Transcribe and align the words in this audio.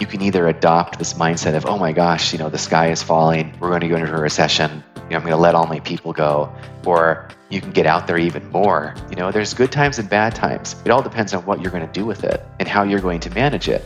you 0.00 0.06
can 0.06 0.22
either 0.22 0.46
adopt 0.46 0.96
this 0.96 1.14
mindset 1.14 1.56
of, 1.56 1.66
oh 1.66 1.76
my 1.76 1.90
gosh, 1.90 2.32
you 2.32 2.38
know, 2.38 2.48
the 2.48 2.58
sky 2.58 2.88
is 2.88 3.02
falling, 3.02 3.52
we're 3.58 3.68
going 3.68 3.80
to 3.80 3.88
go 3.88 3.96
into 3.96 4.14
a 4.14 4.20
recession, 4.20 4.82
you 4.94 5.02
know, 5.10 5.16
I'm 5.16 5.22
going 5.22 5.32
to 5.32 5.36
let 5.36 5.56
all 5.56 5.66
my 5.66 5.80
people 5.80 6.12
go, 6.12 6.52
or 6.86 7.28
you 7.48 7.60
can 7.60 7.72
get 7.72 7.84
out 7.84 8.06
there 8.06 8.16
even 8.16 8.48
more. 8.50 8.94
You 9.10 9.16
know, 9.16 9.32
there's 9.32 9.52
good 9.54 9.72
times 9.72 9.98
and 9.98 10.08
bad 10.08 10.36
times. 10.36 10.76
It 10.84 10.92
all 10.92 11.02
depends 11.02 11.34
on 11.34 11.44
what 11.46 11.60
you're 11.60 11.72
going 11.72 11.84
to 11.84 11.92
do 11.92 12.06
with 12.06 12.22
it 12.22 12.46
and 12.60 12.68
how 12.68 12.84
you're 12.84 13.00
going 13.00 13.18
to 13.20 13.30
manage 13.30 13.68
it. 13.68 13.82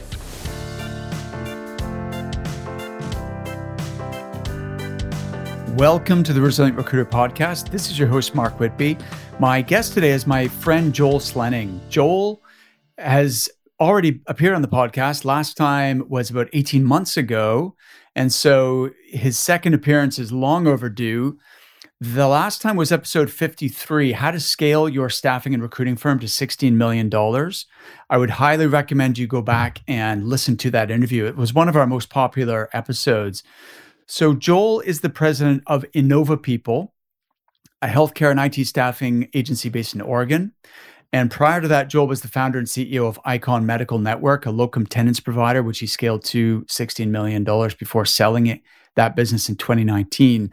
Welcome 5.78 6.22
to 6.24 6.34
the 6.34 6.42
Resilient 6.42 6.76
Recruiter 6.76 7.08
Podcast. 7.08 7.70
This 7.70 7.90
is 7.90 7.98
your 7.98 8.08
host, 8.08 8.34
Mark 8.34 8.60
Whitby. 8.60 8.98
My 9.38 9.62
guest 9.62 9.94
today 9.94 10.10
is 10.10 10.26
my 10.26 10.46
friend 10.46 10.92
Joel 10.92 11.20
Slenning. 11.20 11.80
Joel 11.88 12.42
has 12.98 13.48
already 13.88 14.20
appeared 14.26 14.54
on 14.54 14.62
the 14.62 14.68
podcast. 14.68 15.24
Last 15.24 15.56
time 15.56 16.04
was 16.08 16.30
about 16.30 16.48
18 16.52 16.84
months 16.84 17.16
ago. 17.16 17.74
And 18.14 18.32
so 18.32 18.90
his 19.06 19.38
second 19.38 19.74
appearance 19.74 20.18
is 20.18 20.32
long 20.32 20.66
overdue. 20.66 21.38
The 22.00 22.26
last 22.26 22.60
time 22.60 22.76
was 22.76 22.90
episode 22.90 23.30
53 23.30 24.12
How 24.12 24.32
to 24.32 24.40
Scale 24.40 24.88
Your 24.88 25.08
Staffing 25.08 25.54
and 25.54 25.62
Recruiting 25.62 25.96
Firm 25.96 26.18
to 26.18 26.26
$16 26.26 26.72
million. 26.72 27.10
I 28.10 28.18
would 28.18 28.30
highly 28.30 28.66
recommend 28.66 29.18
you 29.18 29.26
go 29.26 29.40
back 29.40 29.82
and 29.86 30.26
listen 30.28 30.56
to 30.58 30.70
that 30.72 30.90
interview. 30.90 31.26
It 31.26 31.36
was 31.36 31.54
one 31.54 31.68
of 31.68 31.76
our 31.76 31.86
most 31.86 32.10
popular 32.10 32.68
episodes. 32.72 33.44
So, 34.06 34.34
Joel 34.34 34.80
is 34.80 35.00
the 35.00 35.10
president 35.10 35.62
of 35.68 35.84
Innova 35.94 36.42
People, 36.42 36.92
a 37.80 37.86
healthcare 37.86 38.32
and 38.32 38.40
IT 38.40 38.66
staffing 38.66 39.28
agency 39.32 39.68
based 39.68 39.94
in 39.94 40.00
Oregon. 40.00 40.52
And 41.12 41.30
prior 41.30 41.60
to 41.60 41.68
that, 41.68 41.88
Joel 41.88 42.06
was 42.06 42.22
the 42.22 42.28
founder 42.28 42.58
and 42.58 42.66
CEO 42.66 43.06
of 43.06 43.20
Icon 43.24 43.66
Medical 43.66 43.98
Network, 43.98 44.46
a 44.46 44.50
locum 44.50 44.86
tenens 44.86 45.20
provider, 45.20 45.62
which 45.62 45.78
he 45.78 45.86
scaled 45.86 46.24
to 46.24 46.62
$16 46.62 47.08
million 47.08 47.44
before 47.44 48.06
selling 48.06 48.46
it, 48.46 48.62
that 48.94 49.14
business 49.14 49.48
in 49.48 49.56
2019. 49.56 50.50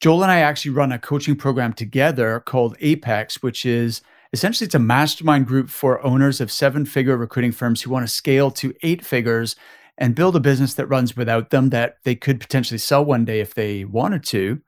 Joel 0.00 0.22
and 0.22 0.32
I 0.32 0.40
actually 0.40 0.72
run 0.72 0.90
a 0.90 0.98
coaching 0.98 1.36
program 1.36 1.72
together 1.72 2.40
called 2.40 2.76
Apex, 2.80 3.42
which 3.42 3.64
is 3.64 4.02
essentially 4.32 4.66
it's 4.66 4.74
a 4.74 4.80
mastermind 4.80 5.46
group 5.46 5.70
for 5.70 6.04
owners 6.04 6.40
of 6.40 6.50
seven-figure 6.50 7.16
recruiting 7.16 7.52
firms 7.52 7.80
who 7.80 7.90
want 7.90 8.04
to 8.04 8.12
scale 8.12 8.50
to 8.50 8.74
eight 8.82 9.04
figures 9.04 9.54
and 9.96 10.16
build 10.16 10.34
a 10.34 10.40
business 10.40 10.74
that 10.74 10.86
runs 10.86 11.16
without 11.16 11.50
them 11.50 11.70
that 11.70 11.98
they 12.02 12.16
could 12.16 12.40
potentially 12.40 12.78
sell 12.78 13.04
one 13.04 13.24
day 13.24 13.38
if 13.38 13.54
they 13.54 13.84
wanted 13.84 14.24
to. 14.24 14.60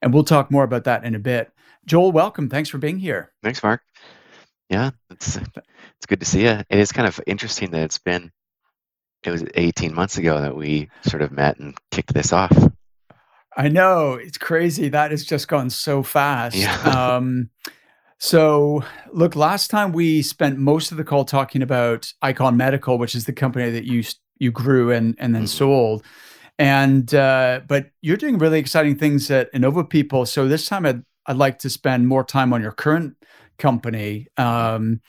And 0.00 0.14
we'll 0.14 0.24
talk 0.24 0.50
more 0.50 0.64
about 0.64 0.84
that 0.84 1.04
in 1.04 1.14
a 1.14 1.18
bit. 1.18 1.52
Joel, 1.84 2.12
welcome. 2.12 2.48
Thanks 2.48 2.70
for 2.70 2.78
being 2.78 2.98
here. 2.98 3.32
Thanks, 3.42 3.62
Mark. 3.62 3.82
Yeah, 4.70 4.90
it's 5.10 5.36
it's 5.36 6.06
good 6.06 6.20
to 6.20 6.26
see 6.26 6.42
you. 6.42 6.62
It 6.70 6.78
is 6.78 6.92
kind 6.92 7.08
of 7.08 7.20
interesting 7.26 7.72
that 7.72 7.82
it's 7.82 7.98
been 7.98 8.30
it 9.24 9.30
was 9.30 9.44
18 9.54 9.94
months 9.94 10.16
ago 10.16 10.40
that 10.40 10.56
we 10.56 10.88
sort 11.02 11.22
of 11.22 11.32
met 11.32 11.58
and 11.58 11.76
kicked 11.90 12.14
this 12.14 12.32
off. 12.32 12.56
I 13.56 13.68
know 13.68 14.14
it's 14.14 14.38
crazy. 14.38 14.88
That 14.88 15.10
has 15.10 15.24
just 15.24 15.48
gone 15.48 15.70
so 15.70 16.02
fast. 16.02 16.56
Yeah. 16.56 16.80
um, 17.16 17.50
so, 18.18 18.84
look, 19.12 19.34
last 19.34 19.70
time 19.70 19.92
we 19.92 20.22
spent 20.22 20.58
most 20.58 20.92
of 20.92 20.98
the 20.98 21.04
call 21.04 21.24
talking 21.24 21.62
about 21.62 22.12
Icon 22.22 22.56
Medical, 22.56 22.96
which 22.98 23.14
is 23.14 23.24
the 23.24 23.32
company 23.32 23.70
that 23.70 23.84
you 23.84 24.04
you 24.38 24.50
grew 24.50 24.92
and 24.92 25.16
and 25.18 25.34
then 25.34 25.42
mm-hmm. 25.42 25.48
sold. 25.48 26.04
And 26.58 27.12
uh, 27.14 27.62
but 27.66 27.90
you're 28.02 28.16
doing 28.16 28.38
really 28.38 28.58
exciting 28.58 28.96
things 28.96 29.30
at 29.30 29.52
Innova 29.52 29.88
People. 29.88 30.26
So 30.26 30.46
this 30.46 30.66
time 30.66 30.86
I'd 30.86 31.02
I'd 31.26 31.36
like 31.36 31.60
to 31.60 31.70
spend 31.70 32.08
more 32.08 32.24
time 32.24 32.52
on 32.52 32.62
your 32.62 32.72
current 32.72 33.16
company. 33.58 34.28
Um, 34.36 35.00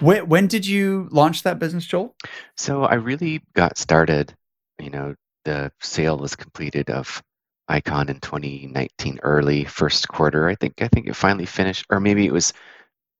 when, 0.00 0.28
when 0.28 0.46
did 0.46 0.66
you 0.66 1.08
launch 1.10 1.42
that 1.42 1.58
business, 1.58 1.86
Joel? 1.86 2.14
So 2.56 2.84
I 2.84 2.94
really 2.94 3.42
got 3.54 3.78
started, 3.78 4.34
you 4.78 4.90
know, 4.90 5.14
the 5.44 5.72
sale 5.80 6.18
was 6.18 6.36
completed 6.36 6.90
of 6.90 7.22
Icon 7.68 8.08
in 8.08 8.20
2019, 8.20 9.20
early 9.22 9.64
first 9.64 10.08
quarter. 10.08 10.48
I 10.48 10.54
think 10.54 10.82
I 10.82 10.88
think 10.88 11.06
it 11.06 11.16
finally 11.16 11.46
finished, 11.46 11.86
or 11.90 12.00
maybe 12.00 12.26
it 12.26 12.32
was 12.32 12.52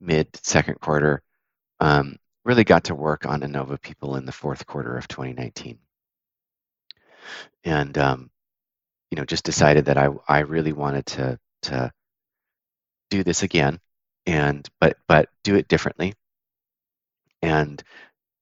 mid 0.00 0.28
second 0.44 0.80
quarter. 0.80 1.22
Um, 1.80 2.16
really 2.44 2.64
got 2.64 2.84
to 2.84 2.94
work 2.94 3.26
on 3.26 3.40
Innova 3.40 3.80
people 3.80 4.16
in 4.16 4.26
the 4.26 4.32
fourth 4.32 4.66
quarter 4.66 4.96
of 4.96 5.08
2019, 5.08 5.78
and 7.64 7.96
um, 7.98 8.30
you 9.10 9.16
know, 9.16 9.24
just 9.24 9.44
decided 9.44 9.86
that 9.86 9.96
I 9.96 10.08
I 10.28 10.40
really 10.40 10.72
wanted 10.72 11.06
to 11.06 11.38
to 11.62 11.90
do 13.10 13.22
this 13.22 13.42
again 13.42 13.78
and 14.26 14.68
but 14.80 14.96
but 15.06 15.28
do 15.42 15.54
it 15.54 15.68
differently. 15.68 16.14
And 17.42 17.82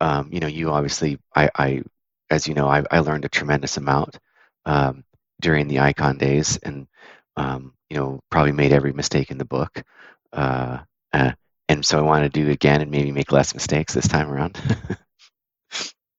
um, 0.01 0.31
you 0.33 0.41
know 0.41 0.47
you 0.47 0.71
obviously 0.71 1.19
I, 1.35 1.51
I 1.55 1.83
as 2.31 2.47
you 2.47 2.55
know 2.55 2.69
I, 2.69 2.85
I 2.91 3.01
learned 3.01 3.25
a 3.25 3.29
tremendous 3.29 3.77
amount 3.77 4.19
um, 4.65 5.05
during 5.41 5.69
the 5.69 5.81
icon 5.81 6.19
days 6.19 6.57
and 6.59 6.87
um, 7.37 7.75
you 7.91 7.97
know 7.97 8.21
probably 8.31 8.53
made 8.53 8.73
every 8.73 8.93
mistake 8.93 9.31
in 9.31 9.39
the 9.39 9.45
book 9.45 9.83
uh, 10.33 10.79
uh, 11.13 11.33
and 11.69 11.85
so 11.85 11.99
i 11.99 12.03
want 12.03 12.25
to 12.25 12.29
do 12.29 12.49
it 12.49 12.53
again 12.53 12.81
and 12.81 12.91
maybe 12.91 13.13
make 13.13 13.33
less 13.33 13.55
mistakes 13.55 13.95
this 13.95 14.09
time 14.09 14.31
around. 14.31 14.59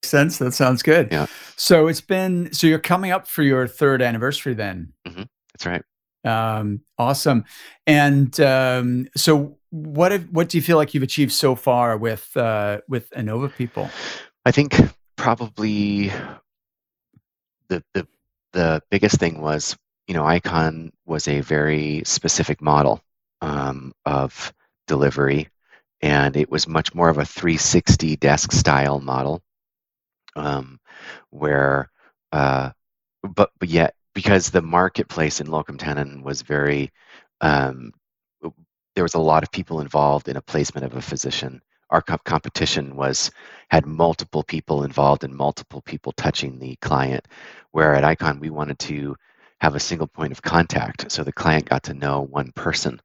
Sense. 0.04 0.38
That 0.38 0.54
sounds 0.54 0.84
good. 0.84 1.10
Yeah. 1.12 1.28
So 1.56 1.88
it's 1.88 2.02
been 2.02 2.52
so 2.54 2.68
you're 2.68 2.80
coming 2.80 3.12
up 3.12 3.28
for 3.28 3.42
your 3.42 3.68
third 3.68 4.02
anniversary 4.02 4.54
then? 4.54 4.94
Mm-hmm. 5.08 5.24
that's 5.54 5.66
right 5.66 5.84
um, 6.24 6.82
awesome. 6.98 7.46
And 7.86 8.38
um, 8.40 9.08
so, 9.16 9.58
what 9.70 10.14
what 10.30 10.50
do 10.50 10.58
you 10.58 10.62
feel 10.62 10.78
like 10.78 10.94
you've 10.94 11.04
achieved 11.04 11.32
so 11.32 11.56
far 11.56 11.98
with 11.98 12.36
uh, 12.38 12.82
with 12.88 13.10
Innova 13.12 13.54
people? 13.56 13.90
I 14.46 14.52
think 14.52 14.76
probably 15.16 16.12
the 17.70 17.84
the 17.94 18.08
the 18.54 18.82
biggest 18.90 19.20
thing 19.20 19.42
was 19.42 19.76
you 20.08 20.14
know 20.14 20.26
Icon 20.26 20.92
was 21.06 21.28
a 21.28 21.42
very 21.42 22.04
specific 22.06 22.62
model 22.62 23.02
um, 23.42 23.94
of 24.06 24.54
delivery, 24.88 25.50
and 26.02 26.38
it 26.38 26.50
was 26.50 26.68
much 26.68 26.94
more 26.94 27.10
of 27.10 27.18
a 27.18 27.26
360 27.26 28.16
desk 28.18 28.52
style 28.52 29.00
model, 29.00 29.42
um, 30.36 30.80
where 31.30 31.90
uh, 32.32 32.72
but 33.24 33.52
but 33.60 33.70
yet 33.70 33.96
because 34.14 34.50
the 34.50 34.62
marketplace 34.62 35.42
in 35.42 35.48
locum 35.48 35.78
tenens 35.78 36.24
was 36.24 36.42
very 36.42 36.92
um, 37.42 37.92
there 38.96 39.04
was 39.04 39.16
a 39.16 39.20
lot 39.20 39.44
of 39.44 39.52
people 39.52 39.82
involved 39.82 40.28
in 40.30 40.38
a 40.38 40.42
placement 40.42 40.86
of 40.86 40.96
a 40.96 41.02
physician. 41.02 41.62
Our 41.90 42.02
competition 42.02 42.96
was 42.96 43.32
had 43.70 43.86
multiple 43.86 44.44
people 44.44 44.84
involved 44.84 45.24
and 45.24 45.34
multiple 45.36 45.82
people 45.82 46.12
touching 46.14 46.60
the 46.60 46.76
client 46.78 47.28
where 47.72 47.96
at 47.96 48.04
icon 48.04 48.40
we 48.40 48.50
wanted 48.50 48.80
to 48.80 49.16
have 49.62 49.76
a 49.76 49.80
single 49.80 50.08
point 50.08 50.32
of 50.32 50.42
contact 50.42 51.12
so 51.12 51.24
the 51.24 51.32
client 51.32 51.70
got 51.70 51.84
to 51.84 51.94
know 51.94 52.22
one 52.22 52.52
person. 52.54 53.00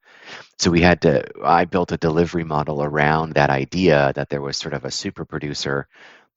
So 0.59 0.71
we 0.71 0.81
had 0.81 1.01
to 1.03 1.25
i 1.45 1.65
built 1.65 1.93
a 1.93 1.97
delivery 1.99 2.45
model 2.45 2.83
around 2.83 3.35
that 3.35 3.51
idea 3.51 4.13
that 4.15 4.29
there 4.31 4.43
was 4.43 4.57
sort 4.57 4.75
of 4.75 4.85
a 4.85 4.91
super 4.91 5.25
producer 5.25 5.87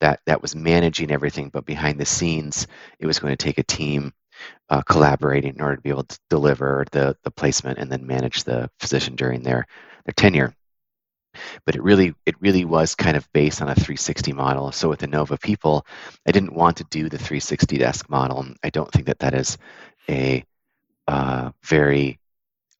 that 0.01 0.19
that 0.25 0.41
was 0.41 0.55
managing 0.55 1.11
everything 1.11 1.49
but 1.49 1.65
behind 1.65 1.99
the 1.99 2.05
scenes 2.05 2.67
it 2.99 3.05
was 3.07 3.19
going 3.19 3.35
to 3.35 3.43
take 3.45 3.57
a 3.59 3.63
team 3.63 4.13
uh, 4.69 4.81
collaborating 4.81 5.55
in 5.55 5.61
order 5.61 5.75
to 5.75 5.81
be 5.81 5.89
able 5.89 6.03
to 6.03 6.19
deliver 6.29 6.85
the, 6.91 7.15
the 7.23 7.31
placement 7.31 7.79
and 7.79 7.91
then 7.91 8.05
manage 8.07 8.43
the 8.43 8.69
physician 8.79 9.15
during 9.15 9.43
their, 9.43 9.65
their 10.05 10.13
tenure. 10.15 10.53
But 11.65 11.75
it 11.75 11.81
really 11.81 12.13
it 12.25 12.35
really 12.41 12.65
was 12.65 12.93
kind 12.93 13.15
of 13.15 13.31
based 13.31 13.61
on 13.61 13.69
a 13.69 13.75
360 13.75 14.33
model. 14.33 14.73
So 14.73 14.89
with 14.89 14.99
Innova 14.99 15.39
People, 15.39 15.85
I 16.27 16.31
didn't 16.31 16.53
want 16.53 16.75
to 16.77 16.83
do 16.85 17.07
the 17.07 17.17
360 17.17 17.77
desk 17.77 18.09
model. 18.09 18.45
I 18.63 18.69
don't 18.69 18.91
think 18.91 19.05
that 19.05 19.19
that 19.19 19.33
is 19.33 19.57
a 20.09 20.43
uh, 21.07 21.51
very 21.63 22.19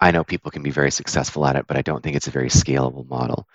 I 0.02 0.10
know 0.12 0.24
people 0.24 0.50
can 0.50 0.64
be 0.64 0.72
very 0.72 0.92
successful 0.92 1.46
at 1.46 1.56
it, 1.56 1.68
but 1.68 1.78
I 1.78 1.84
don't 1.84 2.02
think 2.02 2.16
it's 2.16 2.28
a 2.28 2.32
very 2.32 2.50
scalable 2.50 3.08
model. 3.08 3.48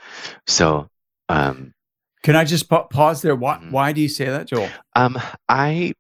So, 0.47 0.89
um, 1.29 1.75
can 2.23 2.37
I 2.37 2.45
just 2.45 2.69
pa- 2.69 2.85
pause 2.85 3.21
there? 3.21 3.35
Why, 3.35 3.57
mm-hmm. 3.57 3.73
why 3.73 3.93
do 3.93 4.01
you 4.01 4.09
say 4.09 4.27
that, 4.27 4.47
Joel? 4.47 4.69
Um, 4.95 5.19
I 5.49 5.95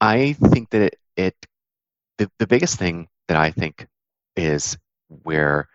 I 0.00 0.34
think 0.34 0.70
that 0.70 0.82
it, 0.82 0.98
it 1.16 1.34
the, 2.18 2.30
the 2.38 2.46
biggest 2.46 2.78
thing 2.78 3.08
that 3.28 3.36
I 3.36 3.50
think 3.50 3.86
is 4.36 4.76
where 5.08 5.68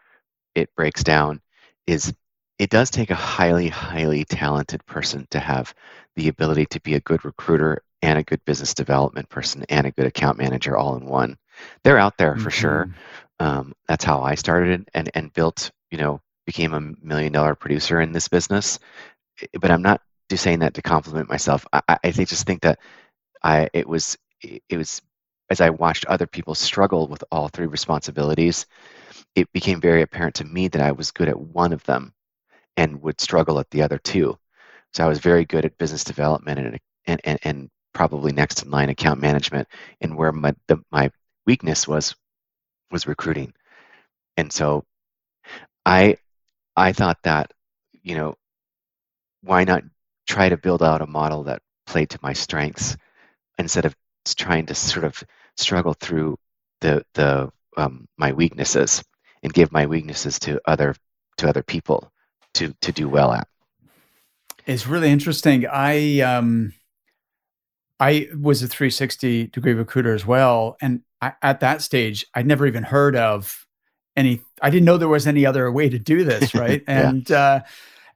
it 0.55 0.73
breaks 0.75 1.03
down 1.03 1.41
is 1.87 2.13
it 2.57 2.69
does 2.69 2.89
take 2.89 3.09
a 3.09 3.15
highly, 3.15 3.69
highly 3.69 4.25
talented 4.25 4.85
person 4.85 5.25
to 5.31 5.39
have 5.39 5.73
the 6.15 6.27
ability 6.27 6.65
to 6.67 6.81
be 6.81 6.95
a 6.95 6.99
good 7.01 7.23
recruiter 7.23 7.81
and 8.01 8.19
a 8.19 8.23
good 8.23 8.43
business 8.45 8.73
development 8.73 9.29
person 9.29 9.65
and 9.69 9.87
a 9.87 9.91
good 9.91 10.05
account 10.05 10.37
manager 10.37 10.77
all 10.77 10.95
in 10.95 11.05
one. 11.05 11.37
They're 11.83 11.97
out 11.97 12.17
there 12.17 12.35
for 12.35 12.49
mm-hmm. 12.49 12.49
sure. 12.49 12.89
Um, 13.39 13.73
that's 13.87 14.03
how 14.03 14.21
I 14.21 14.35
started 14.35 14.87
and, 14.93 15.09
and 15.13 15.33
built, 15.33 15.71
you 15.91 15.97
know, 15.97 16.21
became 16.45 16.73
a 16.73 17.05
million 17.05 17.31
dollar 17.31 17.55
producer 17.55 18.01
in 18.01 18.11
this 18.11 18.27
business. 18.27 18.79
But 19.59 19.71
I'm 19.71 19.81
not 19.81 20.01
just 20.29 20.43
saying 20.43 20.59
that 20.59 20.73
to 20.73 20.81
compliment 20.81 21.29
myself. 21.29 21.65
I, 21.71 21.81
I 22.03 22.11
just 22.11 22.45
think 22.45 22.61
that 22.61 22.79
I 23.41 23.69
it 23.73 23.87
was 23.87 24.17
it 24.41 24.77
was 24.77 25.01
as 25.49 25.61
I 25.61 25.69
watched 25.69 26.05
other 26.05 26.27
people 26.27 26.55
struggle 26.55 27.07
with 27.07 27.23
all 27.31 27.47
three 27.47 27.65
responsibilities, 27.65 28.65
it 29.35 29.51
became 29.51 29.81
very 29.81 30.01
apparent 30.01 30.35
to 30.35 30.45
me 30.45 30.67
that 30.69 30.81
I 30.81 30.91
was 30.91 31.11
good 31.11 31.27
at 31.27 31.39
one 31.39 31.73
of 31.73 31.83
them 31.85 32.13
and 32.77 33.01
would 33.01 33.19
struggle 33.19 33.59
at 33.59 33.69
the 33.71 33.81
other 33.81 33.97
two. 33.97 34.37
So 34.93 35.03
I 35.03 35.07
was 35.07 35.19
very 35.19 35.45
good 35.45 35.65
at 35.65 35.77
business 35.77 36.03
development 36.03 36.59
and 36.59 36.79
and 37.05 37.21
and, 37.23 37.39
and 37.43 37.69
probably 37.93 38.31
next 38.31 38.63
in 38.63 38.71
line 38.71 38.89
account 38.89 39.19
management, 39.19 39.67
and 40.01 40.15
where 40.17 40.31
my 40.31 40.53
the, 40.67 40.77
my 40.91 41.11
weakness 41.45 41.87
was 41.87 42.15
was 42.91 43.07
recruiting. 43.07 43.53
And 44.37 44.51
so 44.51 44.85
I 45.85 46.17
I 46.75 46.93
thought 46.93 47.17
that 47.23 47.51
you 48.03 48.15
know 48.15 48.35
why 49.41 49.63
not 49.63 49.83
try 50.27 50.49
to 50.49 50.57
build 50.57 50.83
out 50.83 51.01
a 51.01 51.07
model 51.07 51.43
that 51.43 51.61
played 51.87 52.09
to 52.11 52.19
my 52.21 52.33
strengths 52.33 52.95
instead 53.57 53.85
of 53.85 53.95
trying 54.35 54.65
to 54.67 54.75
sort 54.75 55.05
of 55.05 55.23
struggle 55.59 55.93
through 55.93 56.37
the 56.81 57.03
the 57.13 57.51
um, 57.77 58.07
my 58.17 58.31
weaknesses 58.33 59.03
and 59.43 59.53
give 59.53 59.71
my 59.71 59.85
weaknesses 59.85 60.39
to 60.39 60.59
other 60.65 60.95
to 61.37 61.47
other 61.47 61.63
people 61.63 62.11
to 62.55 62.73
to 62.81 62.91
do 62.91 63.07
well 63.07 63.31
at. 63.33 63.47
It's 64.65 64.87
really 64.87 65.09
interesting. 65.09 65.65
I 65.67 66.19
um 66.21 66.73
I 67.99 68.29
was 68.39 68.63
a 68.63 68.67
360 68.67 69.47
degree 69.47 69.73
recruiter 69.73 70.13
as 70.13 70.25
well, 70.25 70.77
and 70.81 71.01
I, 71.21 71.33
at 71.41 71.59
that 71.59 71.81
stage, 71.81 72.25
I'd 72.33 72.47
never 72.47 72.65
even 72.65 72.83
heard 72.83 73.15
of 73.15 73.65
any. 74.15 74.41
I 74.61 74.69
didn't 74.69 74.85
know 74.85 74.97
there 74.97 75.07
was 75.07 75.27
any 75.27 75.45
other 75.45 75.71
way 75.71 75.89
to 75.89 75.99
do 75.99 76.23
this, 76.23 76.55
right? 76.55 76.83
yeah. 76.87 77.09
And 77.09 77.31
uh, 77.31 77.61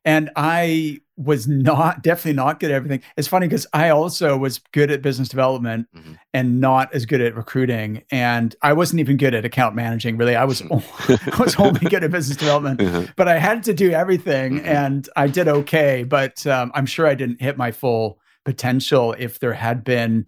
and 0.06 0.30
I 0.36 1.02
was 1.16 1.48
not 1.48 2.02
definitely 2.02 2.34
not 2.34 2.60
good 2.60 2.72
at 2.72 2.76
everything. 2.76 3.02
It's 3.18 3.28
funny 3.28 3.48
because 3.48 3.68
I 3.74 3.90
also 3.90 4.36
was 4.36 4.60
good 4.72 4.90
at 4.90 5.02
business 5.02 5.30
development 5.30 5.88
mm-hmm. 5.96 6.14
and 6.34 6.60
not 6.60 6.94
as 6.94 7.06
good 7.06 7.22
at 7.22 7.36
recruiting, 7.36 8.04
and 8.12 8.56
I 8.62 8.74
wasn't 8.74 9.00
even 9.00 9.18
good 9.18 9.36
at 9.36 9.46
account 9.46 9.76
managing. 9.76 10.18
Really, 10.18 10.36
I 10.36 10.46
was 10.46 10.62
I 10.72 11.38
was 11.40 11.56
only 11.58 11.88
good 11.88 12.04
at 12.04 12.12
business 12.12 12.38
development, 12.38 12.80
mm-hmm. 12.80 13.12
but 13.16 13.28
I 13.28 13.38
had 13.38 13.64
to 13.64 13.74
do 13.74 13.92
everything, 13.92 14.58
mm-hmm. 14.58 14.68
and 14.68 15.08
I 15.16 15.28
did 15.28 15.48
okay. 15.48 16.04
But 16.04 16.46
um, 16.48 16.72
I'm 16.74 16.86
sure 16.86 17.06
I 17.06 17.16
didn't 17.16 17.42
hit 17.42 17.58
my 17.58 17.72
full 17.72 18.20
potential 18.44 19.16
if 19.18 19.40
there 19.40 19.54
had 19.54 19.84
been 19.84 20.26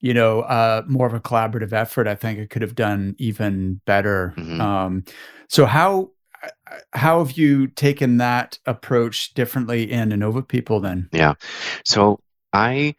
you 0.00 0.12
know 0.12 0.40
uh, 0.40 0.82
more 0.86 1.06
of 1.06 1.14
a 1.14 1.20
collaborative 1.20 1.72
effort 1.72 2.06
i 2.06 2.14
think 2.14 2.38
it 2.38 2.50
could 2.50 2.60
have 2.60 2.74
done 2.74 3.16
even 3.18 3.80
better 3.86 4.34
mm-hmm. 4.36 4.60
um, 4.60 5.02
so 5.48 5.64
how 5.64 6.10
how 6.92 7.18
have 7.18 7.32
you 7.32 7.66
taken 7.66 8.16
that 8.18 8.58
approach 8.66 9.34
differently 9.34 9.90
in 9.90 10.10
Innova 10.10 10.46
people 10.46 10.80
then? 10.80 11.08
Yeah. 11.12 11.34
So 11.84 12.20
I, 12.52 12.94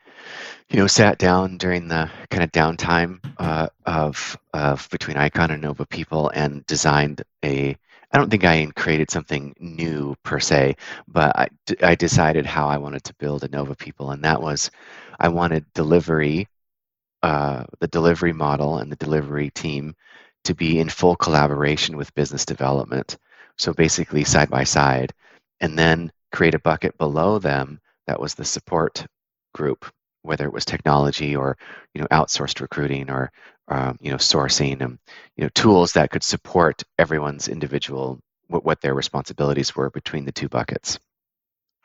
you 0.70 0.80
know, 0.80 0.88
sat 0.88 1.18
down 1.18 1.58
during 1.58 1.88
the 1.88 2.10
kind 2.30 2.44
of 2.44 2.52
downtime 2.52 3.20
uh, 3.38 3.68
of 3.86 4.38
of 4.54 4.90
between 4.90 5.18
Icon 5.18 5.52
and 5.52 5.64
Innova 5.64 5.88
people 5.90 6.30
and 6.30 6.66
designed 6.66 7.24
a. 7.44 7.76
I 8.12 8.18
don't 8.18 8.30
think 8.30 8.46
I 8.46 8.66
created 8.78 9.12
something 9.12 9.56
new 9.60 10.16
per 10.24 10.40
se, 10.40 10.78
but 11.08 11.38
I, 11.38 11.50
I 11.82 11.96
decided 11.96 12.46
how 12.46 12.68
I 12.68 12.78
wanted 12.78 13.04
to 13.06 13.14
build 13.16 13.42
Innova 13.42 13.78
people, 13.78 14.12
and 14.12 14.24
that 14.24 14.42
was 14.42 14.72
I 15.20 15.28
wanted 15.28 15.66
delivery, 15.74 16.48
uh, 17.24 17.66
the 17.80 17.88
delivery 17.88 18.32
model 18.32 18.78
and 18.78 18.92
the 18.92 18.96
delivery 18.96 19.50
team 19.50 19.96
to 20.46 20.54
be 20.54 20.80
in 20.80 20.88
full 20.88 21.16
collaboration 21.16 21.98
with 21.98 22.14
business 22.14 22.46
development 22.46 23.18
so 23.58 23.74
basically 23.74 24.24
side 24.24 24.50
by 24.50 24.64
side, 24.64 25.14
and 25.62 25.78
then 25.78 26.12
create 26.32 26.56
a 26.56 26.60
bucket 26.60 26.98
below 26.98 27.40
them 27.40 27.80
that 28.08 28.20
was 28.20 28.36
the 28.36 28.46
support 28.46 29.06
group, 29.54 29.86
whether 30.22 30.46
it 30.46 30.54
was 30.54 30.66
technology 30.66 31.36
or 31.36 31.58
you 31.94 32.02
know 32.02 32.08
outsourced 32.08 32.60
recruiting 32.62 33.10
or 33.10 33.32
um, 33.68 33.98
you 34.02 34.12
know 34.12 34.18
sourcing 34.18 34.82
and 34.82 35.00
you 35.38 35.44
know 35.44 35.50
tools 35.56 35.94
that 35.94 36.12
could 36.12 36.24
support 36.24 36.84
everyone's 37.00 37.48
individual 37.48 38.20
what, 38.48 38.66
what 38.66 38.82
their 38.82 38.94
responsibilities 38.94 39.76
were 39.76 39.90
between 39.90 40.26
the 40.26 40.32
two 40.32 40.50
buckets. 40.50 41.00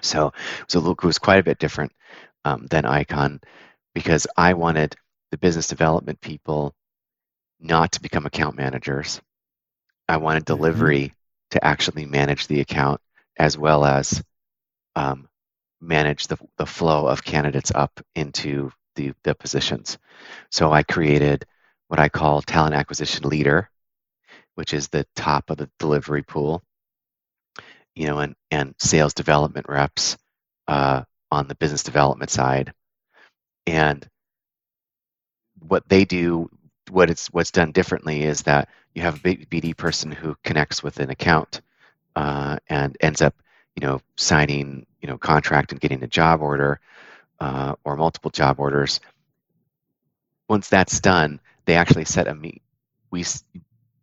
So 0.03 0.33
so 0.69 0.91
it 0.91 1.03
was 1.05 1.19
quite 1.19 1.41
a 1.41 1.45
bit 1.45 1.59
different 1.59 1.93
um, 2.45 2.67
than 2.67 2.85
Icon 2.85 3.41
because 3.95 4.27
I 4.37 4.55
wanted 4.55 4.97
the 5.31 5.39
business 5.39 5.69
development 5.69 6.21
people 6.21 6.75
not 7.61 7.93
to 7.93 8.03
become 8.03 8.27
account 8.27 8.57
managers. 8.57 9.21
I 10.09 10.17
wanted 10.17 10.45
mm-hmm. 10.45 10.57
delivery 10.57 11.13
to 11.50 11.64
actually 11.64 12.06
manage 12.06 12.47
the 12.47 12.61
account 12.61 13.00
as 13.38 13.56
well 13.56 13.85
as 13.85 14.23
um, 14.97 15.29
manage 15.81 16.26
the, 16.26 16.37
the 16.58 16.67
flow 16.67 17.06
of 17.06 17.25
candidates 17.25 17.73
up 17.75 18.00
into 18.14 18.70
the, 18.97 19.12
the 19.25 19.35
positions. 19.35 19.99
So 20.50 20.73
I 20.73 20.82
created 20.82 21.47
what 21.88 22.00
I 22.00 22.08
call 22.08 22.43
talent 22.43 22.75
acquisition 22.75 23.29
leader, 23.29 23.70
which 24.55 24.75
is 24.75 24.88
the 24.88 25.06
top 25.17 25.50
of 25.50 25.56
the 25.56 25.70
delivery 25.79 26.23
pool, 26.23 26.62
you 27.94 28.06
know, 28.06 28.19
and, 28.19 28.35
and 28.50 28.75
sales 28.79 29.14
development 29.14 29.67
reps 29.69 30.17
uh, 30.69 31.02
on 31.31 31.49
the 31.49 31.55
business 31.55 31.82
development 31.82 32.31
side. 32.31 32.73
And 33.67 34.06
what 35.61 35.88
they 35.88 36.05
do 36.05 36.49
what 36.91 37.11
it's 37.11 37.29
what's 37.29 37.51
done 37.51 37.73
differently 37.73 38.23
is 38.23 38.43
that 38.43 38.69
you 38.95 39.03
have 39.03 39.17
a 39.17 39.19
BD 39.19 39.77
person 39.77 40.11
who 40.11 40.37
connects 40.45 40.83
with 40.83 40.99
an 41.01 41.11
account 41.11 41.61
uh, 42.17 42.59
and 42.69 42.97
ends 43.01 43.23
up, 43.23 43.35
you 43.77 43.87
know, 43.87 44.01
signing, 44.17 44.87
you 45.01 45.09
know, 45.09 45.19
contract 45.19 45.73
and 45.73 45.81
getting 45.81 46.03
a 46.03 46.09
job 46.09 46.41
order 46.41 46.81
uh, 47.39 47.75
or 47.85 47.97
multiple 47.97 48.31
job 48.31 48.59
orders. 48.59 49.01
Once 50.49 50.69
that's 50.69 51.01
done, 51.01 51.41
they 51.65 51.75
actually 51.75 52.05
set 52.05 52.29
a 52.29 52.35
meet. 52.35 52.63
We 53.11 53.25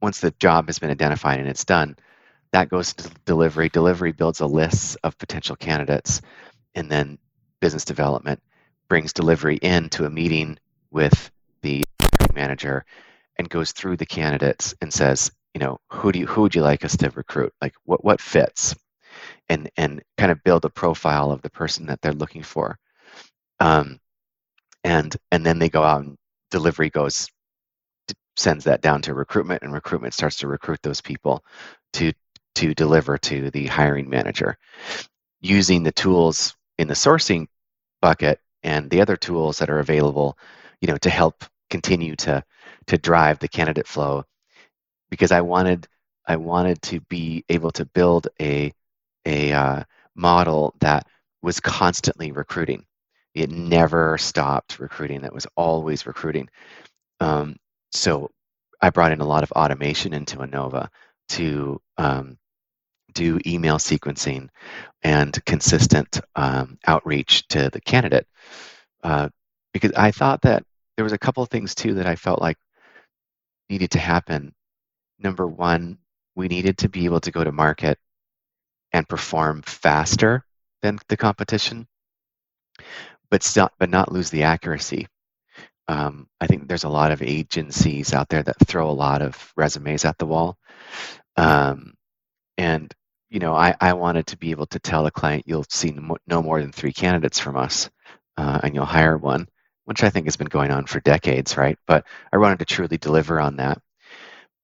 once 0.01 0.19
the 0.19 0.31
job 0.40 0.68
has 0.68 0.80
been 0.80 0.92
identified 0.92 1.40
and 1.40 1.50
it's 1.50 1.66
done, 1.66 1.98
that 2.51 2.69
goes 2.69 2.94
to 2.94 3.10
delivery. 3.25 3.69
Delivery 3.69 4.12
builds 4.12 4.40
a 4.40 4.45
list 4.45 4.98
of 5.04 5.18
potential 5.18 5.56
candidates, 5.56 6.22
and 6.75 6.90
then 6.90 7.18
business 7.60 7.86
development 7.86 8.42
brings 8.88 9.12
delivery 9.12 9.57
into 9.57 10.06
a 10.06 10.10
meeting 10.10 10.57
with 10.92 11.30
manager 12.38 12.86
and 13.38 13.50
goes 13.50 13.72
through 13.72 13.98
the 13.98 14.06
candidates 14.06 14.75
and 14.81 14.94
says, 14.94 15.31
you 15.54 15.60
know, 15.60 15.80
who 15.89 16.12
do 16.12 16.19
you 16.19 16.28
who 16.28 16.42
would 16.44 16.56
you 16.56 16.62
like 16.62 16.86
us 16.86 16.95
to 16.98 17.10
recruit? 17.12 17.51
Like 17.62 17.74
what 17.84 18.04
what 18.06 18.22
fits? 18.22 18.75
And 19.50 19.69
and 19.78 20.01
kind 20.18 20.31
of 20.31 20.44
build 20.44 20.66
a 20.66 20.69
profile 20.69 21.31
of 21.31 21.42
the 21.42 21.50
person 21.50 21.88
that 21.88 22.00
they're 22.01 22.13
looking 22.13 22.44
for. 22.44 22.78
Um, 23.60 24.00
and 24.84 25.16
and 25.31 25.45
then 25.45 25.60
they 25.60 25.69
go 25.69 25.84
out 25.84 26.04
and 26.04 26.18
delivery 26.51 26.89
goes 26.89 27.28
sends 28.38 28.63
that 28.66 28.81
down 28.81 29.01
to 29.01 29.16
recruitment 29.16 29.63
and 29.63 29.74
recruitment 29.74 30.13
starts 30.13 30.38
to 30.38 30.48
recruit 30.48 30.80
those 30.83 31.01
people 31.01 31.44
to 31.94 32.13
to 32.56 32.74
deliver 32.74 33.18
to 33.18 33.50
the 33.51 33.66
hiring 33.68 34.10
manager 34.10 34.57
using 35.42 35.83
the 35.83 35.92
tools 35.92 36.56
in 36.78 36.88
the 36.88 36.94
sourcing 36.94 37.48
bucket 38.01 38.40
and 38.63 38.90
the 38.90 39.01
other 39.01 39.18
tools 39.18 39.57
that 39.57 39.69
are 39.69 39.80
available 39.80 40.38
you 40.81 40.88
know 40.88 40.97
to 40.97 41.09
help 41.09 41.44
continue 41.69 42.16
to 42.18 42.44
to 42.88 42.97
drive 42.97 43.40
the 43.40 43.47
candidate 43.47 43.88
flow 43.88 44.24
because 45.09 45.31
I 45.31 45.42
wanted 45.42 45.88
I 46.26 46.36
wanted 46.38 46.81
to 46.83 47.00
be 47.02 47.44
able 47.50 47.71
to 47.71 47.86
build 47.86 48.28
a 48.42 48.74
a 49.26 49.52
uh, 49.52 49.83
model 50.16 50.74
that 50.80 51.07
was 51.42 51.59
constantly 51.59 52.31
recruiting. 52.31 52.86
It 53.33 53.50
never 53.50 54.18
stopped 54.18 54.80
recruiting. 54.80 55.24
It 55.24 55.33
was 55.33 55.47
always 55.56 56.06
recruiting. 56.07 56.50
Um, 57.19 57.57
so 57.92 58.31
I 58.81 58.90
brought 58.90 59.12
in 59.12 59.21
a 59.21 59.28
lot 59.28 59.44
of 59.44 59.52
automation 59.52 60.14
into 60.14 60.38
Innova 60.38 60.90
to 61.30 61.81
um, 61.97 62.38
do 63.14 63.40
email 63.45 63.78
sequencing 63.78 64.50
and 65.04 65.44
consistent 65.45 66.19
um, 66.36 66.78
outreach 66.86 67.47
to 67.50 67.69
the 67.69 67.81
candidate 67.81 68.28
uh, 69.04 69.30
because 69.74 69.92
I 69.94 70.12
thought 70.12 70.42
that 70.42 70.64
there 70.97 71.04
was 71.04 71.13
a 71.13 71.18
couple 71.18 71.44
of 71.44 71.49
things 71.49 71.75
too 71.75 71.94
that 71.94 72.07
I 72.07 72.16
felt 72.16 72.42
like 72.42 72.57
needed 73.69 73.92
to 73.92 73.99
happen. 73.99 74.54
Number 75.19 75.47
one, 75.47 75.99
we 76.35 76.47
needed 76.47 76.80
to 76.80 76.89
be 76.89 77.06
able 77.06 77.21
to 77.21 77.31
go 77.31 77.44
to 77.44 77.51
market 77.51 77.99
and 78.92 79.07
perform 79.07 79.61
faster 79.61 80.44
than 80.81 80.99
the 81.07 81.18
competition, 81.18 81.87
but 83.30 83.44
still, 83.44 83.69
but 83.80 83.89
not 83.89 84.11
lose 84.11 84.30
the 84.30 84.44
accuracy. 84.44 85.07
Um, 85.87 86.27
I 86.42 86.47
think 86.47 86.68
there's 86.68 86.83
a 86.83 86.89
lot 86.89 87.11
of 87.11 87.21
agencies 87.21 88.13
out 88.13 88.27
there 88.30 88.44
that 88.44 88.68
throw 88.68 88.89
a 88.89 88.92
lot 88.92 89.21
of 89.21 89.54
resumes 89.56 90.04
at 90.04 90.18
the 90.18 90.25
wall, 90.25 90.57
um, 91.37 91.94
and 92.57 92.94
you 93.30 93.39
know, 93.39 93.54
I, 93.54 93.75
I 93.81 93.94
wanted 93.94 94.27
to 94.27 94.37
be 94.37 94.51
able 94.51 94.68
to 94.68 94.80
tell 94.80 95.06
a 95.06 95.11
client 95.11 95.45
you'll 95.47 95.66
see 95.69 95.97
no 96.27 96.42
more 96.42 96.61
than 96.61 96.71
three 96.71 96.94
candidates 96.94 97.39
from 97.39 97.57
us, 97.57 97.89
uh, 98.37 98.59
and 98.63 98.73
you'll 98.73 98.85
hire 98.85 99.18
one 99.18 99.47
which 99.87 100.03
I 100.03 100.09
think 100.09 100.25
has 100.27 100.35
been 100.35 100.47
going 100.47 100.69
on 100.69 100.85
for 100.85 100.99
decades, 100.99 101.56
right? 101.56 101.79
But 101.87 102.06
I 102.33 102.37
wanted 102.37 102.59
to 102.59 102.65
truly 102.65 102.97
deliver 102.97 103.39
on 103.39 103.56
that. 103.56 103.81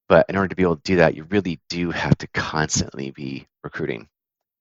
But 0.10 0.26
in 0.28 0.36
order 0.36 0.50
to 0.50 0.56
be 0.56 0.64
able 0.64 0.76
to 0.76 0.82
do 0.84 0.98
that, 0.98 1.16
you 1.16 1.24
really 1.24 1.62
do 1.70 1.92
have 1.92 2.18
to 2.18 2.28
constantly 2.34 3.12
be 3.12 3.48
recruiting. 3.64 4.10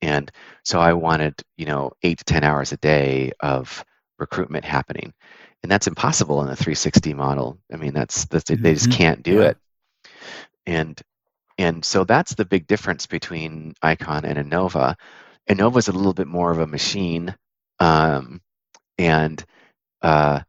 And 0.03 0.31
so 0.65 0.79
I 0.79 0.93
wanted, 0.93 1.43
you 1.57 1.67
know, 1.67 1.91
eight 2.05 2.19
to 2.19 2.25
10 2.25 2.45
hours 2.45 2.71
a 2.71 2.77
day 2.77 3.33
of 3.41 3.85
recruitment 4.21 4.65
happening. 4.65 5.13
And 5.65 5.71
that's 5.71 5.89
impossible 5.89 6.41
in 6.43 6.47
the 6.47 6.55
360 6.55 7.13
model. 7.13 7.59
I 7.73 7.77
mean, 7.77 7.93
that's, 7.93 8.27
that's 8.27 8.45
mm-hmm. 8.45 8.63
they 8.63 8.75
just 8.75 8.89
mm-hmm. 8.89 8.99
can't 8.99 9.23
do 9.25 9.41
yeah. 9.41 9.49
it. 9.49 9.59
And 10.65 11.03
and 11.59 11.85
so 11.85 12.05
that's 12.05 12.35
the 12.35 12.45
big 12.45 12.67
difference 12.67 13.07
between 13.07 13.75
Icon 13.83 14.25
and 14.25 14.39
Innova. 14.39 14.95
Innova 15.51 15.77
is 15.79 15.89
a 15.89 15.93
little 15.93 16.15
bit 16.15 16.27
more 16.27 16.51
of 16.51 16.61
a 16.61 16.67
machine, 16.67 17.35
um, 17.79 18.41
and 18.97 19.45
uh, 20.01 20.41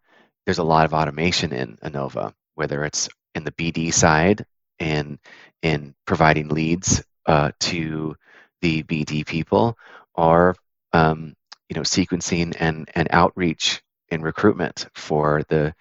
there's 0.46 0.58
a 0.58 0.64
lot 0.64 0.86
of 0.86 0.94
automation 0.94 1.54
in 1.54 1.78
Innova, 1.78 2.34
whether 2.56 2.84
it's 2.84 3.10
in 3.36 3.44
the 3.44 3.52
BD 3.52 3.94
side 3.94 4.46
and 4.80 5.20
in 5.62 5.96
providing 6.06 6.50
leads 6.50 7.04
uh, 7.26 7.52
to 7.62 8.16
the 8.62 8.84
BD 8.84 9.26
people, 9.26 9.78
or 10.16 10.56
um, 10.94 11.36
you 11.70 11.76
know 11.76 11.82
sequencing 11.82 12.56
and 12.60 12.90
and 12.96 13.08
outreach 13.12 13.82
and 14.12 14.24
recruitment 14.24 14.88
for 14.94 15.44
the 15.50 15.74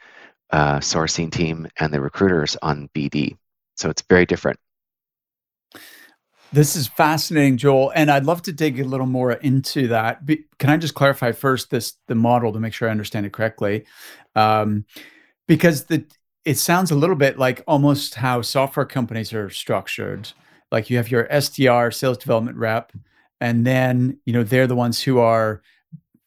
uh, 0.50 0.78
sourcing 0.78 1.31
team 1.31 1.69
and 1.78 1.92
the 1.92 2.00
recruiters 2.00 2.57
on 2.62 2.88
BD. 2.95 3.37
So 3.76 3.90
it's 3.90 4.02
very 4.02 4.26
different. 4.26 4.59
This 6.52 6.76
is 6.76 6.87
fascinating, 6.87 7.57
Joel, 7.57 7.92
and 7.95 8.11
I'd 8.11 8.26
love 8.26 8.42
to 8.42 8.52
dig 8.52 8.78
a 8.78 8.85
little 8.85 9.07
more 9.07 9.33
into 9.33 9.88
that. 9.88 10.26
Can 10.59 10.69
I 10.69 10.76
just 10.76 10.92
clarify 10.92 11.33
first 11.33 11.71
this 11.71 11.95
the 12.09 12.14
model 12.14 12.52
to 12.52 12.61
make 12.61 12.75
sure 12.75 12.88
I 12.88 12.90
understand 12.90 13.25
it 13.25 13.33
correctly? 13.33 13.87
Um, 14.34 14.84
because 15.46 15.84
the 15.84 16.04
it 16.44 16.58
sounds 16.58 16.90
a 16.90 16.96
little 16.96 17.16
bit 17.16 17.38
like 17.38 17.62
almost 17.66 18.16
how 18.16 18.42
software 18.42 18.86
companies 18.86 19.32
are 19.32 19.48
structured. 19.50 20.32
Like 20.70 20.90
you 20.90 20.96
have 20.96 21.10
your 21.10 21.26
SDR, 21.28 21.94
sales 21.94 22.18
development 22.18 22.56
rep, 22.56 22.92
and 23.40 23.66
then 23.66 24.18
you 24.24 24.32
know 24.32 24.42
they're 24.42 24.66
the 24.66 24.74
ones 24.74 25.02
who 25.02 25.18
are 25.18 25.62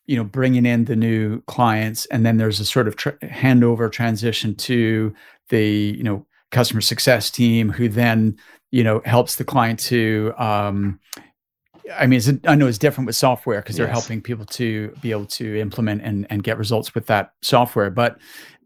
you 0.05 0.15
know 0.15 0.23
bringing 0.23 0.65
in 0.65 0.85
the 0.85 0.95
new 0.95 1.41
clients, 1.43 2.05
and 2.07 2.25
then 2.25 2.37
there's 2.37 2.59
a 2.59 2.65
sort 2.65 2.87
of 2.87 2.95
handover 2.95 3.91
transition 3.91 4.55
to 4.55 5.13
the 5.49 5.95
you 5.97 6.03
know 6.03 6.25
customer 6.51 6.81
success 6.81 7.29
team 7.29 7.69
who 7.69 7.89
then 7.89 8.37
you 8.71 8.83
know 8.83 9.01
helps 9.05 9.35
the 9.35 9.43
client 9.43 9.79
to 9.79 10.33
um, 10.37 10.99
I 11.93 12.07
mean, 12.07 12.41
I 12.47 12.55
know 12.55 12.67
it's 12.67 12.77
different 12.77 13.05
with 13.05 13.15
software 13.15 13.61
because 13.61 13.75
they're 13.75 13.87
helping 13.87 14.21
people 14.21 14.45
to 14.45 14.93
be 15.01 15.11
able 15.11 15.27
to 15.27 15.59
implement 15.59 16.01
and, 16.01 16.25
and 16.29 16.43
get 16.43 16.57
results 16.57 16.95
with 16.95 17.05
that 17.07 17.33
software. 17.41 17.91
But 17.91 18.17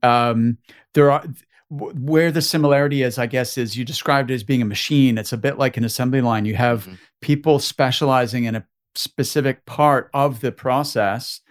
um, 0.04 0.58
there 0.94 1.12
are 1.12 1.24
where 1.70 2.32
the 2.32 2.42
similarity 2.42 3.04
is, 3.04 3.18
I 3.18 3.28
guess, 3.28 3.58
is 3.58 3.78
you 3.78 3.86
described 3.86 4.32
it 4.32 4.36
as 4.36 4.44
being 4.44 4.62
a 4.62 4.66
machine. 4.66 5.18
It's 5.18 5.34
a 5.34 5.38
bit 5.38 5.58
like 5.58 5.78
an 5.78 5.84
assembly 5.84 6.22
line. 6.22 6.46
You 6.46 6.56
have 6.56 6.84
mm-hmm. 6.84 6.96
people 7.22 7.60
specializing 7.60 8.46
in 8.46 8.56
a 8.56 8.66
specific 8.96 9.66
part 9.66 10.10
of 10.14 10.42
the 10.42 10.52
process, 10.52 11.42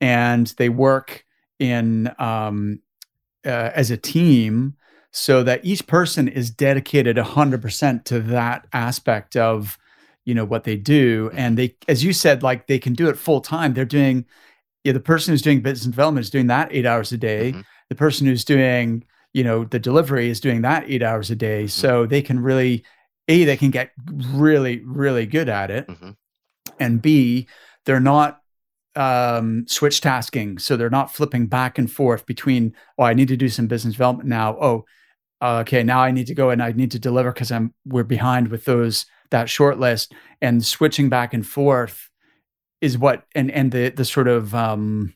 and 0.00 0.48
they 0.58 0.68
work 0.68 1.24
in 1.58 2.12
um, 2.18 2.80
uh, 3.46 3.70
as 3.74 3.90
a 3.90 3.96
team 3.96 4.74
so 5.12 5.42
that 5.42 5.64
each 5.64 5.86
person 5.86 6.28
is 6.28 6.50
dedicated 6.50 7.16
100% 7.16 8.04
to 8.04 8.20
that 8.20 8.66
aspect 8.72 9.36
of 9.36 9.78
you 10.30 10.34
know 10.36 10.44
what 10.44 10.62
they 10.62 10.76
do 10.76 11.28
and 11.34 11.58
they 11.58 11.74
as 11.88 12.04
you 12.04 12.12
said 12.12 12.40
like 12.40 12.68
they 12.68 12.78
can 12.78 12.92
do 12.92 13.08
it 13.08 13.18
full 13.18 13.40
time 13.40 13.74
they're 13.74 13.84
doing 13.84 14.24
yeah 14.84 14.92
the 14.92 15.00
person 15.00 15.32
who's 15.32 15.42
doing 15.42 15.60
business 15.60 15.90
development 15.90 16.24
is 16.24 16.30
doing 16.30 16.46
that 16.46 16.68
eight 16.70 16.86
hours 16.86 17.10
a 17.10 17.18
day 17.18 17.50
mm-hmm. 17.50 17.62
the 17.88 17.96
person 17.96 18.28
who's 18.28 18.44
doing 18.44 19.04
you 19.32 19.42
know 19.42 19.64
the 19.64 19.80
delivery 19.80 20.30
is 20.30 20.38
doing 20.38 20.62
that 20.62 20.84
eight 20.86 21.02
hours 21.02 21.32
a 21.32 21.34
day 21.34 21.64
mm-hmm. 21.64 21.68
so 21.68 22.06
they 22.06 22.22
can 22.22 22.38
really 22.38 22.84
a 23.26 23.42
they 23.42 23.56
can 23.56 23.72
get 23.72 23.90
really 24.28 24.84
really 24.84 25.26
good 25.26 25.48
at 25.48 25.68
it 25.68 25.88
mm-hmm. 25.88 26.10
and 26.78 27.02
b 27.02 27.48
they're 27.86 27.98
not 27.98 28.36
um, 28.94 29.64
switch 29.66 30.00
tasking 30.00 30.58
so 30.58 30.76
they're 30.76 30.90
not 30.90 31.12
flipping 31.12 31.48
back 31.48 31.76
and 31.76 31.90
forth 31.90 32.24
between 32.24 32.72
oh 32.98 33.02
i 33.02 33.14
need 33.14 33.26
to 33.26 33.36
do 33.36 33.48
some 33.48 33.66
business 33.66 33.94
development 33.94 34.28
now 34.28 34.56
oh 34.60 34.84
okay, 35.42 35.82
now 35.82 36.00
I 36.00 36.10
need 36.10 36.26
to 36.26 36.34
go 36.34 36.50
and 36.50 36.62
I 36.62 36.72
need 36.72 36.90
to 36.92 36.98
deliver 36.98 37.32
because 37.32 37.50
I'm 37.50 37.74
we're 37.86 38.04
behind 38.04 38.48
with 38.48 38.64
those 38.64 39.06
that 39.30 39.48
short 39.48 39.78
list 39.78 40.12
and 40.40 40.64
switching 40.64 41.08
back 41.08 41.34
and 41.34 41.46
forth 41.46 42.08
is 42.80 42.96
what 42.98 43.24
and 43.34 43.50
and 43.50 43.72
the 43.72 43.90
the 43.90 44.04
sort 44.04 44.28
of 44.28 44.54
um 44.54 45.14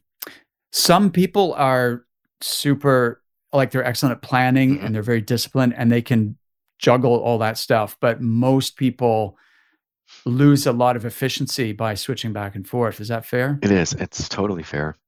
some 0.72 1.10
people 1.10 1.54
are 1.54 2.04
super 2.40 3.22
like 3.52 3.70
they're 3.70 3.84
excellent 3.84 4.16
at 4.16 4.22
planning 4.22 4.76
mm-hmm. 4.76 4.86
and 4.86 4.94
they're 4.94 5.02
very 5.02 5.20
disciplined 5.20 5.74
and 5.76 5.90
they 5.90 6.02
can 6.02 6.36
juggle 6.78 7.14
all 7.16 7.38
that 7.38 7.56
stuff 7.56 7.96
but 8.00 8.20
most 8.20 8.76
people 8.76 9.36
lose 10.26 10.66
a 10.66 10.72
lot 10.72 10.96
of 10.96 11.04
efficiency 11.04 11.72
by 11.72 11.94
switching 11.94 12.30
back 12.30 12.54
and 12.54 12.68
forth. 12.68 13.00
Is 13.00 13.08
that 13.08 13.24
fair? 13.24 13.58
It 13.62 13.70
is. 13.70 13.94
It's 13.94 14.28
totally 14.28 14.62
fair. 14.62 14.98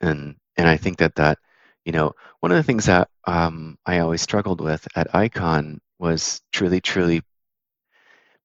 And 0.00 0.34
and 0.56 0.68
i 0.68 0.76
think 0.76 0.98
that 0.98 1.14
that 1.14 1.38
you 1.84 1.92
know, 1.92 2.12
one 2.40 2.52
of 2.52 2.56
the 2.56 2.62
things 2.62 2.86
that 2.86 3.08
um, 3.26 3.78
I 3.86 3.98
always 3.98 4.22
struggled 4.22 4.60
with 4.60 4.86
at 4.94 5.14
Icon 5.14 5.80
was 5.98 6.40
truly, 6.52 6.80
truly 6.80 7.22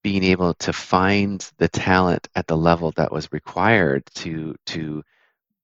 being 0.08 0.24
able 0.24 0.54
to 0.54 0.72
find 0.72 1.52
the 1.58 1.68
talent 1.68 2.30
at 2.34 2.48
the 2.48 2.56
level 2.56 2.92
that 2.92 3.12
was 3.12 3.30
required 3.34 4.06
to 4.16 4.56
to 4.66 5.04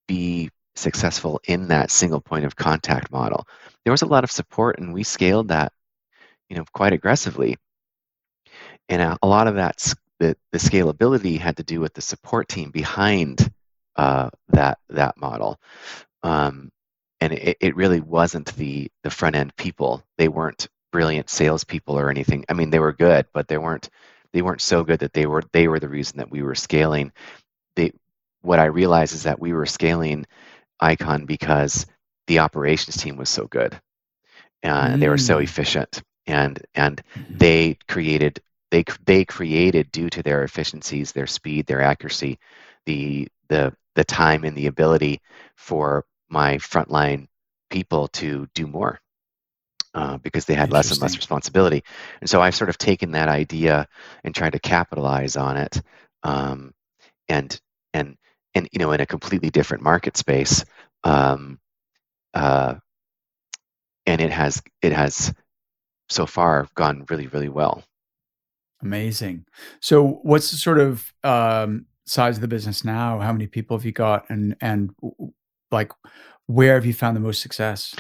be 0.06 0.50
successful 0.76 1.40
in 1.48 1.70
that 1.70 1.90
single 1.90 2.20
point 2.20 2.44
of 2.44 2.54
contact 2.54 3.10
model. 3.10 3.48
There 3.86 3.94
was 3.94 4.02
a 4.02 4.06
lot 4.06 4.26
of 4.26 4.32
support, 4.32 4.80
and 4.80 4.94
we 4.94 5.04
scaled 5.04 5.48
that, 5.48 5.72
you 6.50 6.58
know, 6.58 6.66
quite 6.74 6.92
aggressively. 6.92 7.56
And 8.90 9.02
a, 9.02 9.18
a 9.24 9.28
lot 9.28 9.48
of 9.48 9.56
that 9.56 9.94
the, 10.20 10.36
the 10.52 10.58
scalability 10.58 11.40
had 11.40 11.56
to 11.56 11.64
do 11.64 11.80
with 11.80 11.94
the 11.94 12.02
support 12.02 12.50
team 12.50 12.70
behind 12.70 13.50
uh, 13.96 14.30
that 14.50 14.78
that 14.90 15.16
model. 15.16 15.58
Um, 16.22 16.70
and 17.22 17.32
it, 17.32 17.56
it 17.62 17.78
really 17.78 18.02
wasn't 18.02 18.54
the 18.58 18.92
the 19.04 19.10
front 19.10 19.38
end 19.38 19.56
people. 19.56 20.04
They 20.18 20.28
weren't 20.28 20.68
brilliant 20.92 21.30
salespeople 21.30 21.98
or 21.98 22.10
anything. 22.10 22.44
I 22.50 22.54
mean, 22.54 22.72
they 22.72 22.80
were 22.80 22.92
good, 22.92 23.26
but 23.34 23.48
they 23.48 23.58
weren't 23.58 23.90
they 24.34 24.42
weren't 24.42 24.62
so 24.62 24.84
good 24.84 25.00
that 25.00 25.14
they 25.14 25.26
were 25.26 25.44
they 25.54 25.68
were 25.68 25.80
the 25.80 25.90
reason 25.90 26.18
that 26.18 26.32
we 26.32 26.42
were 26.42 26.56
scaling. 26.56 27.12
They 27.76 27.92
what 28.42 28.60
I 28.60 28.66
realized 28.66 29.14
is 29.14 29.24
that 29.24 29.40
we 29.40 29.54
were 29.54 29.66
scaling 29.66 30.26
Icon 30.80 31.26
because 31.26 31.86
the 32.28 32.40
operations 32.40 32.98
team 32.98 33.16
was 33.16 33.30
so 33.30 33.48
good, 33.48 33.80
and 34.64 34.96
mm. 34.96 35.00
they 35.00 35.10
were 35.10 35.18
so 35.18 35.38
mm. 35.38 35.44
efficient, 35.44 36.02
and 36.28 36.62
and 36.76 37.02
mm-hmm. 37.16 37.38
they 37.38 37.78
created 37.88 38.42
they 38.72 38.84
they 39.06 39.24
created 39.24 39.92
due 39.92 40.10
to 40.10 40.24
their 40.24 40.44
efficiencies, 40.44 41.12
their 41.12 41.28
speed, 41.28 41.68
their 41.68 41.82
accuracy, 41.82 42.40
the 42.86 43.28
the 43.50 43.74
the 43.96 44.04
time 44.04 44.44
and 44.44 44.58
the 44.58 44.68
ability 44.68 45.22
for 45.56 46.06
my 46.30 46.58
frontline 46.58 47.28
people 47.70 48.08
to 48.08 48.48
do 48.56 48.66
more 48.66 49.00
uh, 49.94 50.18
because 50.18 50.46
they 50.46 50.54
had 50.54 50.72
less 50.72 50.92
and 50.92 51.02
less 51.02 51.16
responsibility. 51.16 51.84
And 52.22 52.30
so 52.30 52.42
I've 52.42 52.56
sort 52.56 52.70
of 52.70 52.78
taken 52.78 53.12
that 53.12 53.30
idea 53.30 53.88
and 54.24 54.34
tried 54.34 54.54
to 54.54 54.60
capitalize 54.60 55.36
on 55.36 55.58
it, 55.58 55.82
um, 56.24 56.74
and 57.30 57.60
and 57.94 58.18
and 58.56 58.68
you 58.72 58.80
know 58.80 58.92
in 58.92 59.02
a 59.02 59.06
completely 59.06 59.50
different 59.50 59.84
market 59.84 60.18
space, 60.18 60.66
um, 61.04 61.60
uh, 62.34 62.76
and 64.06 64.22
it 64.22 64.32
has 64.32 64.62
it 64.82 64.92
has 64.92 65.34
so 66.10 66.26
far 66.26 66.68
gone 66.76 67.06
really 67.10 67.28
really 67.28 67.50
well. 67.50 67.84
Amazing. 68.82 69.46
So 69.80 70.20
what's 70.24 70.52
the 70.52 70.58
sort 70.58 70.80
of 70.80 71.14
um, 71.24 71.86
size 72.06 72.36
of 72.36 72.42
the 72.42 72.50
business 72.50 72.84
now? 72.84 73.20
How 73.20 73.32
many 73.32 73.48
people 73.48 73.78
have 73.78 73.86
you 73.86 73.94
got, 73.94 74.30
and 74.30 74.56
and 74.60 74.94
like 75.72 75.92
where 76.48 76.76
have 76.76 76.86
you 76.86 76.94
found 76.94 77.16
the 77.16 77.22
most 77.22 77.42
success 77.42 77.96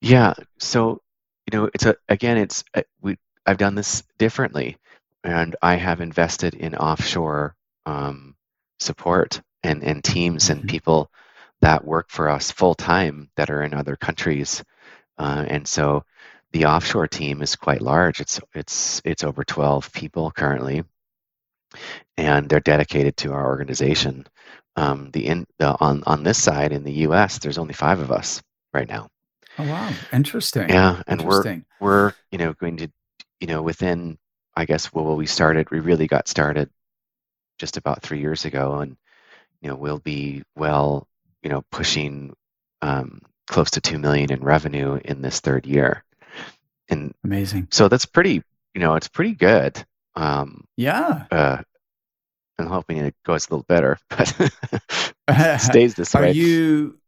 yeah 0.00 0.34
so 0.58 1.00
you 1.50 1.58
know 1.58 1.70
it's 1.72 1.86
a 1.86 1.96
again 2.08 2.36
it's 2.36 2.62
uh, 2.74 2.82
we 3.00 3.16
i've 3.46 3.58
done 3.58 3.74
this 3.74 4.02
differently 4.18 4.76
and 5.24 5.56
i 5.62 5.76
have 5.76 6.00
invested 6.00 6.54
in 6.54 6.74
offshore 6.74 7.54
um, 7.86 8.34
support 8.78 9.40
and 9.62 9.82
and 9.82 10.04
teams 10.04 10.44
mm-hmm. 10.44 10.60
and 10.60 10.68
people 10.68 11.10
that 11.60 11.84
work 11.84 12.10
for 12.10 12.28
us 12.28 12.50
full 12.50 12.74
time 12.74 13.30
that 13.36 13.50
are 13.50 13.62
in 13.62 13.74
other 13.74 13.96
countries 13.96 14.62
uh, 15.18 15.44
and 15.48 15.66
so 15.66 16.04
the 16.52 16.66
offshore 16.66 17.08
team 17.08 17.40
is 17.42 17.56
quite 17.56 17.80
large 17.80 18.20
it's 18.20 18.40
it's 18.54 19.00
it's 19.04 19.24
over 19.24 19.42
12 19.42 19.92
people 19.92 20.30
currently 20.30 20.84
and 22.16 22.48
they're 22.48 22.60
dedicated 22.60 23.16
to 23.16 23.32
our 23.32 23.46
organization 23.46 24.26
um, 24.76 25.10
the 25.12 25.26
in 25.26 25.46
the 25.58 25.76
on 25.80 26.02
on 26.06 26.22
this 26.22 26.40
side 26.40 26.72
in 26.72 26.84
the 26.84 26.92
U.S. 27.08 27.38
There's 27.38 27.58
only 27.58 27.74
five 27.74 27.98
of 27.98 28.12
us 28.12 28.40
right 28.72 28.88
now. 28.88 29.08
Oh 29.58 29.64
wow, 29.64 29.90
interesting. 30.12 30.68
Yeah, 30.68 31.02
and 31.06 31.22
we're 31.22 31.62
we're 31.80 32.12
you 32.30 32.38
know 32.38 32.52
going 32.52 32.76
to 32.78 32.90
you 33.40 33.48
know 33.48 33.62
within 33.62 34.18
I 34.54 34.64
guess 34.64 34.92
well 34.92 35.16
we 35.16 35.26
started 35.26 35.70
we 35.70 35.80
really 35.80 36.06
got 36.06 36.28
started 36.28 36.70
just 37.58 37.76
about 37.76 38.02
three 38.02 38.20
years 38.20 38.44
ago, 38.44 38.76
and 38.76 38.96
you 39.60 39.68
know 39.68 39.74
we'll 39.74 39.98
be 39.98 40.44
well 40.56 41.08
you 41.42 41.50
know 41.50 41.64
pushing 41.72 42.34
um, 42.82 43.20
close 43.48 43.72
to 43.72 43.80
two 43.80 43.98
million 43.98 44.32
in 44.32 44.40
revenue 44.40 45.00
in 45.04 45.22
this 45.22 45.40
third 45.40 45.66
year. 45.66 46.04
And 46.88 47.12
amazing. 47.24 47.68
So 47.72 47.88
that's 47.88 48.06
pretty 48.06 48.42
you 48.74 48.80
know 48.80 48.94
it's 48.94 49.08
pretty 49.08 49.34
good. 49.34 49.84
Um, 50.14 50.64
yeah. 50.76 51.26
Uh, 51.30 51.62
I'm 52.60 52.66
hoping 52.66 52.98
it 52.98 53.14
goes 53.24 53.46
a 53.48 53.54
little 53.54 53.66
better, 53.68 53.98
but 54.10 55.58
stays 55.60 55.94
this 55.94 56.14
are 56.14 56.22
way. 56.22 56.28
Are 56.28 56.32
you 56.32 56.98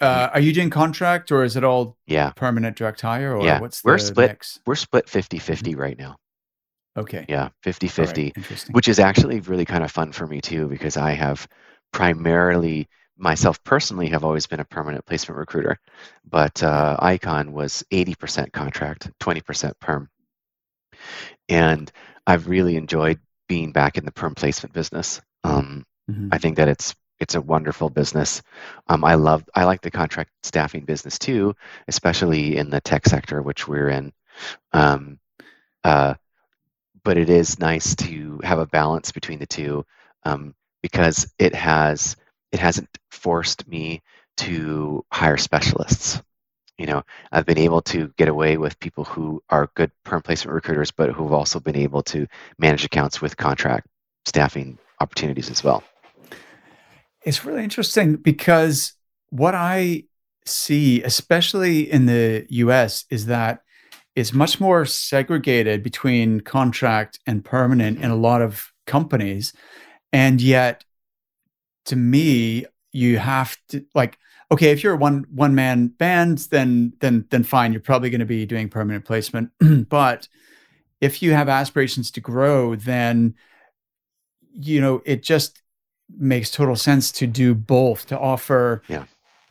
uh, 0.00 0.30
are 0.32 0.40
you 0.40 0.52
doing 0.52 0.70
contract 0.70 1.30
or 1.30 1.44
is 1.44 1.56
it 1.56 1.64
all 1.64 1.96
yeah 2.06 2.30
permanent 2.30 2.76
direct 2.76 3.00
hire 3.00 3.36
or 3.36 3.44
yeah. 3.44 3.60
what's 3.60 3.84
we're 3.84 3.98
split 3.98 4.30
mix? 4.30 4.60
we're 4.66 4.74
split 4.74 5.06
50-50 5.06 5.38
mm-hmm. 5.38 5.80
right 5.80 5.98
now 5.98 6.16
okay 6.96 7.24
yeah 7.28 7.50
50-50 7.64 8.36
right. 8.36 8.68
which 8.72 8.88
is 8.88 8.98
actually 8.98 9.40
really 9.40 9.64
kind 9.64 9.84
of 9.84 9.90
fun 9.90 10.12
for 10.12 10.26
me 10.26 10.40
too 10.40 10.66
because 10.68 10.96
i 10.96 11.12
have 11.12 11.46
primarily 11.92 12.88
myself 13.20 13.62
personally 13.62 14.08
have 14.08 14.24
always 14.24 14.46
been 14.46 14.60
a 14.60 14.64
permanent 14.64 15.04
placement 15.04 15.38
recruiter, 15.38 15.78
but 16.28 16.62
uh, 16.62 16.96
Icon 16.98 17.52
was 17.52 17.84
80% 17.92 18.50
contract, 18.52 19.10
20% 19.20 19.72
perm. 19.78 20.08
And 21.48 21.92
I've 22.26 22.48
really 22.48 22.76
enjoyed 22.76 23.20
being 23.46 23.72
back 23.72 23.98
in 23.98 24.04
the 24.04 24.12
perm 24.12 24.34
placement 24.34 24.72
business. 24.72 25.20
Um, 25.44 25.84
mm-hmm. 26.10 26.28
I 26.32 26.38
think 26.38 26.56
that 26.56 26.68
it's 26.68 26.94
it's 27.20 27.34
a 27.34 27.40
wonderful 27.40 27.90
business. 27.90 28.42
Um, 28.88 29.04
I 29.04 29.14
love 29.14 29.44
I 29.54 29.64
like 29.64 29.82
the 29.82 29.90
contract 29.90 30.30
staffing 30.42 30.84
business 30.84 31.18
too, 31.18 31.54
especially 31.86 32.56
in 32.56 32.70
the 32.70 32.80
tech 32.80 33.06
sector, 33.06 33.42
which 33.42 33.68
we're 33.68 33.90
in. 33.90 34.12
Um, 34.72 35.18
uh, 35.84 36.14
but 37.04 37.16
it 37.16 37.30
is 37.30 37.58
nice 37.58 37.94
to 37.96 38.40
have 38.42 38.58
a 38.58 38.66
balance 38.66 39.12
between 39.12 39.38
the 39.38 39.46
two 39.46 39.84
um, 40.24 40.54
because 40.82 41.32
it 41.38 41.54
has 41.54 42.16
it 42.52 42.58
hasn't 42.58 42.88
forced 43.10 43.68
me 43.68 44.02
to 44.38 45.04
hire 45.12 45.36
specialists. 45.36 46.22
You 46.78 46.86
know, 46.86 47.02
I've 47.30 47.44
been 47.44 47.58
able 47.58 47.82
to 47.82 48.10
get 48.16 48.28
away 48.28 48.56
with 48.56 48.80
people 48.80 49.04
who 49.04 49.42
are 49.50 49.70
good 49.74 49.90
perm 50.04 50.22
placement 50.22 50.54
recruiters, 50.54 50.90
but 50.90 51.10
who've 51.10 51.32
also 51.32 51.60
been 51.60 51.76
able 51.76 52.02
to 52.04 52.26
manage 52.58 52.84
accounts 52.84 53.20
with 53.20 53.36
contract 53.36 53.86
staffing 54.24 54.78
opportunities 54.98 55.50
as 55.50 55.62
well. 55.62 55.82
It's 57.22 57.44
really 57.44 57.64
interesting 57.64 58.16
because 58.16 58.94
what 59.30 59.54
I 59.54 60.04
see, 60.46 61.02
especially 61.02 61.90
in 61.90 62.06
the 62.06 62.46
US, 62.48 63.04
is 63.10 63.26
that 63.26 63.62
it's 64.16 64.32
much 64.32 64.60
more 64.60 64.84
segregated 64.84 65.82
between 65.82 66.40
contract 66.40 67.20
and 67.26 67.44
permanent 67.44 67.98
in 67.98 68.04
a 68.04 68.14
mm-hmm. 68.14 68.22
lot 68.22 68.42
of 68.42 68.72
companies. 68.86 69.52
And 70.12 70.40
yet, 70.40 70.84
to 71.86 71.96
me, 71.96 72.66
you 72.92 73.18
have 73.18 73.56
to 73.68 73.84
like, 73.94 74.18
okay, 74.50 74.70
if 74.72 74.82
you're 74.82 74.94
a 74.94 74.98
one 74.98 75.26
one 75.32 75.54
man 75.54 75.88
band, 75.88 76.38
then 76.50 76.94
then 77.00 77.26
then 77.30 77.44
fine, 77.44 77.72
you're 77.72 77.80
probably 77.80 78.10
going 78.10 78.20
to 78.20 78.26
be 78.26 78.46
doing 78.46 78.68
permanent 78.68 79.04
placement. 79.04 79.50
but 79.88 80.28
if 81.00 81.22
you 81.22 81.32
have 81.32 81.48
aspirations 81.48 82.10
to 82.12 82.20
grow, 82.20 82.74
then 82.74 83.34
you 84.58 84.80
know 84.80 85.02
it 85.06 85.22
just 85.22 85.62
makes 86.18 86.50
total 86.50 86.76
sense 86.76 87.12
to 87.12 87.26
do 87.26 87.54
both 87.54 88.06
to 88.06 88.18
offer 88.18 88.82
yeah. 88.88 89.04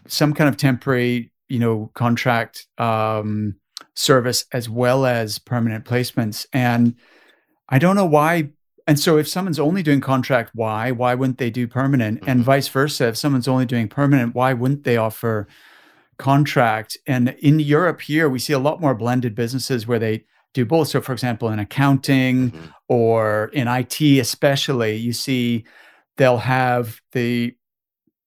some 0.08 0.34
kind 0.34 0.50
of 0.50 0.58
temporary 0.58 1.32
you 1.48 1.60
know 1.60 1.92
contract 1.94 2.68
um, 2.78 3.56
service 3.96 4.46
as 4.54 4.70
well 4.70 5.06
as 5.06 5.40
permanent 5.40 5.84
placements 5.84 6.46
and 6.54 6.96
i 7.68 7.78
don't 7.78 7.96
know 7.96 8.06
why 8.06 8.50
and 8.88 9.00
so 9.00 9.18
if 9.18 9.28
someone's 9.28 9.60
only 9.60 9.84
doing 9.84 10.00
contract 10.00 10.52
why 10.54 10.92
why 10.92 11.14
wouldn't 11.16 11.38
they 11.38 11.50
do 11.50 11.68
permanent 11.68 12.22
mm-hmm. 12.22 12.30
and 12.30 12.44
vice 12.44 12.68
versa 12.68 13.08
if 13.08 13.18
someone's 13.18 13.48
only 13.48 13.66
doing 13.66 13.88
permanent 13.88 14.36
why 14.36 14.54
wouldn't 14.54 14.84
they 14.84 14.98
offer 14.98 15.48
contract 16.18 16.98
and 17.08 17.30
in 17.40 17.60
europe 17.60 18.02
here 18.02 18.30
we 18.30 18.40
see 18.40 18.54
a 18.54 18.60
lot 18.60 18.80
more 18.80 18.94
blended 18.94 19.36
businesses 19.36 19.88
where 19.88 20.00
they 20.00 20.24
do 20.54 20.66
both 20.66 20.88
so 20.88 21.02
for 21.02 21.14
example 21.14 21.50
in 21.50 21.60
accounting 21.60 22.52
mm-hmm. 22.52 22.66
or 22.88 23.50
in 23.54 23.68
it 23.68 24.20
especially 24.20 24.96
you 24.96 25.14
see 25.14 25.66
they'll 26.20 26.38
have 26.38 27.02
the 27.14 27.56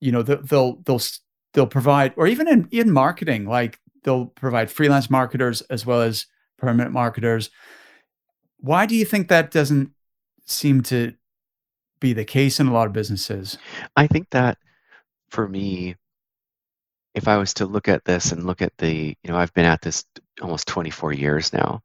you 0.01 0.11
know 0.11 0.23
they'll 0.23 0.77
they'll 0.83 1.01
they'll 1.53 1.67
provide 1.67 2.15
or 2.17 2.27
even 2.27 2.49
in 2.49 2.67
in 2.73 2.91
marketing 2.91 3.47
like 3.47 3.79
they'll 4.03 4.27
provide 4.27 4.71
freelance 4.71 5.11
marketers 5.11 5.61
as 5.63 5.87
well 5.87 6.01
as 6.01 6.27
permanent 6.59 6.91
marketers. 6.93 7.51
Why 8.59 8.87
do 8.87 8.97
you 8.97 9.05
think 9.05 9.29
that 9.29 9.51
doesn't 9.51 9.91
seem 10.47 10.83
to 10.85 11.13
be 12.01 12.13
the 12.13 12.25
case 12.25 12.59
in 12.59 12.67
a 12.67 12.73
lot 12.73 12.87
of 12.87 12.93
businesses? 12.93 13.59
I 13.95 14.07
think 14.07 14.31
that 14.31 14.57
for 15.31 15.49
me 15.49 15.97
if 17.15 17.27
i 17.27 17.37
was 17.37 17.55
to 17.55 17.67
look 17.67 17.89
at 17.89 18.05
this 18.05 18.33
and 18.33 18.45
look 18.45 18.61
at 18.63 18.77
the 18.79 19.17
you 19.23 19.31
know 19.31 19.37
i've 19.37 19.53
been 19.55 19.65
at 19.65 19.81
this 19.81 20.05
almost 20.43 20.69
24 20.69 21.13
years 21.15 21.53
now 21.53 21.83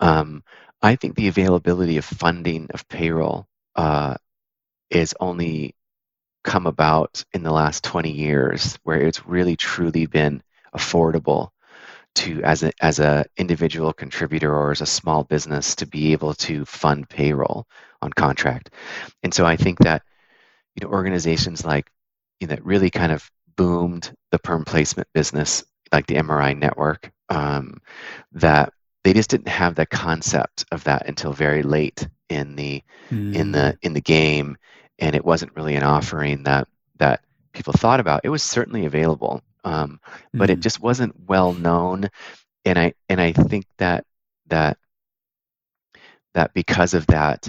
um, 0.00 0.42
i 0.82 0.96
think 0.96 1.14
the 1.14 1.28
availability 1.28 1.96
of 1.96 2.04
funding 2.04 2.66
of 2.74 2.86
payroll 2.88 3.46
uh, 3.76 4.16
is 4.90 5.14
only 5.20 5.74
come 6.44 6.66
about 6.66 7.24
in 7.32 7.42
the 7.42 7.52
last 7.52 7.84
20 7.84 8.10
years 8.10 8.78
where 8.84 9.00
it's 9.00 9.26
really 9.26 9.56
truly 9.56 10.06
been 10.06 10.42
affordable 10.74 11.50
to 12.14 12.42
as 12.42 12.62
a 12.62 12.72
as 12.80 12.98
a 12.98 13.24
individual 13.36 13.92
contributor 13.92 14.52
or 14.52 14.70
as 14.70 14.80
a 14.80 14.86
small 14.86 15.24
business 15.24 15.74
to 15.74 15.86
be 15.86 16.12
able 16.12 16.34
to 16.34 16.64
fund 16.64 17.08
payroll 17.08 17.66
on 18.02 18.12
contract 18.12 18.70
and 19.22 19.32
so 19.32 19.44
i 19.44 19.56
think 19.56 19.78
that 19.78 20.02
you 20.74 20.86
know 20.86 20.92
organizations 20.92 21.64
like 21.64 21.90
you 22.40 22.46
know 22.46 22.54
that 22.54 22.64
really 22.64 22.90
kind 22.90 23.12
of 23.12 23.30
boomed 23.56 24.12
the 24.30 24.38
perm 24.38 24.64
placement 24.64 25.08
business 25.12 25.64
like 25.92 26.06
the 26.06 26.14
mri 26.14 26.56
network 26.56 27.10
um, 27.28 27.78
that 28.32 28.72
they 29.04 29.12
just 29.12 29.30
didn't 29.30 29.48
have 29.48 29.74
the 29.74 29.86
concept 29.86 30.64
of 30.72 30.84
that 30.84 31.06
until 31.06 31.32
very 31.32 31.62
late 31.62 32.08
in 32.28 32.56
the 32.56 32.82
mm. 33.10 33.34
in 33.34 33.52
the 33.52 33.76
in 33.82 33.92
the 33.92 34.00
game 34.00 34.56
and 34.98 35.14
it 35.14 35.24
wasn't 35.24 35.54
really 35.54 35.76
an 35.76 35.82
offering 35.82 36.42
that 36.44 36.68
that 36.98 37.22
people 37.52 37.72
thought 37.72 38.00
about. 38.00 38.22
It 38.24 38.30
was 38.30 38.42
certainly 38.42 38.86
available, 38.86 39.42
um, 39.64 40.00
but 40.32 40.50
mm-hmm. 40.50 40.52
it 40.52 40.60
just 40.60 40.80
wasn't 40.80 41.14
well 41.28 41.52
known. 41.52 42.08
And 42.64 42.78
I 42.78 42.94
and 43.08 43.20
I 43.20 43.32
think 43.32 43.66
that 43.78 44.04
that 44.48 44.78
that 46.34 46.52
because 46.54 46.94
of 46.94 47.06
that, 47.08 47.48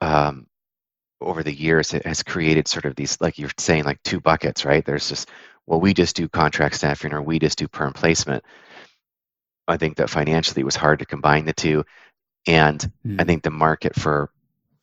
um, 0.00 0.46
over 1.20 1.42
the 1.42 1.54
years, 1.54 1.94
it 1.94 2.06
has 2.06 2.22
created 2.22 2.68
sort 2.68 2.84
of 2.84 2.94
these, 2.94 3.20
like 3.20 3.38
you're 3.38 3.50
saying, 3.58 3.84
like 3.84 4.02
two 4.02 4.20
buckets, 4.20 4.64
right? 4.64 4.84
There's 4.84 5.08
just 5.08 5.28
well, 5.66 5.80
we 5.80 5.92
just 5.92 6.16
do 6.16 6.28
contract 6.28 6.76
staffing, 6.76 7.12
or 7.12 7.20
we 7.20 7.38
just 7.38 7.58
do 7.58 7.68
perm 7.68 7.92
placement. 7.92 8.42
I 9.66 9.76
think 9.76 9.96
that 9.98 10.08
financially 10.08 10.62
it 10.62 10.64
was 10.64 10.76
hard 10.76 11.00
to 11.00 11.06
combine 11.06 11.44
the 11.44 11.52
two, 11.52 11.84
and 12.46 12.80
mm-hmm. 12.80 13.20
I 13.20 13.24
think 13.24 13.42
the 13.42 13.50
market 13.50 13.94
for 13.94 14.30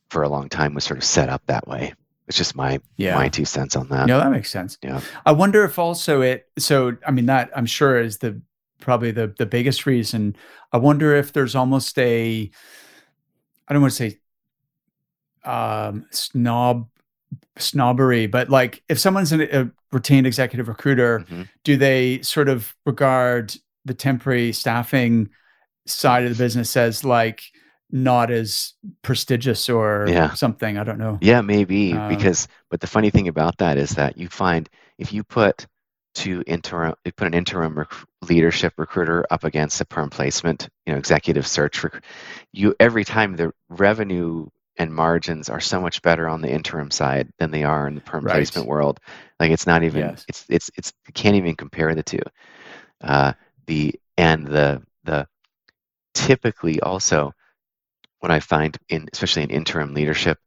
for 0.09 0.23
a 0.23 0.29
long 0.29 0.49
time 0.49 0.73
was 0.73 0.83
sort 0.83 0.97
of 0.97 1.03
set 1.03 1.29
up 1.29 1.41
that 1.47 1.67
way. 1.67 1.93
It's 2.27 2.37
just 2.37 2.55
my 2.55 2.79
yeah. 2.97 3.15
my 3.15 3.29
two 3.29 3.45
cents 3.45 3.75
on 3.75 3.87
that. 3.89 4.07
No, 4.07 4.19
that 4.19 4.31
makes 4.31 4.49
sense. 4.49 4.77
Yeah. 4.81 5.01
I 5.25 5.31
wonder 5.31 5.63
if 5.63 5.77
also 5.77 6.21
it 6.21 6.47
so 6.57 6.97
I 7.05 7.11
mean 7.11 7.27
that 7.27 7.51
I'm 7.55 7.65
sure 7.67 7.99
is 7.99 8.17
the 8.17 8.41
probably 8.79 9.11
the 9.11 9.33
the 9.37 9.45
biggest 9.45 9.85
reason. 9.85 10.35
I 10.71 10.77
wonder 10.77 11.15
if 11.15 11.33
there's 11.33 11.55
almost 11.55 11.97
a 11.99 12.49
I 13.67 13.73
don't 13.73 13.81
want 13.81 13.93
to 13.93 14.09
say 14.09 14.19
um 15.43 16.05
snob 16.11 16.87
snobbery, 17.57 18.27
but 18.27 18.49
like 18.49 18.83
if 18.89 18.99
someone's 18.99 19.31
a 19.31 19.71
retained 19.91 20.27
executive 20.27 20.67
recruiter, 20.67 21.19
mm-hmm. 21.19 21.43
do 21.63 21.77
they 21.77 22.21
sort 22.21 22.49
of 22.49 22.75
regard 22.85 23.55
the 23.85 23.93
temporary 23.93 24.51
staffing 24.51 25.29
side 25.85 26.23
of 26.23 26.35
the 26.35 26.43
business 26.43 26.75
as 26.75 27.03
like 27.03 27.43
not 27.91 28.31
as 28.31 28.73
prestigious 29.01 29.69
or 29.69 30.05
yeah. 30.07 30.33
something. 30.33 30.77
I 30.77 30.83
don't 30.83 30.97
know. 30.97 31.17
Yeah, 31.21 31.41
maybe 31.41 31.93
um, 31.93 32.09
because. 32.09 32.47
But 32.69 32.81
the 32.81 32.87
funny 32.87 33.09
thing 33.09 33.27
about 33.27 33.57
that 33.59 33.77
is 33.77 33.91
that 33.91 34.17
you 34.17 34.27
find 34.27 34.69
if 34.97 35.13
you 35.13 35.23
put 35.23 35.67
to 36.15 36.43
interim, 36.47 36.95
you 37.03 37.11
put 37.11 37.27
an 37.27 37.33
interim 37.33 37.77
rec- 37.77 37.93
leadership 38.27 38.73
recruiter 38.77 39.25
up 39.29 39.43
against 39.43 39.81
a 39.81 39.85
perm 39.85 40.09
placement, 40.09 40.69
you 40.85 40.93
know, 40.93 40.99
executive 40.99 41.45
search, 41.45 41.83
rec- 41.83 42.03
you 42.53 42.75
every 42.79 43.03
time 43.03 43.35
the 43.35 43.51
revenue 43.69 44.47
and 44.77 44.93
margins 44.93 45.49
are 45.49 45.59
so 45.59 45.79
much 45.79 46.01
better 46.01 46.27
on 46.27 46.41
the 46.41 46.51
interim 46.51 46.91
side 46.91 47.29
than 47.39 47.51
they 47.51 47.63
are 47.63 47.87
in 47.87 47.95
the 47.95 48.01
perm 48.01 48.25
right. 48.25 48.33
placement 48.33 48.67
world. 48.67 48.99
Like 49.39 49.51
it's 49.51 49.67
not 49.67 49.83
even 49.83 50.01
yes. 50.01 50.25
it's 50.27 50.45
it's 50.49 50.71
it's 50.77 50.93
you 51.07 51.13
can't 51.13 51.35
even 51.35 51.55
compare 51.55 51.93
the 51.95 52.03
two. 52.03 52.21
Uh, 53.01 53.33
the 53.67 53.95
and 54.17 54.47
the 54.47 54.81
the 55.03 55.27
typically 56.13 56.79
also 56.81 57.33
what 58.19 58.31
I 58.31 58.39
find 58.39 58.77
in 58.89 59.07
especially 59.13 59.43
in 59.43 59.49
interim 59.49 59.93
leadership 59.93 60.39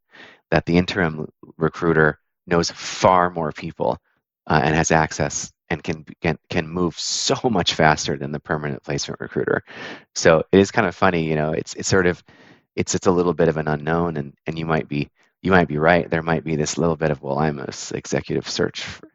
that 0.50 0.66
the 0.66 0.76
interim 0.76 1.28
recruiter 1.57 2.18
knows 2.46 2.70
far 2.70 3.31
more 3.31 3.52
people 3.52 3.98
uh, 4.46 4.61
and 4.64 4.74
has 4.74 4.90
access 4.90 5.52
and 5.70 5.83
can, 5.83 6.04
can 6.22 6.38
can 6.48 6.68
move 6.68 6.98
so 6.98 7.37
much 7.50 7.74
faster 7.74 8.16
than 8.16 8.33
the 8.33 8.40
permanent 8.40 8.83
placement 8.83 9.20
recruiter. 9.20 9.62
So 10.14 10.42
it 10.50 10.59
is 10.59 10.70
kind 10.70 10.87
of 10.87 10.94
funny, 10.94 11.24
you 11.24 11.35
know. 11.35 11.52
It's 11.52 11.74
it's 11.74 11.88
sort 11.88 12.07
of 12.07 12.22
it's 12.74 12.94
it's 12.94 13.07
a 13.07 13.12
little 13.12 13.35
bit 13.35 13.48
of 13.48 13.57
an 13.57 13.68
unknown, 13.68 14.16
and 14.16 14.35
and 14.46 14.59
you 14.59 14.66
might 14.66 14.88
be 14.88 15.11
you 15.42 15.50
might 15.50 15.68
be 15.68 15.78
right. 15.78 16.09
There 16.09 16.22
might 16.22 16.44
be 16.44 16.57
this 16.57 16.78
little 16.78 16.96
bit 16.96 17.11
of 17.11 17.22
well, 17.22 17.38
I'm 17.38 17.59
a 17.59 17.68
executive 17.94 18.48
search, 18.48 18.83
for, 18.83 19.09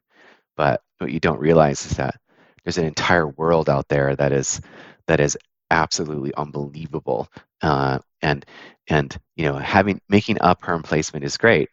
but 0.56 0.82
what 1.00 1.12
you 1.12 1.20
don't 1.20 1.40
realize 1.40 1.86
is 1.86 1.98
that 1.98 2.16
there's 2.64 2.78
an 2.78 2.86
entire 2.86 3.28
world 3.28 3.70
out 3.70 3.88
there 3.90 4.16
that 4.16 4.32
is 4.32 4.62
that 5.08 5.20
is 5.20 5.38
absolutely 5.72 6.34
unbelievable. 6.36 7.28
Uh, 7.64 8.00
and 8.24 8.46
and 8.90 9.20
you 9.38 9.46
know 9.46 9.58
having 9.58 10.02
making 10.10 10.40
a 10.42 10.56
perm 10.56 10.84
placement 10.84 11.26
is 11.26 11.38
great, 11.38 11.70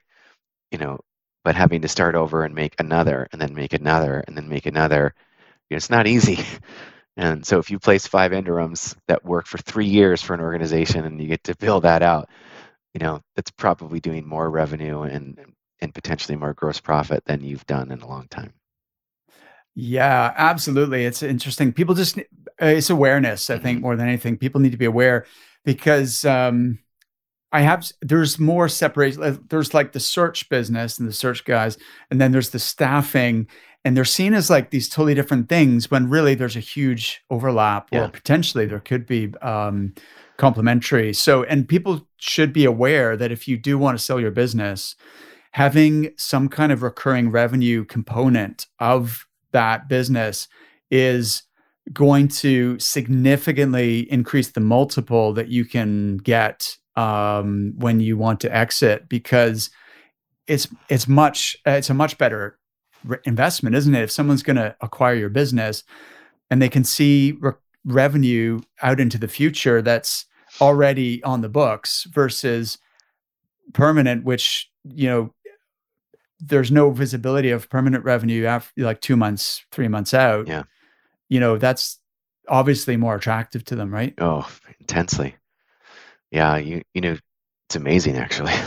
you 0.70 0.78
know, 0.78 1.00
but 1.44 1.54
having 1.56 1.82
to 1.82 1.88
start 1.88 2.14
over 2.14 2.44
and 2.44 2.54
make 2.54 2.74
another 2.80 3.28
and 3.32 3.40
then 3.40 3.54
make 3.54 3.72
another 3.72 4.24
and 4.26 4.36
then 4.36 4.48
make 4.48 4.66
another, 4.66 5.14
you 5.70 5.74
know, 5.74 5.78
it's 5.78 5.90
not 5.90 6.06
easy. 6.06 6.38
And 7.18 7.46
so 7.46 7.58
if 7.58 7.70
you 7.70 7.78
place 7.78 8.06
five 8.06 8.32
interims 8.32 8.96
that 9.08 9.24
work 9.24 9.46
for 9.46 9.58
three 9.58 9.86
years 9.86 10.22
for 10.22 10.34
an 10.34 10.40
organization 10.40 11.04
and 11.04 11.20
you 11.20 11.28
get 11.28 11.44
to 11.44 11.56
build 11.56 11.84
that 11.84 12.02
out, 12.02 12.30
you 12.94 13.00
know, 13.00 13.22
that's 13.36 13.50
probably 13.52 14.00
doing 14.00 14.26
more 14.26 14.50
revenue 14.50 15.02
and 15.02 15.38
and 15.80 15.94
potentially 15.94 16.36
more 16.36 16.54
gross 16.54 16.80
profit 16.80 17.24
than 17.26 17.42
you've 17.42 17.66
done 17.66 17.92
in 17.92 18.00
a 18.02 18.08
long 18.08 18.28
time. 18.28 18.54
Yeah, 19.74 20.32
absolutely. 20.36 21.04
It's 21.04 21.22
interesting. 21.22 21.72
People 21.72 21.94
just 21.94 22.18
uh, 22.18 22.22
it's 22.60 22.90
awareness. 22.90 23.50
I 23.50 23.58
think 23.58 23.80
Mhm. 23.80 23.82
more 23.82 23.96
than 23.96 24.08
anything, 24.08 24.36
people 24.36 24.60
need 24.60 24.72
to 24.72 24.76
be 24.78 24.84
aware 24.84 25.26
because 25.64 26.24
um, 26.24 26.78
I 27.52 27.62
have 27.62 27.90
there's 28.00 28.38
more 28.38 28.68
separation. 28.68 29.46
There's 29.48 29.74
like 29.74 29.92
the 29.92 30.00
search 30.00 30.48
business 30.48 30.98
and 30.98 31.08
the 31.08 31.12
search 31.12 31.44
guys, 31.44 31.78
and 32.10 32.20
then 32.20 32.32
there's 32.32 32.50
the 32.50 32.58
staffing, 32.58 33.46
and 33.84 33.96
they're 33.96 34.04
seen 34.04 34.34
as 34.34 34.50
like 34.50 34.70
these 34.70 34.88
totally 34.88 35.14
different 35.14 35.48
things 35.48 35.90
when 35.90 36.08
really 36.10 36.34
there's 36.34 36.56
a 36.56 36.60
huge 36.60 37.22
overlap, 37.30 37.88
or 37.92 37.98
Yeah. 37.98 38.06
potentially 38.08 38.66
there 38.66 38.80
could 38.80 39.06
be 39.06 39.32
um, 39.42 39.94
complementary. 40.36 41.12
So, 41.12 41.42
and 41.44 41.68
people 41.68 42.06
should 42.18 42.52
be 42.52 42.64
aware 42.64 43.16
that 43.16 43.32
if 43.32 43.48
you 43.48 43.56
do 43.56 43.78
want 43.78 43.98
to 43.98 44.04
sell 44.04 44.20
your 44.20 44.30
business, 44.30 44.96
having 45.52 46.12
some 46.16 46.48
kind 46.48 46.70
of 46.72 46.82
recurring 46.82 47.30
revenue 47.30 47.84
component 47.84 48.66
of 48.78 49.26
that 49.52 49.88
business 49.88 50.46
is 50.90 51.42
going 51.92 52.28
to 52.28 52.78
significantly 52.78 54.10
increase 54.10 54.52
the 54.52 54.60
multiple 54.60 55.32
that 55.34 55.48
you 55.48 55.64
can 55.64 56.18
get 56.18 56.76
um, 56.96 57.72
when 57.76 58.00
you 58.00 58.16
want 58.16 58.40
to 58.40 58.54
exit 58.54 59.08
because 59.08 59.70
it's 60.46 60.68
it's 60.88 61.08
much 61.08 61.56
it's 61.64 61.90
a 61.90 61.94
much 61.94 62.18
better 62.18 62.58
re- 63.04 63.18
investment, 63.24 63.76
isn't 63.76 63.94
it? 63.94 64.02
If 64.02 64.10
someone's 64.10 64.42
going 64.42 64.56
to 64.56 64.76
acquire 64.80 65.14
your 65.14 65.30
business 65.30 65.84
and 66.50 66.60
they 66.60 66.68
can 66.68 66.84
see 66.84 67.32
re- 67.40 67.52
revenue 67.84 68.60
out 68.82 69.00
into 69.00 69.18
the 69.18 69.28
future 69.28 69.80
that's 69.80 70.26
already 70.60 71.22
on 71.22 71.40
the 71.40 71.48
books 71.48 72.06
versus 72.10 72.78
permanent, 73.72 74.24
which 74.24 74.70
you 74.84 75.08
know 75.08 75.34
there's 76.40 76.70
no 76.70 76.90
visibility 76.90 77.50
of 77.50 77.68
permanent 77.68 78.04
revenue 78.04 78.46
after 78.46 78.82
like 78.82 79.00
two 79.00 79.16
months, 79.16 79.64
three 79.70 79.88
months 79.88 80.14
out. 80.14 80.48
Yeah. 80.48 80.64
You 81.30 81.40
know, 81.40 81.56
that's 81.56 81.98
obviously 82.48 82.98
more 82.98 83.14
attractive 83.14 83.64
to 83.66 83.76
them, 83.76 83.94
right? 83.94 84.12
Oh, 84.18 84.46
intensely. 84.80 85.36
Yeah, 86.30 86.58
you 86.58 86.82
you 86.92 87.00
know, 87.00 87.16
it's 87.68 87.76
amazing 87.76 88.16
actually. 88.16 88.52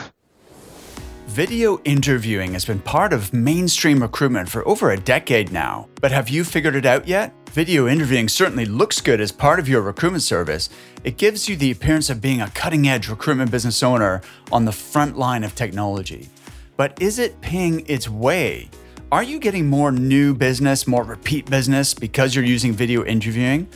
Video 1.28 1.82
interviewing 1.84 2.54
has 2.54 2.64
been 2.64 2.80
part 2.80 3.12
of 3.12 3.34
mainstream 3.34 4.04
recruitment 4.04 4.48
for 4.48 4.68
over 4.68 4.92
a 4.92 5.00
decade 5.00 5.52
now. 5.52 5.88
But 6.00 6.12
have 6.12 6.30
you 6.30 6.44
figured 6.44 6.76
it 6.76 6.86
out 6.86 7.08
yet? 7.08 7.34
Video 7.50 7.88
interviewing 7.88 8.30
certainly 8.30 8.66
looks 8.66 9.02
good 9.02 9.20
as 9.20 9.32
part 9.32 9.60
of 9.60 9.68
your 9.68 9.82
recruitment 9.82 10.22
service. 10.22 10.70
It 11.04 11.18
gives 11.18 11.50
you 11.50 11.56
the 11.56 11.72
appearance 11.72 12.12
of 12.12 12.22
being 12.22 12.42
a 12.42 12.52
cutting 12.52 12.88
edge 12.88 13.10
recruitment 13.10 13.50
business 13.50 13.82
owner 13.82 14.22
on 14.52 14.66
the 14.66 14.72
front 14.72 15.18
line 15.18 15.44
of 15.44 15.56
technology. 15.56 16.30
But 16.78 17.02
is 17.02 17.18
it 17.18 17.42
paying 17.42 17.84
its 17.88 18.08
way? 18.08 18.70
Are 19.14 19.22
you 19.22 19.38
getting 19.38 19.70
more 19.70 19.92
new 19.92 20.34
business, 20.34 20.88
more 20.88 21.04
repeat 21.04 21.48
business 21.48 21.94
because 21.94 22.34
you're 22.34 22.44
using 22.44 22.74
video 22.74 23.06
interviewing? 23.06 23.68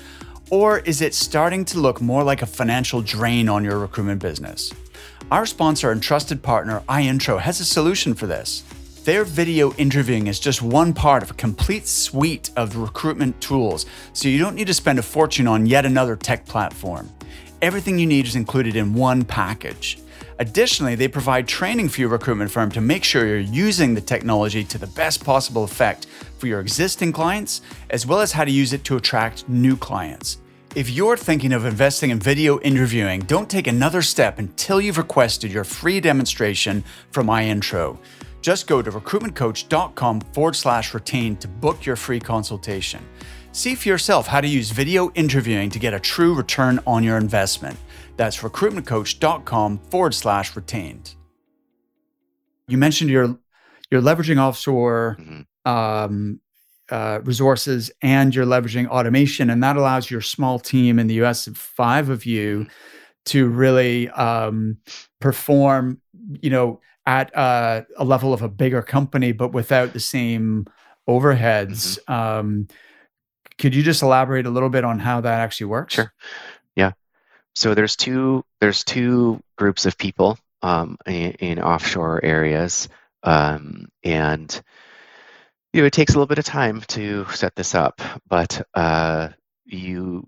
Or 0.50 0.80
is 0.80 1.00
it 1.04 1.14
starting 1.14 1.64
to 1.66 1.80
look 1.80 2.02
more 2.02 2.24
like 2.24 2.42
a 2.42 2.48
financial 2.48 3.04
drain 3.04 3.48
on 3.48 3.64
your 3.64 3.78
recruitment 3.78 4.20
business? 4.20 4.74
Our 5.30 5.46
sponsor 5.46 5.92
and 5.92 6.02
trusted 6.02 6.42
partner, 6.42 6.82
iIntro, 6.90 7.40
has 7.40 7.60
a 7.60 7.66
solution 7.66 8.16
for 8.16 8.26
this. 8.26 8.64
Their 9.04 9.24
video 9.24 9.74
interviewing 9.76 10.26
is 10.26 10.40
just 10.40 10.64
one 10.64 10.92
part 10.92 11.22
of 11.22 11.30
a 11.30 11.36
complete 11.36 11.88
suite 11.88 12.50
of 12.56 12.76
recruitment 12.76 13.40
tools, 13.40 13.86
so 14.14 14.30
you 14.30 14.40
don't 14.40 14.56
need 14.56 14.66
to 14.66 14.74
spend 14.74 14.98
a 14.98 15.04
fortune 15.04 15.46
on 15.46 15.68
yet 15.68 15.86
another 15.86 16.16
tech 16.16 16.48
platform. 16.48 17.12
Everything 17.62 18.00
you 18.00 18.08
need 18.08 18.26
is 18.26 18.36
included 18.36 18.76
in 18.76 18.96
one 18.96 19.24
package. 19.24 20.00
Additionally, 20.40 20.96
they 20.96 21.08
provide 21.08 21.48
training 21.48 21.90
for 21.90 22.02
your 22.02 22.10
recruitment 22.10 22.52
firm 22.52 22.72
to 22.72 22.82
make 22.82 23.04
sure 23.04 23.26
you're 23.26 23.40
using 23.40 23.94
the 23.94 24.02
technology 24.02 24.64
to 24.64 24.78
the 24.78 24.88
best 24.88 25.24
possible 25.24 25.64
effect 25.64 26.06
for 26.38 26.48
your 26.48 26.60
existing 26.60 27.12
clients, 27.12 27.62
as 27.90 28.06
well 28.06 28.20
as 28.20 28.32
how 28.32 28.46
to 28.46 28.52
use 28.52 28.72
it 28.72 28.84
to 28.84 28.98
attract 28.98 29.50
new 29.50 29.76
clients. 29.76 30.38
If 30.76 30.92
you're 30.92 31.18
thinking 31.18 31.54
of 31.54 31.66
investing 31.66 32.12
in 32.12 32.20
video 32.20 32.60
interviewing, 32.60 33.22
don't 33.22 33.50
take 33.50 33.66
another 33.66 34.04
step 34.04 34.38
until 34.38 34.80
you've 34.80 35.00
requested 35.00 35.52
your 35.52 35.64
free 35.64 36.00
demonstration 36.00 36.84
from 37.12 37.28
iIntro. 37.28 37.98
Just 38.42 38.68
go 38.68 38.84
to 38.84 38.92
recruitmentcoach.com 38.92 40.22
forward 40.22 40.56
slash 40.56 40.94
retain 40.94 41.36
to 41.38 41.48
book 41.48 41.84
your 41.84 41.96
free 41.96 42.20
consultation. 42.20 43.04
See 43.54 43.74
for 43.74 43.90
yourself 43.90 44.28
how 44.28 44.40
to 44.40 44.48
use 44.48 44.70
video 44.70 45.10
interviewing 45.16 45.72
to 45.72 45.80
get 45.80 45.96
a 45.96 46.00
true 46.00 46.36
return 46.36 46.80
on 46.86 47.04
your 47.04 47.18
investment. 47.18 47.80
That's 48.18 48.38
recruitmentcoach.com 48.40 49.78
forward 49.90 50.14
slash 50.14 50.56
retained. 50.56 51.16
You 52.68 52.78
mentioned 52.78 53.10
you're 53.10 53.38
you're 53.90 54.02
leveraging 54.02 54.38
offshore 54.38 55.18
Mhm. 55.20 55.46
um, 55.66 56.42
uh, 56.90 57.20
resources 57.24 57.90
and 58.02 58.34
you're 58.36 58.46
leveraging 58.46 58.88
automation, 58.88 59.50
and 59.50 59.64
that 59.64 59.78
allows 59.78 60.10
your 60.12 60.20
small 60.22 60.60
team 60.60 61.00
in 61.00 61.08
the 61.08 61.16
US 61.24 61.48
of 61.48 61.58
five 61.58 62.10
of 62.10 62.26
you 62.26 62.68
to 63.26 63.48
really 63.48 64.10
um, 64.10 64.78
perform, 65.22 66.02
you 66.42 66.50
know, 66.50 66.82
at 67.06 67.34
uh, 67.38 67.82
a 67.98 68.04
level 68.04 68.34
of 68.34 68.42
a 68.42 68.50
bigger 68.50 68.82
company, 68.82 69.32
but 69.32 69.54
without 69.54 69.94
the 69.94 70.00
same 70.00 70.66
overheads. 71.10 71.98
Um, 72.10 72.68
could 73.58 73.74
you 73.74 73.82
just 73.84 74.02
elaborate 74.04 74.46
a 74.46 74.50
little 74.50 74.70
bit 74.70 74.84
on 74.84 75.00
how 75.00 75.20
that 75.22 75.40
actually 75.40 75.66
works? 75.68 75.96
Sure. 75.96 76.14
So 77.58 77.74
there's 77.74 77.96
two 77.96 78.46
there's 78.62 78.84
two 78.84 79.42
groups 79.58 79.88
of 79.88 79.98
people 79.98 80.38
um, 80.62 80.96
in, 81.08 81.32
in 81.40 81.60
offshore 81.60 82.24
areas, 82.24 82.88
um, 83.24 83.88
and 84.04 84.62
you 85.74 85.82
know 85.82 85.88
it 85.88 85.94
takes 85.94 86.14
a 86.14 86.18
little 86.18 86.28
bit 86.28 86.38
of 86.38 86.46
time 86.46 86.82
to 86.90 87.26
set 87.32 87.56
this 87.56 87.74
up, 87.74 88.00
but 88.30 88.62
uh, 88.76 89.30
you 89.66 90.28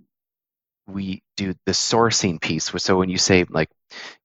we 0.88 1.22
do 1.38 1.54
the 1.68 1.72
sourcing 1.72 2.42
piece. 2.42 2.72
So 2.78 2.98
when 2.98 3.10
you 3.10 3.20
say 3.20 3.46
like 3.48 3.70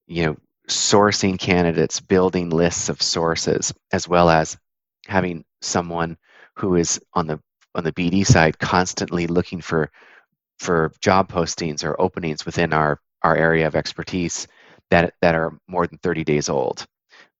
you 0.06 0.24
know 0.24 0.36
sourcing 0.70 1.38
candidates, 1.38 2.00
building 2.00 2.48
lists 2.48 2.88
of 2.88 3.02
sources, 3.02 3.74
as 3.92 4.08
well 4.08 4.30
as 4.30 4.56
having 5.08 5.44
someone 5.60 6.16
who 6.56 6.76
is 6.76 6.98
on 7.12 7.26
the 7.26 7.38
on 7.74 7.84
the 7.84 7.92
BD 7.92 8.26
side 8.26 8.58
constantly 8.58 9.26
looking 9.26 9.60
for 9.60 9.90
for 10.58 10.92
job 11.00 11.30
postings 11.30 11.84
or 11.84 12.00
openings 12.00 12.46
within 12.46 12.72
our 12.72 13.00
our 13.22 13.36
area 13.36 13.66
of 13.66 13.74
expertise 13.74 14.46
that 14.90 15.14
that 15.22 15.34
are 15.34 15.58
more 15.66 15.86
than 15.86 15.98
30 15.98 16.24
days 16.24 16.48
old. 16.48 16.86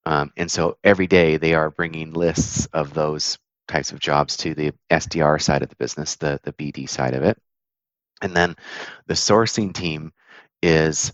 Um, 0.07 0.33
and 0.37 0.51
so 0.51 0.77
every 0.85 1.07
day 1.07 1.37
they 1.37 1.55
are 1.55 1.71
bringing 1.71 2.13
lists 2.13 2.67
of 2.67 2.93
those 2.95 3.39
types 3.69 3.93
of 3.93 4.01
jobs 4.01 4.37
to 4.39 4.55
the 4.55 4.73
SDR 4.91 5.41
side 5.41 5.63
of 5.63 5.69
the 5.69 5.77
business, 5.77 6.17
the 6.17 6.41
the 6.43 6.53
BD 6.53 6.89
side 6.89 7.15
of 7.15 7.23
it. 7.23 7.39
And 8.23 8.35
then 8.35 8.57
the 9.07 9.15
sourcing 9.15 9.75
team 9.75 10.13
is 10.63 11.13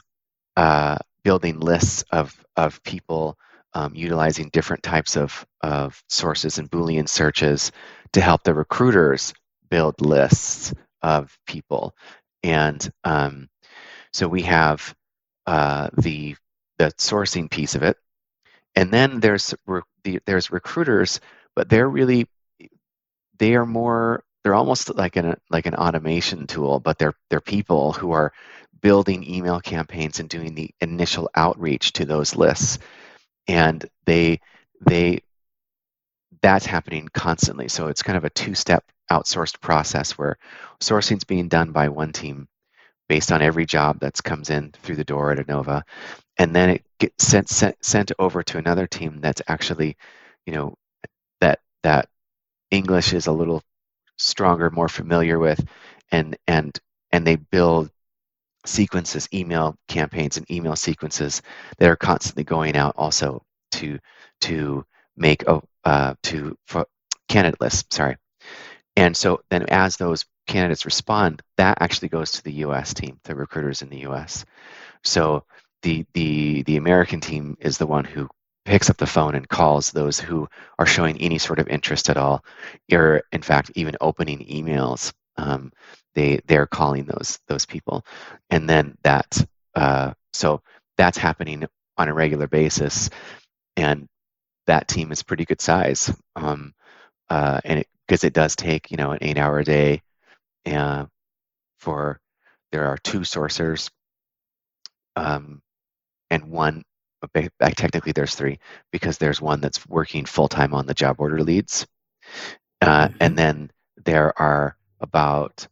uh, 0.56 0.98
building 1.24 1.60
lists 1.60 2.04
of 2.10 2.34
of 2.56 2.82
people 2.82 3.36
um, 3.74 3.94
utilizing 3.94 4.48
different 4.50 4.82
types 4.82 5.16
of 5.16 5.46
of 5.62 6.02
sources 6.08 6.58
and 6.58 6.70
Boolean 6.70 7.08
searches 7.08 7.72
to 8.12 8.20
help 8.20 8.42
the 8.42 8.54
recruiters 8.54 9.32
build 9.70 10.00
lists 10.00 10.74
of 11.02 11.36
people. 11.46 11.94
And 12.42 12.90
um, 13.04 13.48
so 14.12 14.28
we 14.28 14.42
have 14.42 14.94
uh, 15.46 15.90
the 15.98 16.36
the 16.78 16.86
sourcing 16.92 17.50
piece 17.50 17.74
of 17.74 17.82
it, 17.82 17.96
and 18.74 18.92
then 18.92 19.20
there's 19.20 19.54
re- 19.66 19.82
the, 20.04 20.20
there's 20.26 20.50
recruiters, 20.50 21.20
but 21.54 21.68
they're 21.68 21.88
really 21.88 22.26
they 23.38 23.54
are 23.54 23.66
more 23.66 24.24
they're 24.42 24.54
almost 24.54 24.94
like 24.94 25.16
an 25.16 25.36
like 25.50 25.66
an 25.66 25.74
automation 25.74 26.46
tool, 26.46 26.80
but 26.80 26.98
they're 26.98 27.14
they're 27.28 27.40
people 27.40 27.92
who 27.92 28.12
are 28.12 28.32
building 28.80 29.28
email 29.28 29.60
campaigns 29.60 30.20
and 30.20 30.28
doing 30.28 30.54
the 30.54 30.70
initial 30.80 31.28
outreach 31.34 31.92
to 31.92 32.04
those 32.04 32.34
lists, 32.36 32.78
and 33.46 33.84
they 34.06 34.40
they 34.86 35.20
that's 36.42 36.66
happening 36.66 37.08
constantly. 37.14 37.68
So 37.68 37.88
it's 37.88 38.02
kind 38.02 38.16
of 38.16 38.24
a 38.24 38.30
two-step 38.30 38.84
outsourced 39.10 39.60
process 39.60 40.12
where 40.12 40.38
sourcing 40.80 41.16
is 41.18 41.24
being 41.24 41.48
done 41.48 41.72
by 41.72 41.88
one 41.88 42.12
team 42.12 42.48
based 43.08 43.32
on 43.32 43.42
every 43.42 43.66
job 43.66 44.00
that 44.00 44.22
comes 44.22 44.50
in 44.50 44.72
through 44.82 44.96
the 44.96 45.04
door 45.04 45.32
at 45.32 45.38
Innova. 45.38 45.82
and 46.38 46.54
then 46.54 46.70
it 46.70 46.84
gets 46.98 47.26
sent, 47.26 47.48
sent 47.48 47.76
sent 47.84 48.12
over 48.18 48.42
to 48.42 48.58
another 48.58 48.86
team 48.86 49.20
that's 49.20 49.42
actually, 49.48 49.96
you 50.46 50.52
know, 50.54 50.74
that 51.40 51.60
that 51.82 52.08
English 52.70 53.12
is 53.14 53.26
a 53.26 53.32
little 53.32 53.62
stronger, 54.18 54.70
more 54.70 54.88
familiar 54.88 55.38
with, 55.38 55.64
and 56.12 56.36
and 56.46 56.78
and 57.12 57.26
they 57.26 57.36
build 57.36 57.90
sequences, 58.66 59.28
email 59.34 59.76
campaigns, 59.88 60.36
and 60.36 60.50
email 60.50 60.76
sequences 60.76 61.42
that 61.78 61.88
are 61.90 61.96
constantly 61.96 62.44
going 62.44 62.76
out 62.76 62.94
also 62.96 63.42
to 63.72 63.98
to 64.42 64.84
make 65.16 65.42
a 65.48 65.60
uh, 65.84 66.14
to 66.24 66.56
for 66.66 66.86
candidate 67.28 67.60
lists. 67.60 67.96
Sorry, 67.96 68.16
and 68.96 69.16
so 69.16 69.40
then 69.50 69.64
as 69.68 69.96
those 69.96 70.24
candidates 70.46 70.84
respond, 70.84 71.42
that 71.56 71.78
actually 71.80 72.08
goes 72.08 72.32
to 72.32 72.44
the 72.44 72.52
U.S. 72.64 72.92
team, 72.92 73.18
the 73.24 73.34
recruiters 73.34 73.82
in 73.82 73.88
the 73.88 74.00
U.S. 74.00 74.44
So 75.04 75.44
the 75.82 76.04
the 76.14 76.62
the 76.64 76.76
American 76.76 77.20
team 77.20 77.56
is 77.60 77.78
the 77.78 77.86
one 77.86 78.04
who 78.04 78.28
picks 78.64 78.90
up 78.90 78.96
the 78.98 79.06
phone 79.06 79.34
and 79.34 79.48
calls 79.48 79.90
those 79.90 80.20
who 80.20 80.48
are 80.78 80.86
showing 80.86 81.16
any 81.18 81.38
sort 81.38 81.58
of 81.58 81.68
interest 81.68 82.10
at 82.10 82.16
all, 82.16 82.44
or 82.92 83.22
in 83.32 83.42
fact 83.42 83.70
even 83.74 83.96
opening 84.00 84.40
emails. 84.46 85.12
Um, 85.36 85.72
they 86.14 86.40
they're 86.46 86.66
calling 86.66 87.04
those 87.04 87.38
those 87.46 87.64
people, 87.64 88.04
and 88.50 88.68
then 88.68 88.96
that 89.02 89.46
uh, 89.74 90.12
so 90.32 90.62
that's 90.96 91.18
happening 91.18 91.66
on 91.96 92.08
a 92.08 92.14
regular 92.14 92.46
basis, 92.46 93.08
and 93.76 94.08
that 94.66 94.88
team 94.88 95.12
is 95.12 95.22
pretty 95.22 95.44
good 95.44 95.60
size. 95.60 96.12
Um, 96.36 96.74
uh, 97.28 97.60
and 97.64 97.84
because 98.06 98.24
it, 98.24 98.28
it, 98.28 98.32
does 98.32 98.56
take 98.56 98.90
you 98.90 98.96
know 98.96 99.12
an 99.12 99.18
eight 99.20 99.38
hour 99.38 99.62
day, 99.62 100.02
uh, 100.66 101.06
for 101.78 102.20
there 102.72 102.86
are 102.86 102.98
two 102.98 103.20
sourcers, 103.20 103.90
um, 105.16 105.62
and 106.30 106.50
one 106.50 106.84
technically 107.60 108.12
there's 108.12 108.34
three 108.34 108.58
because 108.90 109.18
there's 109.18 109.40
one 109.40 109.60
that's 109.60 109.86
working 109.88 110.24
full 110.24 110.48
time 110.48 110.74
on 110.74 110.86
the 110.86 110.94
job 110.94 111.16
order 111.20 111.42
leads, 111.42 111.86
uh, 112.80 113.08
mm-hmm. 113.08 113.16
and 113.20 113.38
then 113.38 113.70
there 114.04 114.38
are 114.40 114.76
about 115.00 115.66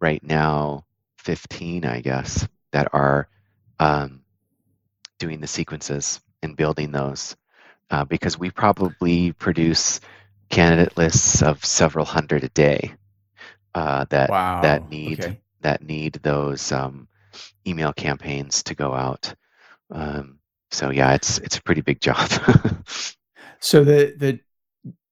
right 0.00 0.22
now 0.22 0.84
15, 1.18 1.84
I 1.84 2.00
guess, 2.00 2.46
that 2.72 2.88
are 2.92 3.28
um, 3.78 4.22
doing 5.18 5.40
the 5.40 5.46
sequences 5.46 6.20
and 6.42 6.56
building 6.56 6.92
those 6.92 7.36
uh, 7.90 8.04
because 8.04 8.38
we 8.38 8.50
probably 8.50 9.32
produce 9.32 10.00
candidate 10.50 10.96
lists 10.96 11.42
of 11.42 11.64
several 11.64 12.04
hundred 12.04 12.44
a 12.44 12.48
day 12.50 12.94
uh, 13.74 14.04
that 14.10 14.30
wow. 14.30 14.60
that 14.62 14.88
need 14.88 15.24
okay. 15.24 15.40
that 15.60 15.82
need 15.82 16.14
those 16.22 16.72
um, 16.72 17.08
email 17.66 17.92
campaigns 17.92 18.62
to 18.62 18.74
go 18.74 18.94
out. 18.94 19.34
Um, 19.90 20.38
so 20.70 20.90
yeah, 20.90 21.14
it's 21.14 21.38
it's 21.38 21.58
a 21.58 21.62
pretty 21.62 21.80
big 21.80 22.00
job. 22.00 22.28
so 23.60 23.84
the 23.84 24.14
the 24.16 24.40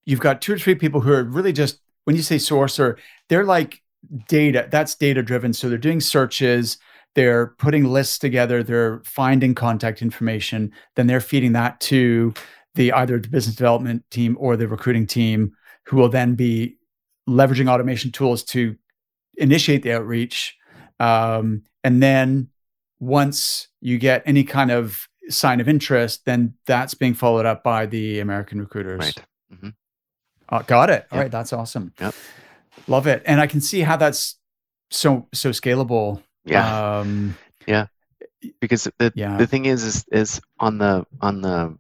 you've 0.05 0.21
got 0.21 0.41
two 0.41 0.55
or 0.55 0.59
three 0.59 0.75
people 0.75 1.01
who 1.01 1.13
are 1.13 1.25
really 1.25 1.53
just 1.53 1.81
when 2.05 2.17
you 2.17 2.23
say 2.23 2.37
sourcer, 2.37 2.97
they're 3.29 3.45
like 3.45 3.83
data. 4.29 4.69
That's 4.71 4.95
data 4.95 5.23
driven. 5.23 5.53
So 5.53 5.69
they're 5.69 5.79
doing 5.79 6.01
searches 6.01 6.79
they're 7.15 7.47
putting 7.59 7.85
lists 7.85 8.19
together 8.19 8.63
they're 8.63 9.01
finding 9.03 9.55
contact 9.55 10.03
information 10.03 10.71
then 10.97 11.07
they're 11.07 11.19
feeding 11.19 11.53
that 11.53 11.81
to 11.81 12.35
the 12.77 12.93
either 12.93 13.19
the 13.19 13.29
business 13.29 13.57
development 13.57 14.05
team 14.11 14.37
or 14.39 14.57
the 14.57 14.69
recruiting 14.69 15.07
team 15.07 15.53
who 15.85 15.97
will 15.97 16.09
then 16.09 16.35
be 16.35 16.77
leveraging 17.29 17.69
automation 17.69 18.11
tools 18.13 18.43
to 18.43 18.77
initiate 19.37 19.83
the 19.83 19.93
outreach 19.93 20.57
um, 21.01 21.63
and 21.85 22.03
then 22.03 22.49
once 23.01 23.69
you 23.81 23.99
get 23.99 24.23
any 24.25 24.45
kind 24.45 24.71
of 24.71 25.09
sign 25.29 25.61
of 25.61 25.69
interest 25.69 26.25
then 26.25 26.55
that's 26.67 26.95
being 26.95 27.15
followed 27.15 27.45
up 27.45 27.65
by 27.65 27.85
the 27.85 28.21
american 28.21 28.61
recruiters 28.61 29.01
right 29.01 29.17
mm-hmm. 29.53 29.69
uh, 30.49 30.63
got 30.63 30.89
it 30.89 31.07
All 31.11 31.17
yep. 31.17 31.25
right, 31.25 31.31
that's 31.33 31.53
awesome 31.53 31.93
yep. 32.01 32.15
love 32.87 33.09
it 33.09 33.23
and 33.27 33.41
i 33.41 33.47
can 33.47 33.61
see 33.61 33.81
how 33.81 33.97
that's 33.97 34.37
so 34.91 35.27
so 35.35 35.51
scalable 35.51 36.23
yeah. 36.47 36.99
Um, 36.99 37.37
yeah. 37.67 37.87
Because 38.61 38.89
the 38.99 39.13
yeah. 39.15 39.37
the 39.37 39.47
thing 39.47 39.67
is, 39.67 39.83
is 39.83 40.05
is 40.13 40.41
on 40.61 40.79
the 40.79 41.05
on 41.21 41.41
the 41.41 41.77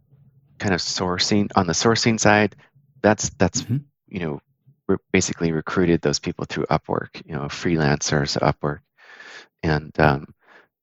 kind 0.58 0.74
of 0.74 0.80
sourcing 0.80 1.50
on 1.56 1.66
the 1.66 1.72
sourcing 1.72 2.18
side, 2.18 2.56
that's 3.02 3.30
that's 3.30 3.62
mm-hmm. 3.62 3.78
you 4.08 4.20
know 4.20 4.40
we 4.88 4.96
basically 5.12 5.52
recruited 5.52 6.00
those 6.00 6.18
people 6.18 6.44
through 6.44 6.66
Upwork, 6.66 7.22
you 7.24 7.34
know, 7.34 7.42
freelancers 7.42 8.38
Upwork, 8.38 8.80
and 9.62 9.98
um, 9.98 10.34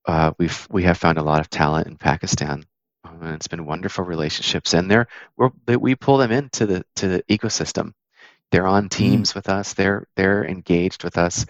uh, 0.06 0.32
we've 0.38 0.66
we 0.70 0.82
have 0.84 0.98
found 0.98 1.18
a 1.18 1.22
lot 1.22 1.40
of 1.40 1.50
talent 1.50 1.86
in 1.86 1.96
Pakistan, 1.96 2.64
um, 3.04 3.22
and 3.22 3.34
it's 3.34 3.48
been 3.48 3.66
wonderful 3.66 4.04
relationships. 4.04 4.74
And 4.74 4.90
they're 4.90 5.08
we're, 5.36 5.50
we 5.66 5.94
pull 5.94 6.18
them 6.18 6.32
into 6.32 6.66
the 6.66 6.84
to 6.96 7.08
the 7.08 7.22
ecosystem. 7.30 7.92
They're 8.50 8.66
on 8.66 8.84
mm-hmm. 8.84 9.02
teams 9.02 9.32
mm 9.32 9.34
with 9.36 9.48
us. 9.48 9.74
They're 9.74 10.06
they're 10.16 10.44
engaged 10.44 11.04
with 11.04 11.18
us. 11.18 11.46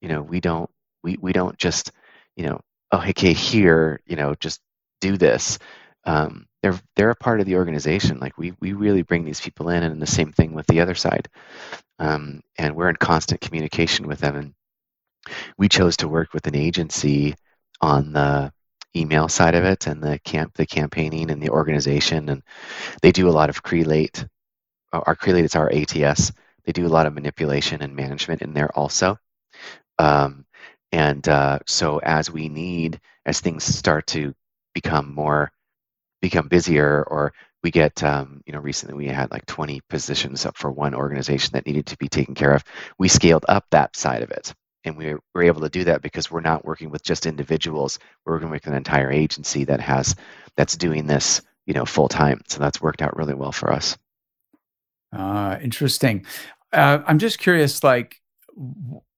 You 0.00 0.08
know, 0.08 0.22
we 0.22 0.40
don't 0.40 0.70
we 1.02 1.16
we 1.20 1.32
don't 1.32 1.56
just 1.58 1.92
you 2.36 2.46
know 2.46 2.60
oh 2.92 3.04
okay 3.08 3.32
here 3.32 4.00
you 4.06 4.16
know 4.16 4.34
just 4.34 4.60
do 5.00 5.16
this 5.16 5.58
um, 6.04 6.46
they're 6.62 6.78
they're 6.96 7.10
a 7.10 7.16
part 7.16 7.40
of 7.40 7.46
the 7.46 7.56
organization. 7.56 8.20
Like 8.20 8.38
we 8.38 8.52
we 8.60 8.72
really 8.72 9.02
bring 9.02 9.24
these 9.24 9.40
people 9.40 9.68
in 9.68 9.82
and 9.82 10.00
the 10.00 10.06
same 10.06 10.32
thing 10.32 10.52
with 10.52 10.66
the 10.66 10.80
other 10.80 10.94
side. 10.94 11.28
Um, 11.98 12.42
and 12.58 12.74
we're 12.74 12.88
in 12.88 12.96
constant 12.96 13.40
communication 13.40 14.06
with 14.06 14.20
them. 14.20 14.36
And 14.36 14.54
we 15.58 15.68
chose 15.68 15.96
to 15.98 16.08
work 16.08 16.32
with 16.34 16.46
an 16.46 16.56
agency 16.56 17.34
on 17.80 18.12
the 18.12 18.52
email 18.94 19.28
side 19.28 19.54
of 19.54 19.64
it 19.64 19.86
and 19.86 20.02
the 20.02 20.18
camp 20.20 20.54
the 20.54 20.66
campaigning 20.66 21.30
and 21.30 21.42
the 21.42 21.50
organization. 21.50 22.28
And 22.28 22.42
they 23.02 23.12
do 23.12 23.28
a 23.28 23.30
lot 23.30 23.50
of 23.50 23.62
Crelate 23.62 24.26
our 24.92 25.16
Crelate 25.16 25.44
is 25.44 25.56
our 25.56 25.72
ats 25.72 26.32
they 26.64 26.72
do 26.72 26.86
a 26.86 26.88
lot 26.88 27.06
of 27.06 27.14
manipulation 27.14 27.82
and 27.82 27.96
management 27.96 28.42
in 28.42 28.54
there 28.54 28.70
also. 28.76 29.18
Um, 29.98 30.46
and 30.92 31.26
uh, 31.28 31.58
so 31.66 31.98
as 31.98 32.30
we 32.30 32.48
need, 32.48 33.00
as 33.26 33.40
things 33.40 33.64
start 33.64 34.06
to 34.08 34.32
become 34.74 35.12
more, 35.12 35.50
become 36.22 36.48
busier, 36.48 37.04
or 37.08 37.34
we 37.62 37.70
get, 37.70 38.02
um, 38.02 38.42
you 38.46 38.52
know, 38.52 38.60
recently 38.60 38.94
we 38.94 39.06
had 39.06 39.30
like 39.30 39.44
20 39.44 39.82
positions 39.90 40.46
up 40.46 40.56
for 40.56 40.70
one 40.70 40.94
organization 40.94 41.50
that 41.52 41.66
needed 41.66 41.84
to 41.86 41.98
be 41.98 42.08
taken 42.08 42.34
care 42.34 42.52
of. 42.52 42.64
We 42.98 43.08
scaled 43.08 43.44
up 43.48 43.66
that 43.70 43.94
side 43.94 44.22
of 44.22 44.30
it. 44.30 44.54
And 44.84 44.96
we 44.96 45.14
were 45.34 45.42
able 45.42 45.60
to 45.60 45.68
do 45.68 45.84
that 45.84 46.02
because 46.02 46.30
we're 46.30 46.40
not 46.40 46.64
working 46.64 46.90
with 46.90 47.04
just 47.04 47.26
individuals. 47.26 47.98
We're 48.24 48.34
working 48.34 48.50
with 48.50 48.66
an 48.66 48.74
entire 48.74 49.12
agency 49.12 49.64
that 49.64 49.80
has, 49.80 50.16
that's 50.56 50.76
doing 50.76 51.06
this, 51.06 51.40
you 51.66 51.74
know, 51.74 51.84
full 51.84 52.08
time. 52.08 52.40
So 52.48 52.58
that's 52.58 52.80
worked 52.80 53.02
out 53.02 53.16
really 53.16 53.34
well 53.34 53.52
for 53.52 53.70
us. 53.72 53.96
Uh, 55.12 55.58
interesting. 55.62 56.26
Uh, 56.72 57.00
I'm 57.06 57.18
just 57.18 57.38
curious, 57.38 57.84
like, 57.84 58.20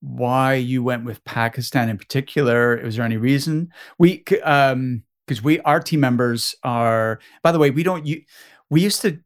why 0.00 0.54
you 0.54 0.82
went 0.82 1.04
with 1.04 1.24
Pakistan 1.24 1.88
in 1.88 1.96
particular. 1.96 2.80
Was 2.84 2.96
there 2.96 3.04
any 3.04 3.16
reason? 3.16 3.72
We 3.98 4.22
um 4.42 5.02
because 5.26 5.42
we 5.42 5.60
our 5.60 5.80
team 5.80 6.00
members 6.00 6.54
are 6.62 7.20
by 7.42 7.52
the 7.52 7.58
way, 7.58 7.70
we 7.70 7.82
don't 7.82 8.06
you 8.06 8.22
we 8.70 8.80
used 8.80 9.02
to 9.02 9.18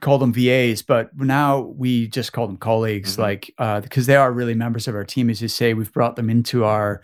call 0.00 0.18
them 0.18 0.32
VAs, 0.32 0.82
but 0.82 1.16
now 1.16 1.60
we 1.60 2.08
just 2.08 2.32
call 2.32 2.46
them 2.46 2.58
colleagues, 2.58 3.12
mm-hmm. 3.12 3.22
like 3.22 3.54
uh 3.58 3.80
because 3.80 4.06
they 4.06 4.16
are 4.16 4.32
really 4.32 4.54
members 4.54 4.88
of 4.88 4.94
our 4.94 5.04
team, 5.04 5.30
as 5.30 5.40
you 5.42 5.48
say, 5.48 5.74
we've 5.74 5.92
brought 5.92 6.16
them 6.16 6.30
into 6.30 6.64
our 6.64 7.02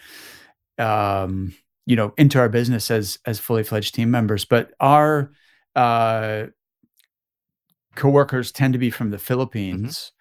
um 0.79 1.55
you 1.87 1.97
know 1.97 2.13
into 2.17 2.39
our 2.39 2.49
business 2.49 2.91
as 2.91 3.19
as 3.27 3.39
fully 3.39 3.63
fledged 3.63 3.95
team 3.95 4.11
members. 4.11 4.45
But 4.45 4.73
our 4.81 5.33
uh 5.75 6.47
coworkers 7.95 8.53
tend 8.53 8.73
to 8.73 8.79
be 8.79 8.91
from 8.91 9.11
the 9.11 9.17
mm-hmm. 9.17 9.25
Philippines. 9.25 10.13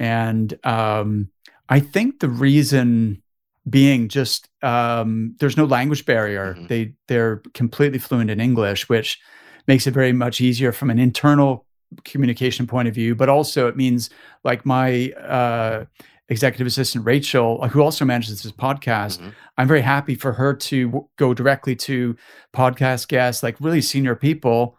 Mm-hmm. 0.00 0.04
And 0.04 0.66
um 0.66 1.30
I 1.68 1.80
think 1.80 2.20
the 2.20 2.28
reason 2.28 3.22
being 3.68 4.08
just 4.08 4.48
um, 4.62 5.34
there's 5.40 5.56
no 5.56 5.64
language 5.64 6.06
barrier. 6.06 6.54
Mm-hmm. 6.54 6.66
They 6.66 6.92
they're 7.06 7.42
completely 7.54 7.98
fluent 7.98 8.30
in 8.30 8.40
English, 8.40 8.88
which 8.88 9.18
makes 9.66 9.86
it 9.86 9.92
very 9.92 10.12
much 10.12 10.40
easier 10.40 10.72
from 10.72 10.90
an 10.90 10.98
internal 10.98 11.66
communication 12.04 12.66
point 12.66 12.88
of 12.88 12.94
view. 12.94 13.14
But 13.14 13.28
also 13.28 13.68
it 13.68 13.76
means 13.76 14.10
like 14.44 14.64
my 14.64 15.10
uh, 15.12 15.84
executive 16.28 16.66
assistant 16.66 17.04
Rachel, 17.04 17.66
who 17.68 17.82
also 17.82 18.04
manages 18.04 18.42
this 18.42 18.52
podcast, 18.52 19.18
mm-hmm. 19.18 19.30
I'm 19.56 19.68
very 19.68 19.82
happy 19.82 20.14
for 20.14 20.32
her 20.32 20.54
to 20.54 20.86
w- 20.86 21.08
go 21.16 21.34
directly 21.34 21.74
to 21.76 22.16
podcast 22.54 23.08
guests, 23.08 23.42
like 23.42 23.56
really 23.60 23.80
senior 23.80 24.14
people, 24.14 24.78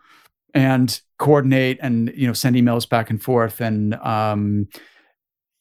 and 0.54 0.99
coordinate 1.17 1.78
and 1.82 2.12
you 2.15 2.25
know 2.25 2.34
send 2.34 2.56
emails 2.56 2.88
back 2.88 3.10
and 3.10 3.21
forth 3.21 3.62
and 3.62 3.95
um, 3.95 4.67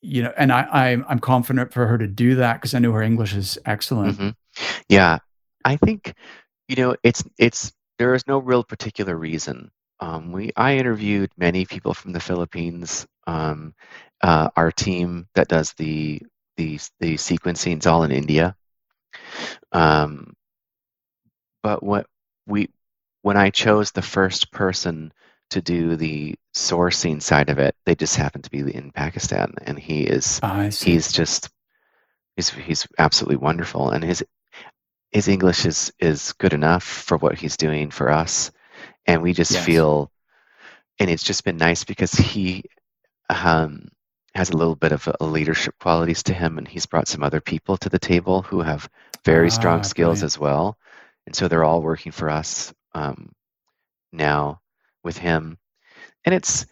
you 0.00 0.22
know, 0.22 0.32
and 0.36 0.52
I, 0.52 0.62
I 0.62 0.88
I'm 1.08 1.18
confident 1.18 1.72
for 1.72 1.86
her 1.86 1.98
to 1.98 2.06
do 2.06 2.36
that 2.36 2.54
because 2.54 2.74
I 2.74 2.78
know 2.78 2.92
her 2.92 3.02
English 3.02 3.34
is 3.34 3.58
excellent. 3.64 4.18
Mm-hmm. 4.18 4.28
Yeah, 4.88 5.18
I 5.64 5.76
think 5.76 6.14
you 6.68 6.76
know 6.76 6.96
it's 7.02 7.24
it's 7.38 7.72
there 7.98 8.14
is 8.14 8.26
no 8.26 8.38
real 8.38 8.64
particular 8.64 9.16
reason. 9.16 9.70
Um, 10.00 10.32
we 10.32 10.52
I 10.56 10.76
interviewed 10.76 11.30
many 11.36 11.64
people 11.64 11.94
from 11.94 12.12
the 12.12 12.20
Philippines. 12.20 13.06
Um, 13.26 13.74
uh, 14.22 14.50
our 14.56 14.70
team 14.70 15.28
that 15.34 15.48
does 15.48 15.72
the 15.74 16.22
the 16.56 16.78
the 17.00 17.14
sequencing 17.14 17.78
is 17.78 17.86
all 17.86 18.04
in 18.04 18.12
India. 18.12 18.56
Um, 19.72 20.34
but 21.62 21.82
what 21.82 22.06
we 22.46 22.70
when 23.22 23.36
I 23.36 23.50
chose 23.50 23.90
the 23.90 24.02
first 24.02 24.52
person 24.52 25.12
to 25.50 25.60
do 25.60 25.96
the 25.96 26.36
sourcing 26.58 27.22
side 27.22 27.50
of 27.50 27.58
it. 27.58 27.74
They 27.86 27.94
just 27.94 28.16
happen 28.16 28.42
to 28.42 28.50
be 28.50 28.60
in 28.74 28.90
Pakistan, 28.90 29.54
and 29.62 29.78
he 29.78 30.02
is 30.02 30.40
oh, 30.42 30.68
he's 30.70 31.12
just 31.12 31.50
he's 32.36 32.50
he's 32.50 32.86
absolutely 32.98 33.36
wonderful, 33.36 33.90
and 33.90 34.02
his 34.02 34.24
his 35.10 35.28
English 35.28 35.64
is 35.64 35.92
is 35.98 36.32
good 36.34 36.52
enough 36.52 36.84
for 36.84 37.16
what 37.16 37.38
he's 37.38 37.56
doing 37.56 37.90
for 37.90 38.10
us, 38.10 38.50
and 39.06 39.22
we 39.22 39.32
just 39.32 39.52
yes. 39.52 39.64
feel, 39.64 40.10
and 40.98 41.08
it's 41.10 41.22
just 41.22 41.44
been 41.44 41.56
nice 41.56 41.84
because 41.84 42.12
he 42.12 42.64
um, 43.30 43.88
has 44.34 44.50
a 44.50 44.56
little 44.56 44.76
bit 44.76 44.92
of 44.92 45.08
a 45.20 45.24
leadership 45.24 45.74
qualities 45.80 46.22
to 46.24 46.34
him, 46.34 46.58
and 46.58 46.66
he's 46.66 46.86
brought 46.86 47.08
some 47.08 47.22
other 47.22 47.40
people 47.40 47.76
to 47.76 47.88
the 47.88 47.98
table 47.98 48.42
who 48.42 48.60
have 48.60 48.88
very 49.24 49.48
ah, 49.48 49.50
strong 49.50 49.82
skills 49.84 50.20
brilliant. 50.20 50.24
as 50.24 50.38
well, 50.38 50.78
and 51.26 51.34
so 51.34 51.46
they're 51.48 51.64
all 51.64 51.82
working 51.82 52.12
for 52.12 52.28
us 52.28 52.74
um, 52.94 53.32
now 54.12 54.60
with 55.04 55.18
him, 55.18 55.58
and 56.28 56.34
it's 56.34 56.66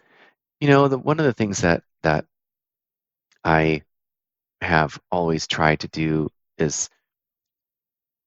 you 0.61 0.67
know 0.67 0.87
the 0.87 0.99
one 0.99 1.19
of 1.19 1.25
the 1.25 1.33
things 1.33 1.61
that 1.61 1.81
that 2.03 2.25
I 3.43 3.81
have 4.61 4.99
always 5.11 5.47
tried 5.47 5.79
to 5.79 5.87
do 5.87 6.29
is 6.59 6.91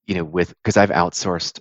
you 0.06 0.16
know 0.16 0.24
with 0.24 0.48
because 0.48 0.76
I've 0.76 0.90
outsourced 0.90 1.60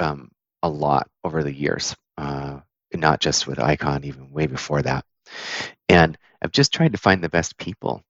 um, 0.00 0.32
a 0.64 0.68
lot 0.68 1.08
over 1.22 1.44
the 1.44 1.54
years, 1.54 1.94
uh, 2.18 2.58
not 2.92 3.20
just 3.20 3.46
with 3.46 3.60
Icon, 3.60 4.02
even 4.02 4.32
way 4.32 4.48
before 4.48 4.82
that, 4.82 5.04
and 5.88 6.18
I've 6.42 6.50
just 6.50 6.72
tried 6.74 6.90
to 6.90 6.98
find 6.98 7.22
the 7.22 7.28
best 7.28 7.56
people, 7.58 8.02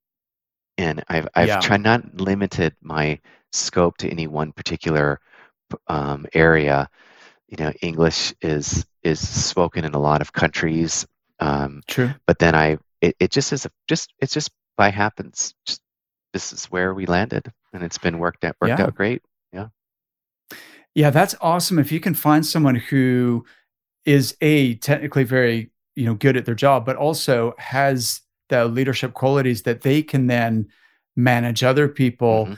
and 0.79 1.03
I've 1.07 1.27
I've 1.35 1.47
yeah. 1.49 1.59
tried 1.59 1.81
not 1.81 2.19
limited 2.19 2.75
my 2.81 3.19
scope 3.51 3.97
to 3.97 4.09
any 4.09 4.25
one 4.25 4.53
particular 4.53 5.19
um, 5.87 6.25
area. 6.33 6.89
You 7.47 7.57
know, 7.57 7.71
English 7.81 8.33
is 8.41 8.85
is 9.03 9.19
spoken 9.25 9.85
in 9.85 9.93
a 9.93 9.99
lot 9.99 10.21
of 10.21 10.33
countries. 10.33 11.07
Um, 11.39 11.81
True. 11.87 12.11
But 12.25 12.39
then 12.39 12.55
I, 12.55 12.77
it, 13.01 13.15
it 13.19 13.31
just 13.31 13.53
is 13.53 13.65
a, 13.65 13.69
just 13.87 14.13
it's 14.19 14.33
just 14.33 14.51
by 14.75 14.89
happens. 14.89 15.53
Just, 15.65 15.81
this 16.33 16.51
is 16.51 16.65
where 16.65 16.93
we 16.93 17.05
landed, 17.05 17.51
and 17.73 17.83
it's 17.83 17.97
been 17.97 18.19
worked 18.19 18.43
out 18.43 18.55
worked 18.59 18.79
yeah. 18.79 18.85
out 18.85 18.95
great. 18.95 19.21
Yeah. 19.53 19.67
Yeah, 20.93 21.09
that's 21.09 21.35
awesome. 21.41 21.79
If 21.79 21.91
you 21.91 21.99
can 21.99 22.13
find 22.13 22.45
someone 22.45 22.75
who 22.75 23.45
is 24.05 24.35
a 24.41 24.75
technically 24.75 25.23
very 25.23 25.71
you 25.95 26.05
know 26.05 26.15
good 26.15 26.35
at 26.37 26.45
their 26.45 26.55
job, 26.55 26.85
but 26.85 26.95
also 26.95 27.53
has 27.57 28.21
the 28.49 28.65
leadership 28.65 29.13
qualities 29.13 29.63
that 29.63 29.81
they 29.81 30.01
can 30.01 30.27
then 30.27 30.67
manage 31.15 31.63
other 31.63 31.87
people. 31.87 32.45
Mm-hmm 32.45 32.53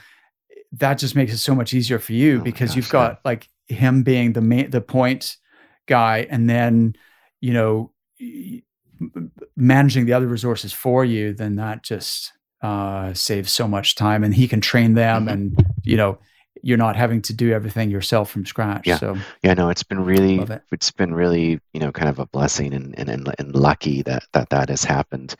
that 0.72 0.94
just 0.94 1.16
makes 1.16 1.32
it 1.32 1.38
so 1.38 1.54
much 1.54 1.74
easier 1.74 1.98
for 1.98 2.12
you 2.12 2.40
oh 2.40 2.44
because 2.44 2.70
gosh, 2.70 2.76
you've 2.76 2.88
got 2.90 3.12
yeah. 3.12 3.18
like 3.24 3.48
him 3.70 4.02
being 4.02 4.32
the 4.32 4.40
main 4.40 4.70
the 4.70 4.80
point 4.80 5.36
guy 5.86 6.26
and 6.30 6.48
then 6.48 6.94
you 7.40 7.52
know 7.52 7.92
managing 9.56 10.06
the 10.06 10.12
other 10.12 10.26
resources 10.26 10.72
for 10.72 11.04
you 11.04 11.32
then 11.32 11.56
that 11.56 11.82
just 11.82 12.32
uh, 12.62 13.14
saves 13.14 13.50
so 13.50 13.66
much 13.66 13.94
time 13.94 14.22
and 14.22 14.34
he 14.34 14.46
can 14.46 14.60
train 14.60 14.94
them 14.94 15.22
mm-hmm. 15.22 15.32
and 15.32 15.66
you 15.82 15.96
know 15.96 16.18
you're 16.62 16.78
not 16.78 16.96
having 16.96 17.22
to 17.22 17.32
do 17.32 17.52
everything 17.52 17.90
yourself 17.90 18.30
from 18.30 18.44
scratch. 18.44 18.86
Yeah. 18.86 18.98
So 18.98 19.16
yeah, 19.42 19.54
no, 19.54 19.70
it's 19.70 19.82
been 19.82 20.04
really, 20.04 20.38
it. 20.38 20.62
has 20.70 20.90
been 20.90 21.14
really, 21.14 21.60
you 21.72 21.80
know, 21.80 21.92
kind 21.92 22.08
of 22.08 22.18
a 22.18 22.26
blessing 22.26 22.74
and, 22.74 22.94
and, 22.98 23.08
and, 23.08 23.34
and 23.38 23.54
lucky 23.54 24.02
that, 24.02 24.24
that 24.32 24.50
that 24.50 24.68
has 24.68 24.84
happened. 24.84 25.34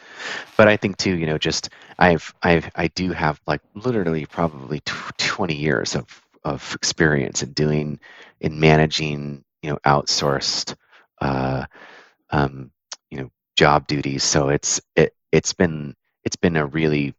But 0.56 0.68
I 0.68 0.76
think 0.76 0.96
too, 0.96 1.16
you 1.16 1.26
know, 1.26 1.38
just 1.38 1.70
I've, 1.98 2.34
I've, 2.42 2.70
I 2.74 2.88
do 2.88 3.12
have 3.12 3.40
like 3.46 3.60
literally 3.74 4.26
probably 4.26 4.80
20 5.18 5.54
years 5.54 5.94
of, 5.94 6.06
of 6.44 6.74
experience 6.74 7.42
in 7.42 7.52
doing, 7.52 8.00
in 8.40 8.60
managing, 8.60 9.44
you 9.62 9.70
know, 9.70 9.78
outsourced, 9.86 10.74
uh, 11.20 11.64
um, 12.30 12.70
you 13.10 13.18
know, 13.18 13.30
job 13.56 13.86
duties. 13.86 14.24
So 14.24 14.48
it's, 14.48 14.80
it, 14.96 15.14
it's 15.32 15.52
been, 15.52 15.94
it's 16.24 16.36
been 16.36 16.56
a 16.56 16.66
really 16.66 17.14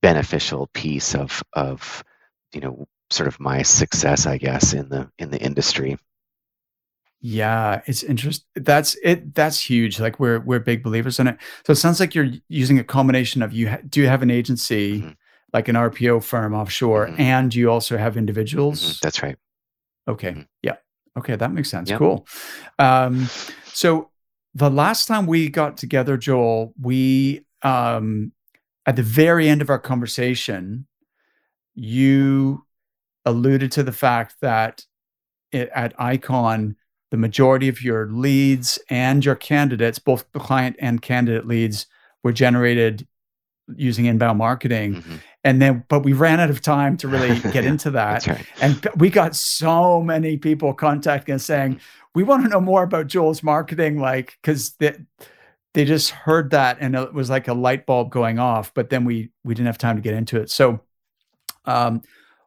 beneficial 0.00 0.68
piece 0.74 1.14
of, 1.14 1.42
of, 1.52 2.04
you 2.52 2.60
know 2.60 2.86
sort 3.12 3.28
of 3.28 3.38
my 3.38 3.62
success, 3.62 4.26
I 4.26 4.38
guess, 4.38 4.72
in 4.72 4.88
the 4.88 5.10
in 5.18 5.30
the 5.30 5.40
industry. 5.40 5.98
Yeah, 7.20 7.82
it's 7.86 8.02
interesting. 8.02 8.46
That's 8.56 8.96
it. 9.02 9.34
That's 9.34 9.60
huge. 9.60 10.00
Like 10.00 10.18
we're 10.18 10.40
we're 10.40 10.58
big 10.58 10.82
believers 10.82 11.20
in 11.20 11.28
it. 11.28 11.38
So 11.66 11.72
it 11.72 11.76
sounds 11.76 12.00
like 12.00 12.14
you're 12.14 12.30
using 12.48 12.78
a 12.78 12.84
combination 12.84 13.42
of 13.42 13.52
you 13.52 13.68
ha- 13.70 13.78
do 13.88 14.00
you 14.00 14.08
have 14.08 14.22
an 14.22 14.30
agency, 14.30 15.00
mm-hmm. 15.00 15.10
Like 15.52 15.68
an 15.68 15.76
RPO 15.76 16.22
firm 16.22 16.54
offshore, 16.54 17.08
mm-hmm. 17.08 17.20
and 17.20 17.54
you 17.54 17.70
also 17.70 17.96
have 17.96 18.16
individuals. 18.16 18.80
Mm-hmm. 18.80 18.98
That's 19.02 19.22
right. 19.22 19.36
Okay. 20.08 20.30
Mm-hmm. 20.30 20.42
Yeah. 20.62 20.76
Okay, 21.18 21.36
that 21.36 21.52
makes 21.52 21.70
sense. 21.70 21.90
Yep. 21.90 21.98
Cool. 21.98 22.26
Um, 22.78 23.28
so 23.66 24.10
the 24.54 24.70
last 24.70 25.06
time 25.06 25.26
we 25.26 25.48
got 25.48 25.76
together, 25.76 26.16
Joel, 26.16 26.72
we 26.80 27.44
um, 27.62 28.32
at 28.86 28.96
the 28.96 29.02
very 29.02 29.48
end 29.48 29.62
of 29.62 29.70
our 29.70 29.78
conversation, 29.78 30.86
you 31.74 32.64
alluded 33.24 33.72
to 33.72 33.82
the 33.82 33.92
fact 33.92 34.36
that 34.40 34.84
it, 35.52 35.70
at 35.74 35.94
Icon, 36.00 36.76
the 37.10 37.16
majority 37.16 37.68
of 37.68 37.82
your 37.82 38.08
leads 38.08 38.78
and 38.88 39.24
your 39.24 39.36
candidates, 39.36 39.98
both 39.98 40.24
the 40.32 40.40
client 40.40 40.76
and 40.78 41.02
candidate 41.02 41.46
leads, 41.46 41.86
were 42.24 42.32
generated 42.32 43.06
using 43.76 44.06
inbound 44.06 44.38
marketing. 44.38 44.94
Mm-hmm. 44.94 45.16
And 45.44 45.60
then, 45.60 45.84
but 45.88 46.00
we 46.00 46.12
ran 46.12 46.38
out 46.38 46.50
of 46.50 46.60
time 46.60 46.96
to 46.98 47.08
really 47.08 47.38
get 47.52 47.64
into 47.64 47.90
that. 47.90 48.26
right. 48.26 48.46
And 48.60 48.86
we 48.96 49.10
got 49.10 49.34
so 49.34 50.00
many 50.00 50.36
people 50.36 50.72
contacting 50.72 51.34
us 51.34 51.44
saying, 51.44 51.80
we 52.14 52.22
want 52.22 52.44
to 52.44 52.48
know 52.48 52.60
more 52.60 52.82
about 52.82 53.06
Joel's 53.06 53.42
marketing, 53.42 53.98
like, 53.98 54.38
because 54.40 54.70
they, 54.74 54.94
they 55.74 55.84
just 55.84 56.10
heard 56.10 56.50
that 56.50 56.76
and 56.80 56.94
it 56.94 57.14
was 57.14 57.30
like 57.30 57.48
a 57.48 57.54
light 57.54 57.86
bulb 57.86 58.10
going 58.10 58.38
off, 58.38 58.72
but 58.74 58.90
then 58.90 59.04
we 59.04 59.30
we 59.44 59.54
didn't 59.54 59.66
have 59.66 59.78
time 59.78 59.96
to 59.96 60.02
get 60.02 60.14
into 60.14 60.38
it. 60.40 60.50
So 60.50 60.80
um, 61.64 62.02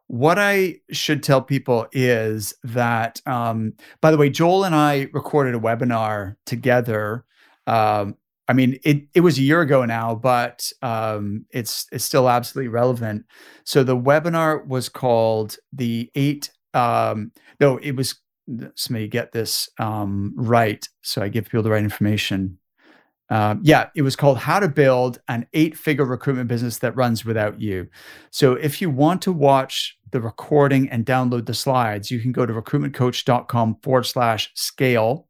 what 0.06 0.38
I 0.38 0.76
should 0.92 1.22
tell 1.22 1.42
people 1.42 1.86
is 1.92 2.54
that, 2.62 3.20
um, 3.26 3.72
by 4.00 4.10
the 4.10 4.16
way, 4.16 4.30
Joel 4.30 4.64
and 4.64 4.74
I 4.74 5.08
recorded 5.12 5.54
a 5.54 5.58
webinar 5.58 6.36
together. 6.46 7.24
Um, 7.66 8.16
I 8.48 8.52
mean, 8.52 8.78
it 8.84 9.02
it 9.14 9.20
was 9.20 9.38
a 9.38 9.42
year 9.42 9.60
ago 9.60 9.84
now, 9.84 10.14
but 10.14 10.70
um, 10.82 11.46
it's 11.50 11.86
it's 11.92 12.04
still 12.04 12.28
absolutely 12.28 12.68
relevant. 12.68 13.26
So 13.64 13.82
the 13.82 13.96
webinar 13.96 14.66
was 14.66 14.88
called 14.88 15.56
the 15.72 16.10
eight. 16.14 16.50
Um, 16.74 17.32
no, 17.60 17.78
it 17.78 17.92
was. 17.92 18.16
Let 18.48 18.90
me 18.90 19.08
get 19.08 19.32
this 19.32 19.68
um, 19.80 20.32
right, 20.36 20.88
so 21.02 21.20
I 21.20 21.28
give 21.28 21.46
people 21.46 21.64
the 21.64 21.70
right 21.70 21.82
information. 21.82 22.58
Um, 23.28 23.60
yeah, 23.64 23.88
it 23.96 24.02
was 24.02 24.14
called 24.14 24.38
How 24.38 24.60
to 24.60 24.68
Build 24.68 25.18
an 25.28 25.46
Eight 25.52 25.76
Figure 25.76 26.04
Recruitment 26.04 26.48
Business 26.48 26.78
That 26.78 26.94
Runs 26.96 27.24
Without 27.24 27.60
You. 27.60 27.88
So 28.30 28.52
if 28.52 28.80
you 28.80 28.88
want 28.88 29.20
to 29.22 29.32
watch 29.32 29.98
the 30.12 30.20
recording 30.20 30.88
and 30.90 31.04
download 31.04 31.46
the 31.46 31.54
slides, 31.54 32.10
you 32.10 32.20
can 32.20 32.32
go 32.32 32.46
to 32.46 32.52
recruitmentcoach.com 32.52 33.78
forward 33.82 34.04
slash 34.04 34.52
scale. 34.54 35.26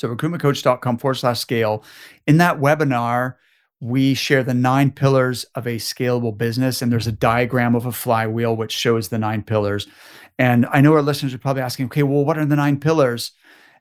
So 0.00 0.08
recruitmentcoach.com 0.08 0.96
forward 0.96 1.16
slash 1.16 1.40
scale. 1.40 1.84
In 2.26 2.38
that 2.38 2.58
webinar, 2.58 3.34
we 3.80 4.14
share 4.14 4.42
the 4.42 4.54
nine 4.54 4.92
pillars 4.92 5.44
of 5.54 5.66
a 5.66 5.76
scalable 5.76 6.36
business, 6.36 6.80
and 6.80 6.90
there's 6.90 7.06
a 7.06 7.12
diagram 7.12 7.74
of 7.74 7.84
a 7.84 7.92
flywheel 7.92 8.56
which 8.56 8.72
shows 8.72 9.10
the 9.10 9.18
nine 9.18 9.42
pillars. 9.42 9.86
And 10.38 10.64
I 10.72 10.80
know 10.80 10.94
our 10.94 11.02
listeners 11.02 11.34
are 11.34 11.38
probably 11.38 11.60
asking, 11.60 11.86
okay, 11.86 12.02
well, 12.02 12.24
what 12.24 12.38
are 12.38 12.46
the 12.46 12.56
nine 12.56 12.80
pillars? 12.80 13.32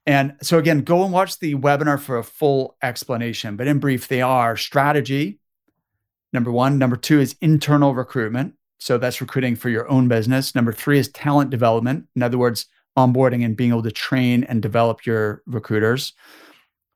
And 0.05 0.35
so, 0.41 0.57
again, 0.57 0.81
go 0.81 1.05
and 1.05 1.13
watch 1.13 1.39
the 1.39 1.55
webinar 1.55 1.97
for 1.97 2.17
a 2.17 2.23
full 2.23 2.75
explanation. 2.83 3.55
But 3.55 3.67
in 3.67 3.79
brief, 3.79 4.09
they 4.09 4.21
are 4.21 4.57
strategy, 4.57 5.39
number 6.33 6.51
one. 6.51 6.77
Number 6.77 6.97
two 6.97 7.21
is 7.21 7.37
internal 7.39 7.95
recruitment. 7.95 8.55
So 8.77 8.97
that's 8.97 9.21
recruiting 9.21 9.55
for 9.55 9.69
your 9.69 9.89
own 9.89 10.09
business. 10.09 10.53
Number 10.53 10.73
three 10.73 10.99
is 10.99 11.07
talent 11.07 11.49
development. 11.49 12.07
In 12.13 12.23
other 12.23 12.37
words, 12.37 12.65
onboarding 13.07 13.45
and 13.45 13.55
being 13.55 13.71
able 13.71 13.83
to 13.83 13.91
train 13.91 14.43
and 14.43 14.61
develop 14.61 15.05
your 15.05 15.41
recruiters. 15.45 16.13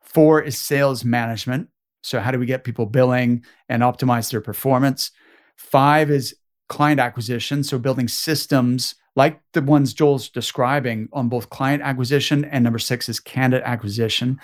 Four 0.02 0.42
is 0.42 0.58
sales 0.58 1.04
management. 1.04 1.70
So, 2.02 2.20
how 2.20 2.32
do 2.32 2.40
we 2.40 2.46
get 2.46 2.64
people 2.64 2.86
billing 2.86 3.44
and 3.70 3.82
optimize 3.82 4.30
their 4.30 4.42
performance? 4.42 5.12
Five 5.56 6.12
is 6.12 6.36
client 6.68 7.00
acquisition. 7.00 7.64
So, 7.64 7.80
building 7.80 8.08
systems 8.08 8.96
like 9.16 9.42
the 9.54 9.62
ones 9.62 9.94
Joel's 9.94 10.30
describing 10.30 11.08
on 11.14 11.30
both 11.30 11.50
client 11.50 11.84
acquisition 11.84 12.46
and 12.46 12.64
number 12.64 12.80
six 12.80 13.08
is 13.08 13.20
candidate 13.20 13.66
acquisition. 13.66 14.40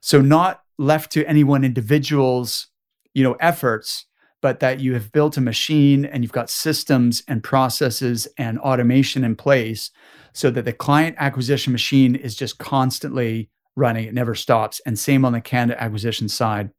So 0.00 0.20
not 0.20 0.62
left 0.78 1.12
to 1.12 1.24
any 1.24 1.44
one 1.44 1.64
individual's, 1.64 2.68
you 3.14 3.24
know, 3.24 3.34
efforts, 3.34 4.06
but 4.42 4.60
that 4.60 4.80
you 4.80 4.92
have 4.92 5.12
built 5.12 5.36
a 5.36 5.40
machine 5.40 6.04
and 6.04 6.22
you've 6.22 6.32
got 6.32 6.50
systems 6.50 7.22
and 7.28 7.42
processes 7.42 8.28
and 8.36 8.58
automation 8.58 9.24
in 9.24 9.36
place 9.36 9.90
so 10.34 10.50
that 10.50 10.64
the 10.64 10.72
client 10.72 11.16
acquisition 11.18 11.72
machine 11.72 12.14
is 12.16 12.34
just 12.34 12.58
constantly 12.58 13.48
running, 13.76 14.06
it 14.06 14.14
never 14.14 14.34
stops. 14.34 14.80
And 14.84 14.98
same 14.98 15.24
on 15.24 15.32
the 15.32 15.40
candidate 15.40 15.82
acquisition 15.82 16.28
side. 16.28 16.70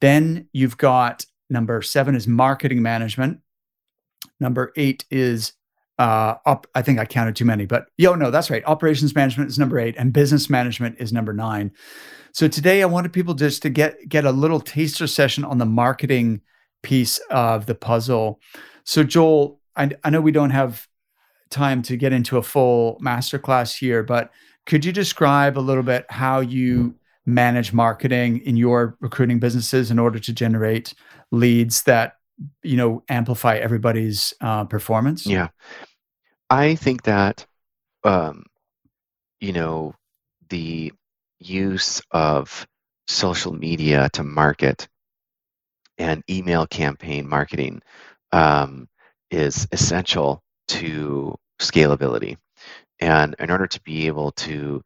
Then 0.00 0.48
you've 0.52 0.76
got 0.76 1.24
number 1.50 1.82
seven 1.82 2.14
is 2.14 2.28
marketing 2.28 2.82
management. 2.82 3.40
Number 4.38 4.72
eight 4.76 5.04
is 5.10 5.54
uh, 5.98 6.36
up, 6.46 6.66
I 6.74 6.82
think 6.82 7.00
I 7.00 7.06
counted 7.06 7.34
too 7.34 7.44
many, 7.44 7.66
but 7.66 7.86
yo, 7.96 8.14
no, 8.14 8.30
that's 8.30 8.50
right. 8.50 8.62
Operations 8.66 9.14
management 9.16 9.50
is 9.50 9.58
number 9.58 9.80
eight, 9.80 9.96
and 9.98 10.12
business 10.12 10.48
management 10.48 10.96
is 11.00 11.12
number 11.12 11.32
nine. 11.32 11.72
So 12.32 12.46
today, 12.46 12.82
I 12.82 12.86
wanted 12.86 13.12
people 13.12 13.34
just 13.34 13.62
to 13.62 13.70
get 13.70 14.08
get 14.08 14.24
a 14.24 14.30
little 14.30 14.60
taster 14.60 15.08
session 15.08 15.44
on 15.44 15.58
the 15.58 15.66
marketing 15.66 16.42
piece 16.82 17.18
of 17.30 17.66
the 17.66 17.74
puzzle. 17.74 18.40
So, 18.84 19.02
Joel, 19.02 19.60
I, 19.76 19.90
I 20.04 20.10
know 20.10 20.20
we 20.20 20.32
don't 20.32 20.50
have 20.50 20.86
time 21.50 21.82
to 21.82 21.96
get 21.96 22.12
into 22.12 22.36
a 22.36 22.42
full 22.42 22.98
masterclass 23.02 23.78
here, 23.78 24.02
but 24.02 24.30
could 24.66 24.84
you 24.84 24.92
describe 24.92 25.56
a 25.56 25.60
little 25.60 25.82
bit 25.82 26.06
how 26.10 26.40
you 26.40 26.94
manage 27.24 27.72
marketing 27.72 28.38
in 28.40 28.56
your 28.56 28.96
recruiting 29.00 29.38
businesses 29.38 29.90
in 29.90 29.98
order 29.98 30.18
to 30.18 30.32
generate 30.32 30.94
leads 31.30 31.82
that 31.82 32.14
you 32.62 32.76
know 32.76 33.02
amplify 33.08 33.56
everybody's 33.56 34.32
uh, 34.40 34.64
performance 34.64 35.26
yeah 35.26 35.48
I 36.50 36.76
think 36.76 37.02
that, 37.02 37.46
um, 38.04 38.44
you 39.40 39.52
know, 39.52 39.94
the 40.48 40.92
use 41.38 42.00
of 42.10 42.66
social 43.06 43.52
media 43.52 44.08
to 44.14 44.24
market 44.24 44.88
and 45.98 46.22
email 46.30 46.66
campaign 46.66 47.28
marketing 47.28 47.82
um, 48.32 48.88
is 49.30 49.66
essential 49.72 50.42
to 50.68 51.34
scalability. 51.60 52.36
And 53.00 53.34
in 53.38 53.50
order 53.50 53.66
to 53.66 53.80
be 53.82 54.06
able 54.06 54.32
to 54.32 54.82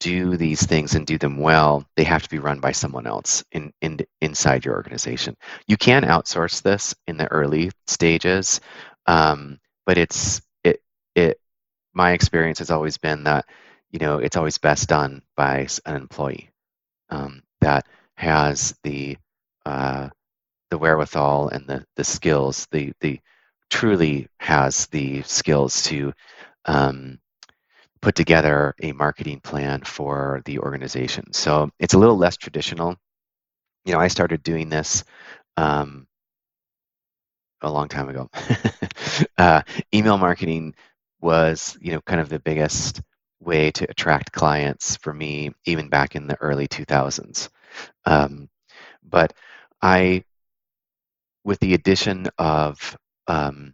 do 0.00 0.36
these 0.36 0.64
things 0.64 0.94
and 0.94 1.06
do 1.06 1.18
them 1.18 1.38
well, 1.38 1.84
they 1.96 2.04
have 2.04 2.22
to 2.22 2.28
be 2.28 2.38
run 2.38 2.60
by 2.60 2.72
someone 2.72 3.06
else 3.06 3.42
in, 3.52 3.72
in 3.80 3.98
inside 4.20 4.64
your 4.64 4.74
organization. 4.74 5.36
You 5.66 5.76
can 5.76 6.02
outsource 6.02 6.62
this 6.62 6.94
in 7.06 7.16
the 7.16 7.30
early 7.30 7.70
stages, 7.86 8.60
um, 9.06 9.58
but 9.86 9.96
it's 9.98 10.42
it 10.64 10.82
it. 11.14 11.40
My 11.94 12.12
experience 12.12 12.58
has 12.58 12.70
always 12.70 12.98
been 12.98 13.24
that 13.24 13.46
you 13.90 13.98
know 13.98 14.18
it's 14.18 14.36
always 14.36 14.58
best 14.58 14.88
done 14.88 15.22
by 15.34 15.66
an 15.86 15.96
employee 15.96 16.50
um, 17.08 17.42
that 17.62 17.86
has 18.16 18.74
the 18.82 19.16
uh, 19.64 20.10
the 20.70 20.78
wherewithal 20.78 21.48
and 21.48 21.66
the 21.66 21.84
the 21.96 22.04
skills, 22.04 22.66
the 22.70 22.92
the 23.00 23.20
truly 23.70 24.28
has 24.38 24.86
the 24.88 25.22
skills 25.22 25.82
to 25.84 26.12
um, 26.66 27.18
put 28.00 28.14
together 28.14 28.74
a 28.82 28.92
marketing 28.92 29.40
plan 29.40 29.82
for 29.82 30.42
the 30.44 30.58
organization. 30.58 31.32
So 31.32 31.70
it's 31.78 31.94
a 31.94 31.98
little 31.98 32.16
less 32.16 32.36
traditional. 32.36 32.96
You 33.84 33.92
know, 33.92 34.00
I 34.00 34.08
started 34.08 34.42
doing 34.42 34.68
this 34.68 35.04
um, 35.56 36.06
a 37.62 37.70
long 37.70 37.88
time 37.88 38.08
ago. 38.08 38.28
uh, 39.38 39.62
email 39.94 40.18
marketing 40.18 40.74
was, 41.20 41.76
you 41.80 41.92
know, 41.92 42.00
kind 42.02 42.20
of 42.20 42.28
the 42.28 42.38
biggest 42.38 43.00
way 43.40 43.70
to 43.72 43.88
attract 43.90 44.32
clients 44.32 44.96
for 44.96 45.12
me, 45.12 45.50
even 45.64 45.88
back 45.88 46.14
in 46.16 46.26
the 46.26 46.40
early 46.40 46.68
2000s. 46.68 47.48
Um, 48.04 48.48
but 49.02 49.32
I, 49.82 50.24
with 51.46 51.60
the 51.60 51.74
addition 51.74 52.26
of 52.38 52.98
um, 53.28 53.72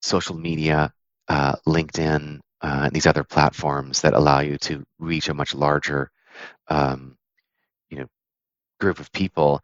social 0.00 0.36
media, 0.36 0.92
uh, 1.26 1.56
LinkedIn, 1.66 2.38
uh, 2.62 2.82
and 2.84 2.92
these 2.92 3.08
other 3.08 3.24
platforms 3.24 4.00
that 4.00 4.14
allow 4.14 4.38
you 4.38 4.56
to 4.58 4.84
reach 5.00 5.28
a 5.28 5.34
much 5.34 5.52
larger, 5.52 6.10
um, 6.68 7.18
you 7.90 7.98
know, 7.98 8.06
group 8.80 9.00
of 9.00 9.10
people. 9.12 9.60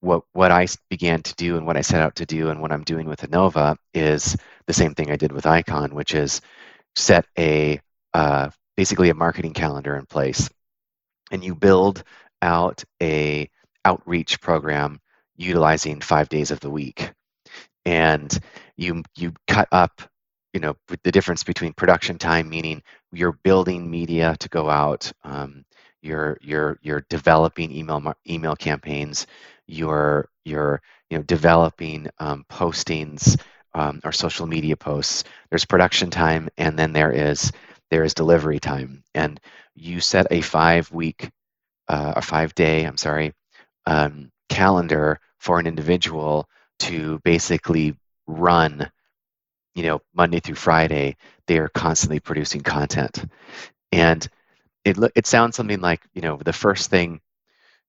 What 0.00 0.24
what 0.32 0.50
I 0.50 0.66
began 0.88 1.22
to 1.22 1.34
do 1.34 1.56
and 1.58 1.66
what 1.66 1.76
I 1.76 1.82
set 1.82 2.00
out 2.00 2.16
to 2.16 2.26
do 2.26 2.48
and 2.48 2.60
what 2.60 2.72
I'm 2.72 2.84
doing 2.84 3.06
with 3.06 3.20
Innova 3.20 3.76
is 3.92 4.36
the 4.66 4.72
same 4.72 4.94
thing 4.94 5.10
I 5.10 5.16
did 5.16 5.30
with 5.30 5.46
Icon, 5.46 5.94
which 5.94 6.14
is 6.14 6.40
set 6.96 7.26
a 7.38 7.80
uh, 8.14 8.48
basically 8.76 9.10
a 9.10 9.14
marketing 9.14 9.52
calendar 9.52 9.96
in 9.96 10.06
place, 10.06 10.48
and 11.30 11.44
you 11.44 11.54
build 11.54 12.02
out 12.40 12.82
a 13.02 13.48
outreach 13.84 14.40
program 14.40 15.00
utilizing 15.36 16.00
five 16.00 16.28
days 16.28 16.50
of 16.50 16.60
the 16.60 16.70
week, 16.70 17.12
and 17.84 18.38
you 18.76 19.02
you 19.16 19.32
cut 19.48 19.68
up 19.72 20.02
you 20.52 20.60
know 20.60 20.76
the 21.04 21.12
difference 21.12 21.44
between 21.44 21.72
production 21.74 22.18
time 22.18 22.48
meaning 22.48 22.82
you're 23.12 23.38
building 23.44 23.90
media 23.90 24.36
to 24.40 24.48
go 24.48 24.68
out 24.70 25.10
um, 25.24 25.64
you're 26.02 26.38
you're 26.42 26.78
you're 26.82 27.04
developing 27.08 27.72
email 27.72 28.14
email 28.28 28.56
campaigns 28.56 29.26
you're 29.66 30.28
you're 30.44 30.80
you 31.10 31.18
know 31.18 31.24
developing 31.24 32.08
um, 32.18 32.44
postings 32.50 33.38
um, 33.74 34.00
or 34.04 34.12
social 34.12 34.46
media 34.46 34.76
posts. 34.76 35.24
There's 35.50 35.64
production 35.64 36.10
time 36.10 36.48
and 36.58 36.78
then 36.78 36.92
there 36.92 37.12
is 37.12 37.52
there 37.90 38.04
is 38.04 38.14
delivery 38.14 38.58
time. 38.60 39.02
And 39.14 39.40
you 39.74 40.00
set 40.00 40.26
a 40.30 40.40
five 40.42 40.90
week 40.92 41.30
uh, 41.88 42.14
a 42.16 42.22
five 42.22 42.54
day 42.56 42.84
i'm 42.84 42.98
sorry 42.98 43.34
um, 43.86 44.31
calendar 44.52 45.20
for 45.38 45.58
an 45.58 45.66
individual 45.66 46.48
to 46.80 47.18
basically 47.24 47.96
run 48.26 48.90
you 49.74 49.82
know 49.84 50.00
monday 50.14 50.40
through 50.40 50.54
friday 50.54 51.16
they 51.46 51.58
are 51.58 51.68
constantly 51.68 52.20
producing 52.20 52.62
content. 52.62 53.24
And 53.92 54.26
it 54.84 54.96
it 55.14 55.26
sounds 55.26 55.56
something 55.56 55.80
like 55.80 56.02
you 56.14 56.22
know 56.22 56.36
the 56.36 56.52
first 56.52 56.90
thing 56.90 57.20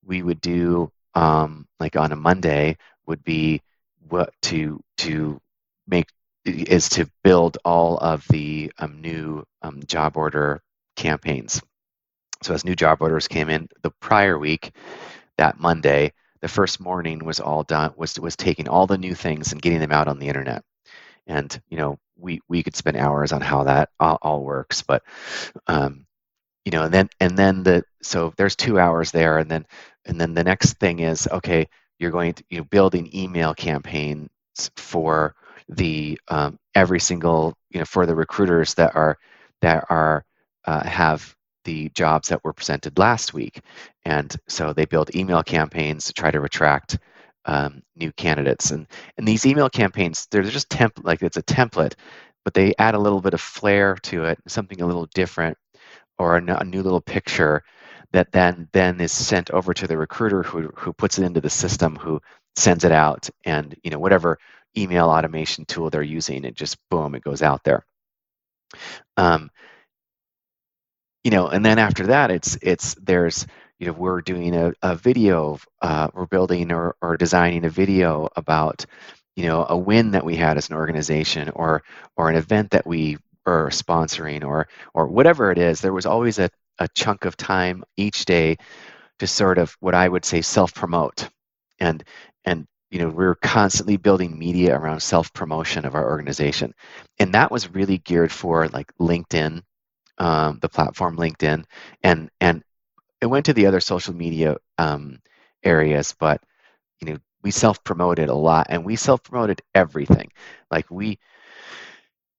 we 0.05 0.21
would 0.23 0.41
do 0.41 0.91
um, 1.15 1.67
like 1.79 1.95
on 1.95 2.11
a 2.11 2.15
monday 2.17 2.77
would 3.07 3.23
be 3.23 3.61
what 4.09 4.33
to 4.43 4.81
to 4.99 5.39
make 5.87 6.07
is 6.45 6.89
to 6.89 7.09
build 7.23 7.57
all 7.65 7.97
of 7.99 8.25
the 8.29 8.71
um, 8.79 9.01
new 9.01 9.43
um, 9.61 9.81
job 9.87 10.17
order 10.17 10.61
campaigns. 10.95 11.61
So 12.43 12.53
as 12.53 12.65
new 12.65 12.75
job 12.75 13.01
orders 13.01 13.27
came 13.27 13.49
in 13.49 13.69
the 13.83 13.91
prior 14.01 14.37
week 14.37 14.71
that 15.37 15.59
monday 15.59 16.13
the 16.43 16.49
first 16.49 16.81
morning 16.81 17.23
was 17.23 17.39
all 17.39 17.63
done 17.63 17.93
was 17.95 18.19
was 18.19 18.35
taking 18.35 18.67
all 18.67 18.85
the 18.85 18.97
new 18.97 19.15
things 19.15 19.53
and 19.53 19.61
getting 19.61 19.79
them 19.79 19.93
out 19.93 20.09
on 20.09 20.19
the 20.19 20.27
internet. 20.27 20.61
And 21.25 21.57
you 21.69 21.77
know 21.77 21.97
we 22.17 22.41
we 22.49 22.61
could 22.61 22.75
spend 22.75 22.97
hours 22.97 23.31
on 23.31 23.39
how 23.39 23.63
that 23.63 23.89
all, 23.97 24.19
all 24.21 24.43
works 24.43 24.81
but 24.81 25.03
um, 25.67 26.05
you 26.65 26.71
know 26.73 26.83
and 26.83 26.93
then 26.93 27.09
and 27.21 27.37
then 27.37 27.63
the 27.63 27.85
so 28.01 28.33
there's 28.35 28.57
two 28.57 28.77
hours 28.77 29.09
there 29.11 29.37
and 29.37 29.49
then 29.49 29.65
and 30.05 30.19
then 30.19 30.33
the 30.33 30.43
next 30.43 30.73
thing 30.79 30.99
is 30.99 31.29
okay 31.31 31.65
you're 31.97 32.11
going 32.11 32.33
to 32.33 32.43
you 32.49 32.57
know 32.57 32.65
building 32.65 33.09
email 33.15 33.53
campaigns 33.53 34.29
for 34.75 35.33
the 35.69 36.19
um, 36.27 36.59
every 36.75 36.99
single 36.99 37.57
you 37.69 37.79
know 37.79 37.85
for 37.85 38.05
the 38.05 38.15
recruiters 38.15 38.73
that 38.73 38.93
are 38.97 39.17
that 39.61 39.85
are 39.89 40.25
uh, 40.65 40.83
have 40.85 41.33
the 41.65 41.89
jobs 41.89 42.29
that 42.29 42.43
were 42.43 42.53
presented 42.53 42.97
last 42.97 43.33
week 43.33 43.61
and 44.05 44.35
so 44.47 44.73
they 44.73 44.85
build 44.85 45.15
email 45.15 45.43
campaigns 45.43 46.05
to 46.05 46.13
try 46.13 46.31
to 46.31 46.43
attract 46.43 46.97
um, 47.45 47.81
new 47.95 48.11
candidates. 48.13 48.71
And 48.71 48.87
and 49.17 49.27
these 49.27 49.45
email 49.45 49.69
campaigns, 49.69 50.27
they're 50.31 50.43
just 50.43 50.69
temp 50.69 50.99
like 51.03 51.21
it's 51.21 51.37
a 51.37 51.43
template, 51.43 51.95
but 52.43 52.53
they 52.53 52.73
add 52.79 52.95
a 52.95 52.99
little 52.99 53.21
bit 53.21 53.33
of 53.33 53.41
flair 53.41 53.95
to 54.03 54.25
it, 54.25 54.39
something 54.47 54.81
a 54.81 54.85
little 54.85 55.07
different, 55.13 55.57
or 56.19 56.37
a, 56.37 56.63
new 56.63 56.81
little 56.81 57.01
picture 57.01 57.63
that 58.11 58.31
then 58.31 58.67
then 58.73 58.99
is 59.01 59.11
sent 59.11 59.51
over 59.51 59.73
to 59.73 59.87
the 59.87 59.97
recruiter 59.97 60.43
who 60.43 60.69
who 60.75 60.93
puts 60.93 61.17
it 61.19 61.25
into 61.25 61.41
the 61.41 61.49
system, 61.49 61.95
who 61.95 62.21
sends 62.55 62.83
it 62.83 62.91
out, 62.91 63.29
and 63.45 63.75
you 63.83 63.91
know 63.91 63.99
whatever 63.99 64.37
email 64.77 65.09
automation 65.09 65.65
tool 65.65 65.89
they're 65.89 66.01
using, 66.03 66.43
it 66.45 66.55
just 66.55 66.77
boom, 66.89 67.15
it 67.15 67.23
goes 67.23 67.41
out 67.43 67.63
there. 67.63 67.85
Um, 69.17 69.49
you 71.23 71.31
know, 71.31 71.47
and 71.47 71.65
then 71.65 71.79
after 71.79 72.07
that, 72.07 72.31
it's 72.31 72.57
it's 72.61 72.95
there's 72.95 73.45
you 73.79 73.87
know 73.87 73.93
we're 73.93 74.21
doing 74.21 74.55
a, 74.55 74.73
a 74.81 74.95
video 74.95 75.59
uh, 75.81 76.09
we're 76.13 76.27
building 76.27 76.71
or, 76.71 76.95
or 77.01 77.17
designing 77.17 77.65
a 77.65 77.69
video 77.69 78.29
about 78.35 78.85
you 79.35 79.45
know 79.45 79.65
a 79.69 79.77
win 79.77 80.11
that 80.11 80.25
we 80.25 80.35
had 80.35 80.57
as 80.57 80.69
an 80.69 80.75
organization 80.75 81.49
or 81.55 81.83
or 82.17 82.29
an 82.29 82.35
event 82.35 82.71
that 82.71 82.85
we 82.87 83.17
are 83.45 83.69
sponsoring 83.69 84.43
or 84.43 84.67
or 84.93 85.07
whatever 85.07 85.51
it 85.51 85.57
is 85.57 85.81
there 85.81 85.91
was 85.93 86.05
always 86.05 86.39
a, 86.39 86.49
a 86.79 86.87
chunk 86.95 87.25
of 87.25 87.35
time 87.35 87.83
each 87.97 88.25
day 88.25 88.55
to 89.19 89.27
sort 89.27 89.57
of 89.57 89.75
what 89.79 89.95
i 89.95 90.07
would 90.07 90.25
say 90.25 90.41
self 90.41 90.73
promote 90.73 91.29
and 91.79 92.03
and 92.45 92.65
you 92.91 92.99
know 92.99 93.09
we 93.09 93.25
are 93.25 93.35
constantly 93.35 93.97
building 93.97 94.37
media 94.37 94.77
around 94.77 94.99
self 95.01 95.33
promotion 95.33 95.85
of 95.85 95.95
our 95.95 96.09
organization. 96.09 96.73
And 97.19 97.33
that 97.33 97.51
was 97.51 97.73
really 97.73 97.97
geared 97.97 98.31
for 98.31 98.67
like 98.69 98.91
linkedin 98.99 99.63
um, 100.17 100.59
the 100.61 100.69
platform 100.69 101.17
linkedin 101.17 101.65
and 102.03 102.29
and 102.39 102.63
it 103.23 103.27
went 103.27 103.45
to 103.45 103.53
the 103.53 103.65
other 103.67 103.79
social 103.79 104.13
media 104.13 104.57
um, 104.77 105.19
areas, 105.63 106.13
but 106.19 106.41
you 106.99 107.09
know, 107.09 107.17
we 107.41 107.51
self-promoted 107.51 108.27
a 108.27 108.33
lot, 108.35 108.67
and 108.69 108.83
we 108.83 108.97
self-promoted 108.97 109.61
everything. 109.73 110.29
Like 110.69 110.91
we, 110.91 111.19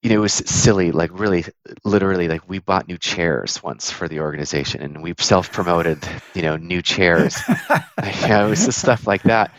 you 0.03 0.11
know, 0.11 0.17
it 0.17 0.19
was 0.19 0.35
silly. 0.35 0.93
Like 0.93 1.19
really, 1.19 1.45
literally, 1.85 2.29
like 2.29 2.47
we 2.49 2.59
bought 2.59 2.87
new 2.87 2.99
chairs 2.99 3.63
once 3.63 3.91
for 3.91 4.09
the 4.09 4.21
organization, 4.21 4.83
and 4.83 5.03
we 5.03 5.15
self-promoted, 5.19 6.07
you 6.35 6.43
know, 6.43 6.57
new 6.57 6.83
chairs. 6.83 7.37
yeah, 8.03 8.45
it 8.45 8.51
was 8.51 8.67
just 8.67 8.79
stuff 8.81 9.07
like 9.07 9.23
that. 9.23 9.55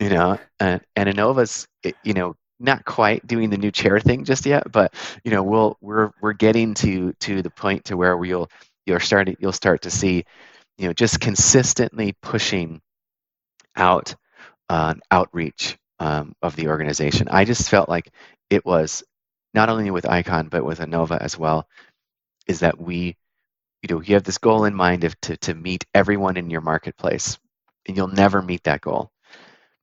You 0.00 0.10
know, 0.10 0.38
and 0.58 0.80
and 0.96 1.08
Innova's, 1.08 1.68
you 2.02 2.14
know, 2.14 2.34
not 2.60 2.84
quite 2.84 3.26
doing 3.26 3.50
the 3.50 3.56
new 3.56 3.70
chair 3.70 3.98
thing 3.98 4.24
just 4.24 4.46
yet, 4.46 4.70
but 4.70 4.94
you 5.24 5.30
know, 5.30 5.42
we'll 5.42 5.76
we're 5.80 6.10
we're 6.20 6.34
getting 6.34 6.74
to 6.74 7.12
to 7.20 7.42
the 7.42 7.50
point 7.50 7.86
to 7.86 7.96
where 7.96 8.16
we'll 8.16 8.50
you're 8.86 9.00
starting 9.00 9.36
you'll 9.40 9.52
start 9.52 9.82
to 9.82 9.90
see 9.90 10.24
you 10.78 10.86
know 10.86 10.92
just 10.92 11.20
consistently 11.20 12.14
pushing 12.22 12.80
out 13.76 14.14
uh, 14.68 14.94
outreach 15.10 15.78
um, 15.98 16.34
of 16.42 16.56
the 16.56 16.68
organization. 16.68 17.28
I 17.30 17.44
just 17.44 17.68
felt 17.70 17.88
like 17.88 18.10
it 18.50 18.64
was 18.64 19.02
not 19.54 19.68
only 19.68 19.90
with 19.90 20.08
icon 20.08 20.48
but 20.48 20.64
with 20.64 20.80
Innova 20.80 21.18
as 21.18 21.38
well 21.38 21.66
is 22.46 22.60
that 22.60 22.80
we 22.80 23.16
you 23.82 23.94
know 23.94 24.00
you 24.00 24.14
have 24.14 24.24
this 24.24 24.38
goal 24.38 24.64
in 24.64 24.74
mind 24.74 25.04
of 25.04 25.18
to, 25.22 25.36
to 25.38 25.54
meet 25.54 25.86
everyone 25.94 26.36
in 26.36 26.50
your 26.50 26.60
marketplace 26.60 27.38
and 27.86 27.96
you'll 27.96 28.08
never 28.08 28.42
meet 28.42 28.64
that 28.64 28.80
goal. 28.80 29.10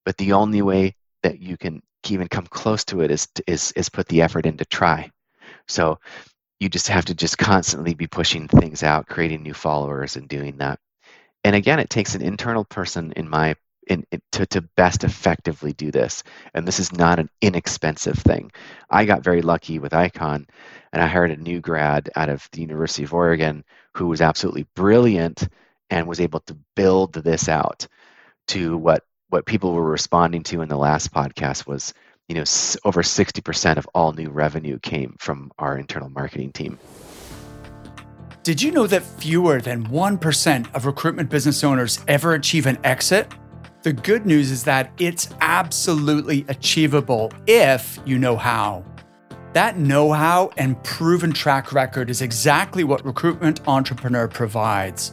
But 0.06 0.18
the 0.18 0.34
only 0.34 0.62
way 0.62 0.96
that 1.24 1.40
you 1.40 1.58
can 1.58 1.82
even 2.16 2.28
come 2.28 2.48
close 2.48 2.84
to 2.86 3.02
it 3.02 3.12
is 3.12 3.28
is 3.48 3.72
is 3.74 3.90
put 3.90 4.08
the 4.08 4.22
effort 4.22 4.46
in 4.46 4.58
to 4.58 4.66
try 4.66 5.12
so 5.68 6.00
you 6.60 6.70
just 6.70 6.88
have 6.88 7.06
to 7.06 7.16
just 7.16 7.38
constantly 7.38 7.94
be 7.94 8.08
pushing 8.08 8.48
things 8.48 8.84
out, 8.84 9.08
creating 9.08 9.44
new 9.44 9.54
followers, 9.54 10.16
and 10.16 10.28
doing 10.28 10.58
that. 10.58 10.80
And 11.44 11.56
again, 11.56 11.80
it 11.80 11.90
takes 11.90 12.16
an 12.16 12.22
internal 12.22 12.66
person, 12.66 13.14
in 13.16 13.30
my 13.30 13.56
in, 13.88 14.06
in, 14.12 14.22
to, 14.34 14.46
to 14.48 14.62
best 14.76 15.06
effectively 15.06 15.72
do 15.72 15.92
this. 15.92 16.24
And 16.54 16.68
this 16.68 16.80
is 16.80 16.92
not 16.92 17.20
an 17.20 17.30
inexpensive 17.42 18.18
thing. 18.18 18.52
I 18.90 19.06
got 19.06 19.24
very 19.24 19.42
lucky 19.42 19.80
with 19.80 19.94
Icon, 19.94 20.46
and 20.92 21.02
I 21.02 21.08
hired 21.08 21.32
a 21.32 21.38
new 21.38 21.62
grad 21.62 22.10
out 22.16 22.30
of 22.30 22.48
the 22.52 22.62
University 22.62 23.04
of 23.04 23.14
Oregon 23.14 23.64
who 23.94 24.08
was 24.08 24.20
absolutely 24.20 24.68
brilliant 24.76 25.48
and 25.90 26.08
was 26.08 26.20
able 26.20 26.42
to 26.42 26.58
build 26.76 27.14
this 27.14 27.48
out 27.48 27.88
to 28.48 28.76
what 28.78 29.06
what 29.30 29.46
people 29.46 29.74
were 29.74 29.90
responding 29.90 30.44
to 30.44 30.62
in 30.62 30.70
the 30.70 30.78
last 30.78 31.14
podcast 31.14 31.68
was 31.68 31.94
you 32.28 32.36
know 32.36 32.44
over 32.86 33.02
60% 33.02 33.78
of 33.78 33.88
all 33.94 34.14
new 34.14 34.30
revenue 34.30 34.80
came 34.80 35.16
from 35.20 35.52
our 35.60 35.78
internal 35.78 36.10
marketing 36.10 36.52
team. 36.52 36.80
Did 38.44 38.62
you 38.62 38.72
know 38.72 38.88
that 38.88 39.04
fewer 39.04 39.60
than 39.60 39.88
1% 39.88 40.74
of 40.74 40.86
recruitment 40.86 41.30
business 41.30 41.66
owners 41.66 42.00
ever 42.08 42.34
achieve 42.34 42.66
an 42.66 42.78
exit? 42.86 43.30
The 43.82 43.92
good 43.92 44.26
news 44.26 44.52
is 44.52 44.64
that 44.64 44.92
it's 45.00 45.30
absolutely 45.42 46.46
achievable 46.48 47.32
if 47.46 48.00
you 48.06 48.18
know 48.18 48.38
how. 48.38 48.86
That 49.52 49.78
know 49.78 50.14
how 50.14 50.52
and 50.56 50.82
proven 50.84 51.34
track 51.34 51.74
record 51.74 52.10
is 52.10 52.22
exactly 52.22 52.84
what 52.86 53.04
recruitment 53.06 53.68
entrepreneur 53.68 54.28
provides 54.28 55.12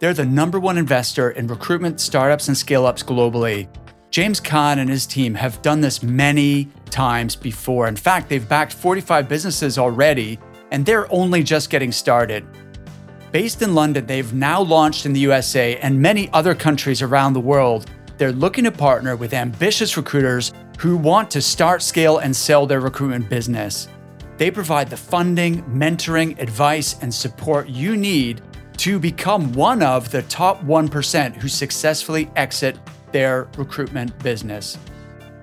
they're 0.00 0.14
the 0.14 0.24
number 0.24 0.58
one 0.58 0.78
investor 0.78 1.30
in 1.30 1.46
recruitment 1.46 2.00
startups 2.00 2.48
and 2.48 2.56
scale 2.56 2.86
ups 2.86 3.02
globally. 3.02 3.68
James 4.10 4.40
Caan 4.40 4.78
and 4.78 4.88
his 4.88 5.06
team 5.06 5.34
have 5.34 5.62
done 5.62 5.82
this 5.82 6.02
many 6.02 6.68
times 6.86 7.36
before. 7.36 7.86
In 7.86 7.94
fact, 7.94 8.28
they've 8.28 8.48
backed 8.48 8.72
45 8.72 9.28
businesses 9.28 9.78
already, 9.78 10.38
and 10.70 10.84
they're 10.84 11.12
only 11.12 11.42
just 11.42 11.70
getting 11.70 11.92
started. 11.92 12.44
Based 13.30 13.62
in 13.62 13.74
London, 13.74 14.06
they've 14.06 14.32
now 14.32 14.62
launched 14.62 15.04
in 15.04 15.12
the 15.12 15.20
USA 15.20 15.76
and 15.76 16.00
many 16.00 16.30
other 16.32 16.54
countries 16.54 17.02
around 17.02 17.34
the 17.34 17.40
world. 17.40 17.88
They're 18.16 18.32
looking 18.32 18.64
to 18.64 18.72
partner 18.72 19.16
with 19.16 19.34
ambitious 19.34 19.96
recruiters 19.96 20.52
who 20.78 20.96
want 20.96 21.30
to 21.32 21.42
start, 21.42 21.82
scale, 21.82 22.18
and 22.18 22.34
sell 22.34 22.66
their 22.66 22.80
recruitment 22.80 23.28
business. 23.28 23.86
They 24.38 24.50
provide 24.50 24.88
the 24.88 24.96
funding, 24.96 25.62
mentoring, 25.64 26.40
advice, 26.40 26.96
and 27.02 27.12
support 27.12 27.68
you 27.68 27.96
need 27.96 28.40
to 28.80 28.98
become 28.98 29.52
one 29.52 29.82
of 29.82 30.10
the 30.10 30.22
top 30.22 30.62
1% 30.64 31.36
who 31.36 31.48
successfully 31.48 32.30
exit 32.34 32.78
their 33.12 33.46
recruitment 33.58 34.18
business. 34.20 34.78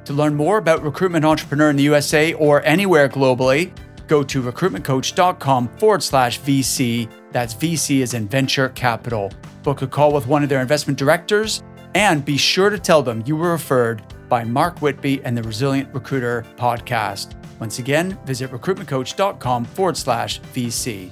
To 0.06 0.14
learn 0.14 0.34
more 0.34 0.58
about 0.58 0.82
Recruitment 0.82 1.24
Entrepreneur 1.24 1.70
in 1.70 1.76
the 1.76 1.84
USA 1.84 2.34
or 2.34 2.64
anywhere 2.66 3.08
globally, 3.08 3.78
go 4.08 4.24
to 4.24 4.42
recruitmentcoach.com 4.42 5.68
forward 5.78 6.02
slash 6.02 6.42
VC. 6.42 7.08
That's 7.32 7.54
VC 7.54 8.02
as 8.02 8.16
in 8.16 8.28
venture 8.28 8.70
capital. 8.70 9.32
Book 9.62 9.84
a 9.84 9.88
call 9.88 10.14
with 10.14 10.26
one 10.26 10.42
of 10.42 10.50
their 10.50 10.62
investment 10.62 10.98
directors 10.98 11.62
and 11.94 12.26
be 12.26 12.38
sure 12.38 12.72
to 12.72 12.80
tell 12.80 13.04
them 13.04 13.22
you 13.28 13.36
were 13.36 13.52
referred 13.52 14.02
by 14.30 14.44
Mark 14.44 14.80
Whitby 14.80 15.24
and 15.24 15.38
the 15.38 15.44
Resilient 15.44 15.94
Recruiter 15.94 16.44
podcast. 16.56 17.36
Once 17.60 17.78
again, 17.78 18.18
visit 18.26 18.50
recruitmentcoach.com 18.50 19.66
forward 19.66 19.96
slash 19.98 20.42
VC. 20.56 21.12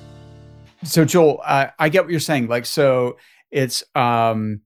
So 0.85 1.03
Joel, 1.03 1.41
uh, 1.43 1.67
I 1.79 1.89
get 1.89 2.03
what 2.03 2.11
you're 2.11 2.19
saying. 2.19 2.47
Like, 2.47 2.65
so 2.65 3.17
it's 3.51 3.83
um, 3.95 4.61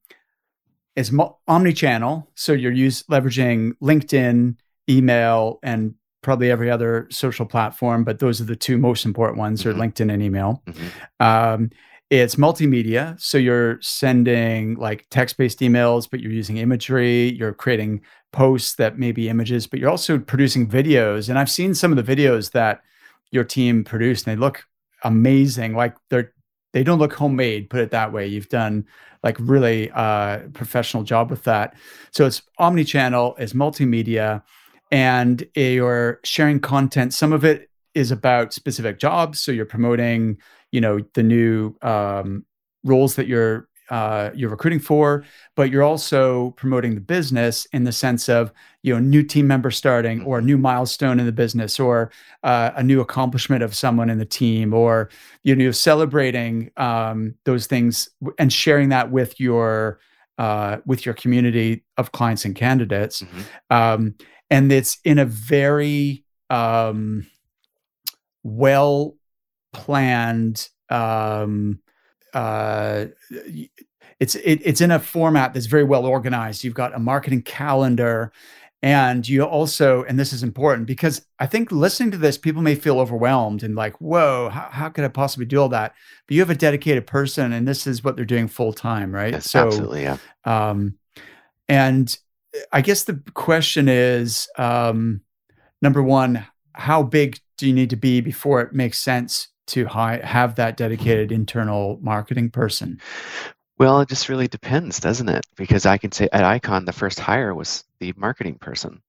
it's 0.96 1.12
omni-channel. 1.48 2.32
So 2.36 2.54
you're 2.54 2.72
use 2.72 3.04
leveraging 3.04 3.74
LinkedIn, 3.82 4.58
email, 4.90 5.60
and 5.64 5.96
probably 6.22 6.52
every 6.52 6.70
other 6.70 7.08
social 7.10 7.46
platform, 7.46 8.04
but 8.04 8.20
those 8.20 8.42
are 8.42 8.46
the 8.46 8.56
two 8.56 8.78
most 8.78 9.06
important 9.06 9.40
ones: 9.40 9.64
mm-hmm. 9.64 9.80
are 9.80 9.84
LinkedIn 9.84 10.14
and 10.14 10.22
email. 10.22 10.62
Mm-hmm. 10.68 11.26
Um, 11.26 11.70
it's 12.10 12.36
multimedia, 12.36 13.20
so 13.22 13.38
you're 13.38 13.80
sending 13.82 14.74
like 14.76 15.06
text-based 15.10 15.60
emails, 15.60 16.10
but 16.10 16.20
you're 16.20 16.32
using 16.32 16.58
imagery. 16.58 17.32
You're 17.34 17.54
creating 17.54 18.02
posts 18.32 18.76
that 18.76 18.98
may 18.98 19.12
be 19.12 19.30
images, 19.30 19.68
but 19.68 19.80
you're 19.80 19.92
also 19.92 20.18
producing 20.18 20.68
videos. 20.68 21.30
And 21.30 21.38
I've 21.38 21.52
seen 21.52 21.76
some 21.76 21.96
of 21.96 22.04
the 22.04 22.16
videos 22.16 22.52
that 22.52 22.82
your 23.32 23.44
team 23.44 23.84
produced, 23.84 24.26
and 24.26 24.36
they 24.36 24.40
look 24.40 24.66
amazing. 25.04 25.76
Like 25.76 25.96
they're 26.10 26.34
they 26.74 26.84
don't 26.84 27.00
look 27.00 27.14
homemade, 27.14 27.70
put 27.70 27.80
it 27.80 27.92
that 27.92 28.14
way. 28.14 28.28
You've 28.28 28.50
done 28.50 28.86
like 29.24 29.38
really 29.40 29.90
uh, 29.92 30.40
professional 30.54 31.04
job 31.04 31.30
with 31.30 31.44
that. 31.44 31.76
So 32.12 32.26
it's 32.26 32.44
omni-channel, 32.60 33.36
it's 33.40 33.54
multimedia, 33.54 34.44
and 34.92 35.44
you're 35.56 36.20
sharing 36.24 36.60
content. 36.60 37.14
Some 37.14 37.34
of 37.34 37.44
it 37.44 37.70
is 37.96 38.12
about 38.12 38.54
specific 38.54 39.00
jobs. 39.00 39.40
So 39.40 39.52
you're 39.52 39.66
promoting, 39.66 40.38
you 40.72 40.80
know, 40.80 41.00
the 41.16 41.24
new 41.24 41.76
um, 41.82 42.46
roles 42.84 43.16
that 43.16 43.28
you're 43.28 43.68
uh, 43.90 44.30
you're 44.36 44.50
recruiting 44.50 44.80
for, 44.80 45.24
but 45.56 45.72
you're 45.72 45.84
also 45.84 46.52
promoting 46.52 46.96
the 46.96 47.02
business 47.02 47.66
in 47.74 47.84
the 47.84 47.92
sense 47.92 48.30
of 48.30 48.52
you 48.84 48.94
know 48.94 49.00
new 49.00 49.24
team 49.24 49.48
member 49.48 49.72
starting 49.72 50.24
or 50.24 50.40
a 50.40 50.42
new 50.42 50.58
milestone 50.58 51.20
in 51.20 51.26
the 51.26 51.32
business 51.32 51.80
or 51.80 52.12
uh, 52.44 52.72
a 52.76 52.84
new 52.84 53.02
accomplishment 53.02 53.64
of 53.64 53.76
someone 53.76 54.10
in 54.10 54.18
the 54.18 54.26
team 54.26 54.74
or 54.74 55.10
you 55.44 55.56
know 55.56 55.72
celebrating 55.72 56.72
um, 56.78 57.36
those 57.46 57.68
things 57.68 58.10
and 58.38 58.54
sharing 58.54 58.90
that 58.90 59.12
with 59.12 59.40
your 59.40 60.00
uh, 60.38 60.78
with 60.86 61.06
your 61.06 61.14
community 61.16 61.84
of 61.98 62.12
clients 62.12 62.46
and 62.46 62.56
candidates, 62.56 63.22
mm-hmm. 63.22 63.42
um, 63.70 64.16
and 64.50 64.72
it's 64.72 65.00
in 65.04 65.20
a 65.20 65.26
very 65.26 66.24
um, 66.50 67.28
well 68.44 69.16
planned 69.74 70.70
um, 70.90 71.80
uh, 72.34 73.06
it's 74.20 74.36
it, 74.36 74.62
it's 74.64 74.82
in 74.82 74.92
a 74.92 75.00
format 75.00 75.54
that's 75.54 75.66
very 75.66 75.84
well 75.84 76.06
organized. 76.06 76.64
You've 76.64 76.74
got 76.74 76.94
a 76.94 77.00
marketing 77.00 77.42
calendar, 77.42 78.32
and 78.82 79.28
you 79.28 79.44
also, 79.44 80.04
and 80.04 80.20
this 80.20 80.34
is 80.34 80.44
important 80.44 80.88
because 80.88 81.26
I 81.40 81.46
think 81.46 81.72
listening 81.72 82.12
to 82.12 82.18
this, 82.18 82.38
people 82.38 82.62
may 82.62 82.76
feel 82.76 83.00
overwhelmed 83.00 83.64
and 83.64 83.76
like, 83.76 84.00
"Whoa, 84.00 84.50
how, 84.50 84.70
how 84.72 84.90
could 84.90 85.06
I 85.06 85.10
possibly 85.10 85.46
do 85.46 85.62
all 85.62 85.70
that?" 85.70 85.94
But 86.28 86.36
you 86.36 86.42
have 86.42 86.50
a 86.50 86.56
dedicated 86.56 87.08
person, 87.08 87.54
and 87.54 87.68
this 87.68 87.88
is 87.88 88.04
what 88.04 88.16
they're 88.16 88.26
doing 88.26 88.48
full 88.48 88.74
time, 88.74 89.14
right? 89.14 89.34
Yes, 89.34 89.52
so, 89.52 89.66
absolutely, 89.66 90.04
yeah. 90.04 90.18
Um, 90.46 90.96
and 91.68 92.18
I 92.72 92.82
guess 92.82 93.04
the 93.04 93.22
question 93.34 93.88
is, 93.88 94.48
um, 94.58 95.22
number 95.82 96.02
one, 96.02 96.46
how 96.74 97.04
big 97.04 97.40
do 97.58 97.68
you 97.68 97.74
need 97.74 97.90
to 97.90 97.96
be 97.96 98.22
before 98.22 98.62
it 98.62 98.74
makes 98.74 99.00
sense 99.00 99.50
to 99.70 99.86
hi- 99.86 100.22
have 100.24 100.56
that 100.56 100.78
dedicated 100.78 101.32
internal 101.32 102.00
marketing 102.02 102.50
person? 102.50 103.00
Well, 103.78 104.02
it 104.02 104.10
just 104.10 104.28
really 104.28 104.48
depends, 104.48 105.00
doesn't 105.00 105.30
it? 105.30 105.46
Because 105.56 105.86
I 105.86 105.98
can 105.98 106.12
say 106.12 106.28
at 106.34 106.44
Icon, 106.44 106.86
the 106.86 106.92
first 106.92 107.20
hire 107.20 107.56
was 107.56 107.86
the 108.00 108.14
marketing 108.18 108.56
person. 108.56 109.02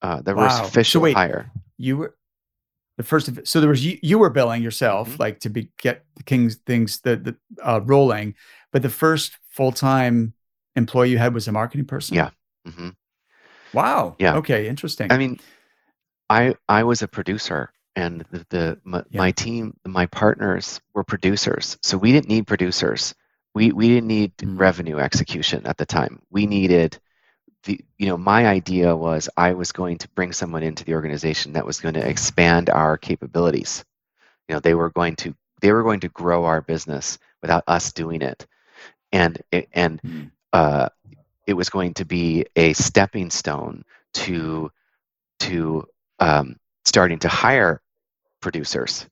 Uh, 0.00 0.22
the 0.22 0.34
wow. 0.34 0.48
first 0.48 0.62
official 0.62 1.00
so 1.00 1.02
wait, 1.02 1.16
hire. 1.16 1.50
You 1.76 1.96
were 1.96 2.16
the 2.96 3.02
first. 3.02 3.46
So 3.46 3.60
there 3.60 3.68
was 3.70 3.84
you, 3.84 3.98
you 4.02 4.18
were 4.18 4.30
billing 4.30 4.62
yourself, 4.62 5.10
mm-hmm. 5.10 5.22
like 5.22 5.40
to 5.40 5.48
be 5.48 5.70
get 5.78 6.04
the 6.16 6.22
King's 6.22 6.56
things 6.56 7.00
the 7.00 7.16
the 7.16 7.36
uh, 7.62 7.80
rolling, 7.82 8.34
but 8.72 8.82
the 8.82 8.88
first 8.88 9.36
full 9.50 9.72
time 9.72 10.34
employee 10.76 11.10
you 11.10 11.18
had 11.18 11.34
was 11.34 11.48
a 11.48 11.52
marketing 11.52 11.86
person. 11.86 12.14
Yeah. 12.14 12.30
Mm-hmm. 12.68 12.90
Wow. 13.72 14.14
Yeah. 14.18 14.36
Okay. 14.36 14.68
Interesting. 14.68 15.10
I 15.10 15.18
mean, 15.18 15.40
I 16.30 16.54
I 16.68 16.84
was 16.84 17.02
a 17.02 17.08
producer 17.08 17.72
and 17.96 18.24
the, 18.30 18.46
the 18.50 18.78
my, 18.84 19.02
yeah. 19.10 19.18
my, 19.18 19.30
team 19.32 19.74
my 19.84 20.06
partners 20.06 20.80
were 20.94 21.02
producers 21.02 21.76
so 21.82 21.98
we 21.98 22.12
didn't 22.12 22.28
need 22.28 22.46
producers 22.46 23.14
we 23.54 23.72
we 23.72 23.88
didn't 23.88 24.06
need 24.06 24.36
mm. 24.36 24.58
revenue 24.58 24.98
execution 24.98 25.66
at 25.66 25.76
the 25.76 25.86
time 25.86 26.20
we 26.30 26.46
needed 26.46 26.98
the 27.64 27.80
you 27.98 28.06
know 28.06 28.16
my 28.16 28.46
idea 28.46 28.94
was 28.94 29.28
i 29.36 29.52
was 29.52 29.72
going 29.72 29.98
to 29.98 30.08
bring 30.10 30.32
someone 30.32 30.62
into 30.62 30.84
the 30.84 30.94
organization 30.94 31.52
that 31.52 31.66
was 31.66 31.80
going 31.80 31.94
to 31.94 32.08
expand 32.08 32.70
our 32.70 32.96
capabilities 32.96 33.84
you 34.48 34.54
know 34.54 34.60
they 34.60 34.74
were 34.74 34.90
going 34.90 35.16
to 35.16 35.34
they 35.60 35.72
were 35.72 35.82
going 35.82 36.00
to 36.00 36.08
grow 36.10 36.44
our 36.44 36.60
business 36.60 37.18
without 37.42 37.64
us 37.66 37.92
doing 37.92 38.22
it 38.22 38.46
and 39.12 39.42
and 39.72 40.02
mm. 40.02 40.30
uh, 40.52 40.88
it 41.46 41.54
was 41.54 41.70
going 41.70 41.94
to 41.94 42.04
be 42.04 42.44
a 42.56 42.72
stepping 42.72 43.30
stone 43.30 43.84
to 44.12 44.70
to 45.38 45.84
um, 46.18 46.56
starting 46.84 47.18
to 47.18 47.28
hire 47.28 47.80
producers, 48.46 49.08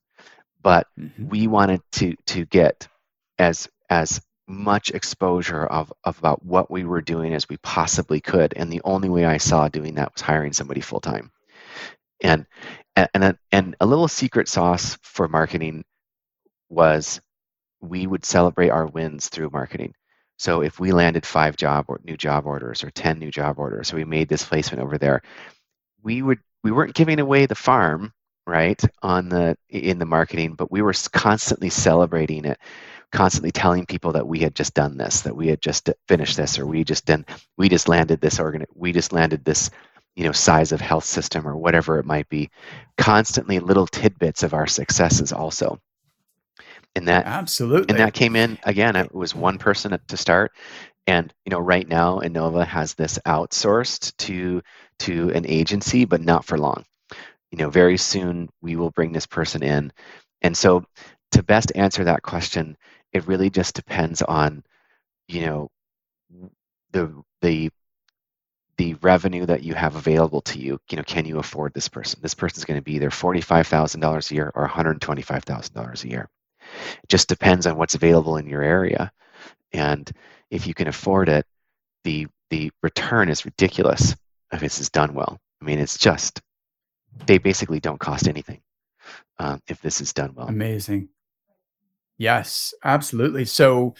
but 0.63 0.87
mm-hmm. 0.97 1.27
we 1.27 1.45
wanted 1.47 1.81
to 1.91 2.15
to 2.27 2.45
get 2.45 2.87
as 3.37 3.67
as 3.89 4.21
much 4.47 4.91
exposure 4.91 5.65
of, 5.65 5.91
of 6.05 6.17
about 6.19 6.45
what 6.45 6.71
we 6.71 6.85
were 6.85 7.01
doing 7.01 7.33
as 7.33 7.49
we 7.49 7.57
possibly 7.57 8.21
could, 8.21 8.53
and 8.55 8.71
the 8.71 8.81
only 8.85 9.09
way 9.09 9.25
I 9.25 9.35
saw 9.35 9.67
doing 9.67 9.95
that 9.95 10.13
was 10.13 10.21
hiring 10.21 10.53
somebody 10.53 10.79
full 10.79 11.01
time. 11.01 11.33
And 12.21 12.45
and 12.95 13.23
a, 13.25 13.37
and 13.51 13.75
a 13.81 13.85
little 13.85 14.07
secret 14.07 14.47
sauce 14.47 14.97
for 15.01 15.27
marketing 15.27 15.83
was 16.69 17.19
we 17.81 18.07
would 18.07 18.23
celebrate 18.23 18.69
our 18.69 18.87
wins 18.87 19.27
through 19.27 19.49
marketing. 19.49 19.93
So 20.39 20.61
if 20.61 20.79
we 20.79 20.93
landed 20.93 21.25
five 21.25 21.57
job 21.57 21.85
or 21.89 21.99
new 22.05 22.15
job 22.15 22.45
orders 22.45 22.85
or 22.85 22.89
10 22.89 23.19
new 23.19 23.31
job 23.31 23.59
orders, 23.59 23.89
so 23.89 23.97
we 23.97 24.05
made 24.05 24.29
this 24.29 24.45
placement 24.45 24.81
over 24.81 24.97
there, 24.97 25.23
we 26.03 26.21
would 26.21 26.39
we 26.63 26.71
weren't 26.71 26.95
giving 26.95 27.19
away 27.19 27.47
the 27.47 27.53
farm 27.53 28.13
right 28.47 28.81
on 29.01 29.29
the 29.29 29.57
in 29.69 29.99
the 29.99 30.05
marketing 30.05 30.53
but 30.53 30.71
we 30.71 30.81
were 30.81 30.93
constantly 31.11 31.69
celebrating 31.69 32.45
it 32.45 32.59
constantly 33.11 33.51
telling 33.51 33.85
people 33.85 34.11
that 34.11 34.27
we 34.27 34.39
had 34.39 34.53
just 34.53 34.73
done 34.73 34.97
this 34.97 35.21
that 35.21 35.35
we 35.35 35.47
had 35.47 35.61
just 35.61 35.89
finished 36.07 36.37
this 36.37 36.59
or 36.59 36.65
we 36.65 36.83
just 36.83 37.05
done 37.05 37.25
we 37.57 37.69
just 37.69 37.87
landed 37.87 38.19
this 38.21 38.39
organ 38.39 38.65
we 38.75 38.91
just 38.91 39.13
landed 39.13 39.43
this 39.45 39.69
you 40.15 40.23
know 40.23 40.31
size 40.31 40.71
of 40.71 40.81
health 40.81 41.03
system 41.03 41.47
or 41.47 41.55
whatever 41.55 41.99
it 41.99 42.05
might 42.05 42.27
be. 42.29 42.49
Constantly 42.97 43.59
little 43.59 43.87
tidbits 43.87 44.43
of 44.43 44.53
our 44.53 44.67
successes 44.67 45.31
also. 45.31 45.79
And 46.95 47.07
that 47.09 47.25
absolutely 47.25 47.89
and 47.89 47.99
that 47.99 48.13
came 48.13 48.35
in 48.35 48.57
again 48.63 48.95
it 48.95 49.13
was 49.13 49.35
one 49.35 49.57
person 49.57 49.97
to 50.07 50.17
start. 50.17 50.51
And 51.07 51.33
you 51.45 51.51
know 51.51 51.59
right 51.59 51.87
now 51.87 52.19
Innova 52.19 52.65
has 52.65 52.93
this 52.93 53.19
outsourced 53.25 54.15
to 54.17 54.61
to 54.99 55.29
an 55.31 55.45
agency 55.45 56.05
but 56.05 56.21
not 56.21 56.45
for 56.45 56.57
long 56.57 56.85
you 57.55 57.63
know 57.63 57.69
very 57.69 57.97
soon 57.97 58.49
we 58.61 58.75
will 58.75 58.91
bring 58.91 59.13
this 59.13 59.25
person 59.25 59.63
in. 59.63 59.91
And 60.41 60.57
so 60.57 60.85
to 61.31 61.43
best 61.43 61.71
answer 61.75 62.03
that 62.03 62.21
question 62.21 62.77
it 63.13 63.27
really 63.27 63.49
just 63.49 63.75
depends 63.75 64.21
on 64.21 64.61
you 65.29 65.45
know 65.45 65.69
the 66.91 67.23
the 67.41 67.69
the 68.77 68.95
revenue 68.95 69.45
that 69.45 69.63
you 69.63 69.73
have 69.73 69.95
available 69.95 70.41
to 70.41 70.59
you. 70.59 70.79
You 70.91 70.97
know 70.97 71.03
can 71.03 71.25
you 71.25 71.39
afford 71.39 71.73
this 71.73 71.87
person? 71.87 72.19
This 72.21 72.33
person's 72.33 72.65
going 72.65 72.79
to 72.79 72.83
be 72.83 72.95
either 72.95 73.09
$45000 73.09 74.31
a 74.31 74.35
year 74.35 74.51
or 74.53 74.67
$125000 74.67 76.03
a 76.03 76.09
year. 76.09 76.29
It 77.03 77.09
just 77.09 77.29
depends 77.29 77.67
on 77.67 77.77
what's 77.77 77.95
available 77.95 78.35
in 78.35 78.47
your 78.47 78.63
area. 78.63 79.13
And 79.71 80.11
if 80.51 80.67
you 80.67 80.73
can 80.73 80.89
afford 80.89 81.29
it 81.29 81.45
the 82.03 82.27
the 82.49 82.71
return 82.83 83.29
is 83.29 83.45
ridiculous 83.45 84.15
if 84.51 84.59
this 84.59 84.81
is 84.81 84.89
done 84.89 85.13
well. 85.13 85.39
I 85.61 85.65
mean 85.65 85.79
it's 85.79 85.97
just 85.97 86.41
they 87.25 87.37
basically 87.37 87.79
don't 87.79 87.99
cost 87.99 88.27
anything 88.27 88.61
um, 89.39 89.61
if 89.67 89.81
this 89.81 90.01
is 90.01 90.13
done 90.13 90.33
well. 90.35 90.47
Amazing. 90.47 91.09
Yes 92.17 92.73
absolutely. 92.83 93.45
So 93.45 93.95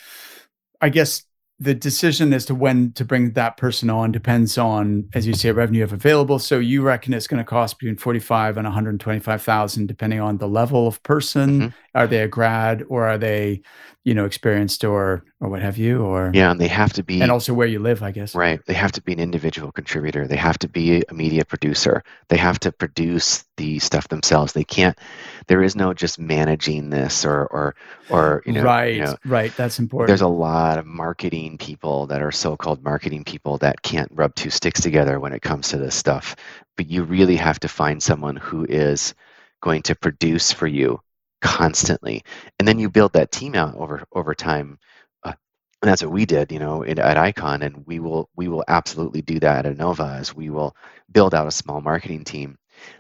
i 0.82 0.90
guess 0.90 1.24
the 1.58 1.74
decision 1.74 2.34
as 2.34 2.46
to 2.46 2.56
when 2.56 2.92
to 2.94 3.06
bring 3.06 3.32
that 3.32 3.56
person 3.56 3.90
on 3.90 4.12
depends 4.12 4.58
on, 4.58 5.08
as 5.14 5.26
you 5.26 5.34
say, 5.34 5.52
revenue 5.52 5.84
of 5.84 5.94
available. 5.94 6.38
So 6.38 6.60
you 6.60 6.82
reckon 6.82 7.14
it's 7.14 7.28
going 7.28 7.38
to 7.38 7.46
cost 7.46 7.80
between 7.80 7.98
forty-five 7.98 8.58
and 8.58 8.66
one 8.66 8.74
hundred 8.74 9.00
twenty-five 9.00 9.42
thousand, 9.42 9.88
depending 9.88 10.20
on 10.20 10.38
the 10.38 10.50
level 10.50 10.86
of 10.88 11.02
person. 11.04 11.60
Mm-hmm. 11.60 11.68
Are 11.98 12.08
they 12.08 12.20
a 12.20 12.28
grad 12.28 12.84
or 12.90 13.08
are 13.08 13.18
they, 13.18 13.62
you 14.04 14.14
know, 14.14 14.26
experienced 14.26 14.84
or 14.84 15.24
or 15.40 15.48
what 15.48 15.62
have 15.62 15.78
you? 15.78 16.04
Or 16.04 16.30
yeah, 16.34 16.52
and 16.52 16.60
they 16.60 16.68
have 16.68 16.92
to 16.94 17.04
be, 17.04 17.22
and 17.22 17.32
also 17.32 17.54
where 17.54 17.68
you 17.68 17.80
live, 17.80 18.04
I 18.04 18.12
guess. 18.12 18.36
Right, 18.36 18.60
they 18.66 18.74
have 18.74 18.92
to 18.92 19.02
be 19.02 19.14
an 19.14 19.20
individual 19.22 19.72
contributor. 19.72 20.28
They 20.28 20.36
have 20.36 20.60
to 20.60 20.68
be 20.68 21.04
a 21.08 21.14
media 21.14 21.46
producer. 21.46 22.04
They 22.28 22.38
have 22.38 22.60
to 22.60 22.72
produce 22.74 23.46
the 23.56 23.80
stuff 23.80 24.10
themselves. 24.10 24.52
They 24.52 24.66
can't. 24.66 24.98
There 25.48 25.64
is 25.64 25.76
no 25.76 25.94
just 25.94 26.20
managing 26.20 26.90
this 26.90 27.26
or 27.26 27.46
or 27.48 27.76
or 28.10 28.44
you 28.46 28.54
know. 28.54 28.64
Right, 28.64 28.96
you 28.96 29.04
know, 29.04 29.16
right. 29.26 29.56
That's 29.56 29.80
important. 29.80 30.08
There's 30.08 30.22
a 30.22 30.28
lot 30.28 30.78
of 30.78 30.86
marketing 30.86 31.58
people 31.58 32.08
that 32.08 32.22
are 32.22 32.32
so-called 32.32 32.84
marketing 32.84 33.24
people 33.24 33.58
that 33.60 33.82
can't 33.82 34.12
rub 34.14 34.34
two 34.36 34.50
sticks 34.50 34.82
together 34.82 35.20
when 35.20 35.34
it 35.34 35.42
comes 35.42 35.70
to 35.70 35.78
this 35.78 35.96
stuff. 35.96 36.36
But 36.78 36.90
you 36.90 37.04
really 37.04 37.36
have 37.36 37.60
to 37.62 37.68
find 37.68 38.02
someone 38.02 38.36
who 38.36 38.66
is 38.66 39.14
going 39.62 39.82
to 39.84 39.96
produce 39.96 40.52
for 40.52 40.68
you 40.68 41.00
constantly 41.42 42.24
and 42.58 42.68
then 42.68 42.80
you 42.80 42.90
build 42.90 43.14
that 43.14 43.32
team 43.32 43.56
out 43.56 43.76
over 43.76 44.04
over 44.14 44.34
time 44.34 44.80
uh, 45.24 45.34
and 45.82 45.90
that's 45.90 46.02
what 46.02 46.12
we 46.12 46.26
did 46.26 46.52
you 46.52 46.60
know 46.60 46.82
in, 46.82 46.98
at 46.98 47.18
icon 47.18 47.62
and 47.62 47.86
we 47.86 48.00
will 48.00 48.30
we 48.36 48.48
will 48.48 48.64
absolutely 48.68 49.22
do 49.22 49.40
that 49.40 49.66
at 49.66 49.78
Innova 49.78 50.20
as 50.20 50.36
we 50.36 50.50
will 50.50 50.76
build 51.12 51.36
out 51.36 51.48
a 51.48 51.52
small 51.52 51.82
marketing 51.82 52.24
team 52.24 52.58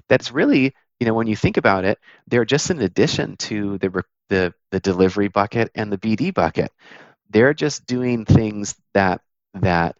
that's 0.09 0.31
really 0.31 0.73
you 0.99 1.07
know 1.07 1.13
when 1.13 1.27
you 1.27 1.35
think 1.35 1.57
about 1.57 1.85
it 1.85 1.99
they're 2.27 2.45
just 2.45 2.69
an 2.69 2.81
addition 2.81 3.35
to 3.37 3.77
the 3.79 4.03
the 4.29 4.53
the 4.71 4.79
delivery 4.79 5.27
bucket 5.27 5.71
and 5.75 5.91
the 5.91 5.97
bd 5.97 6.33
bucket. 6.33 6.71
They're 7.29 7.53
just 7.53 7.85
doing 7.85 8.25
things 8.25 8.75
that 8.93 9.21
that 9.55 9.97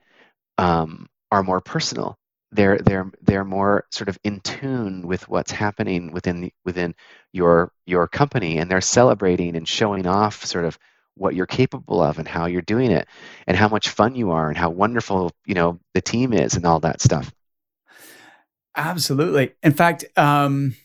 um, 0.57 1.07
are 1.31 1.43
more 1.43 1.61
personal. 1.61 2.17
They're 2.51 2.77
they're 2.77 3.11
they're 3.21 3.43
more 3.43 3.85
sort 3.91 4.09
of 4.09 4.17
in 4.23 4.39
tune 4.41 5.07
with 5.07 5.27
what's 5.27 5.51
happening 5.51 6.11
within 6.11 6.41
the, 6.41 6.53
within 6.63 6.95
your 7.33 7.71
your 7.85 8.07
company 8.07 8.59
and 8.59 8.69
they're 8.69 8.81
celebrating 8.81 9.55
and 9.55 9.67
showing 9.67 10.07
off 10.07 10.45
sort 10.45 10.65
of 10.65 10.77
what 11.15 11.33
you're 11.33 11.45
capable 11.45 12.01
of 12.01 12.19
and 12.19 12.27
how 12.27 12.45
you're 12.45 12.61
doing 12.61 12.91
it 12.91 13.07
and 13.47 13.57
how 13.57 13.67
much 13.67 13.89
fun 13.89 14.15
you 14.15 14.31
are 14.31 14.49
and 14.49 14.57
how 14.57 14.69
wonderful 14.69 15.31
you 15.45 15.55
know 15.55 15.79
the 15.93 16.01
team 16.01 16.31
is 16.33 16.55
and 16.55 16.65
all 16.65 16.79
that 16.79 17.01
stuff. 17.01 17.33
Absolutely. 18.77 19.53
In 19.63 19.73
fact 19.73 20.05
um, 20.17 20.75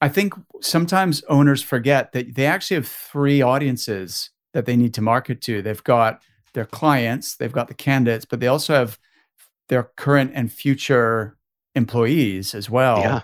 i 0.00 0.08
think 0.08 0.34
sometimes 0.60 1.22
owners 1.28 1.62
forget 1.62 2.12
that 2.12 2.34
they 2.34 2.46
actually 2.46 2.76
have 2.76 2.88
three 2.88 3.42
audiences 3.42 4.30
that 4.54 4.66
they 4.66 4.76
need 4.76 4.94
to 4.94 5.02
market 5.02 5.40
to 5.40 5.62
they've 5.62 5.84
got 5.84 6.22
their 6.54 6.64
clients 6.64 7.36
they've 7.36 7.52
got 7.52 7.68
the 7.68 7.74
candidates 7.74 8.24
but 8.24 8.40
they 8.40 8.46
also 8.46 8.74
have 8.74 8.98
their 9.68 9.84
current 9.96 10.32
and 10.34 10.52
future 10.52 11.36
employees 11.74 12.54
as 12.54 12.68
well. 12.68 13.00
Yeah. 13.00 13.20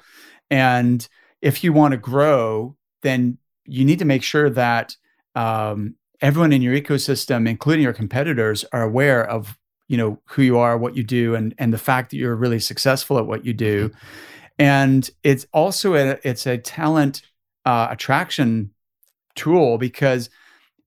And 0.50 1.06
if 1.42 1.64
you 1.64 1.72
want 1.72 1.92
to 1.92 1.98
grow, 1.98 2.76
then 3.02 3.38
you 3.64 3.84
need 3.84 3.98
to 3.98 4.04
make 4.04 4.22
sure 4.22 4.48
that 4.50 4.96
um, 5.34 5.96
everyone 6.20 6.52
in 6.52 6.62
your 6.62 6.78
ecosystem, 6.78 7.48
including 7.48 7.82
your 7.82 7.92
competitors, 7.92 8.64
are 8.72 8.82
aware 8.82 9.28
of 9.28 9.58
you 9.88 9.98
know 9.98 10.18
who 10.26 10.42
you 10.42 10.56
are, 10.56 10.78
what 10.78 10.96
you 10.96 11.02
do, 11.02 11.34
and 11.34 11.54
and 11.58 11.72
the 11.72 11.78
fact 11.78 12.10
that 12.10 12.16
you're 12.16 12.34
really 12.34 12.60
successful 12.60 13.18
at 13.18 13.26
what 13.26 13.44
you 13.44 13.52
do. 13.52 13.88
Mm-hmm. 13.88 13.98
And 14.58 15.08
it's 15.22 15.46
also 15.52 15.94
a 15.94 16.18
it's 16.22 16.46
a 16.46 16.58
talent 16.58 17.22
uh, 17.64 17.88
attraction 17.90 18.70
tool 19.34 19.78
because 19.78 20.30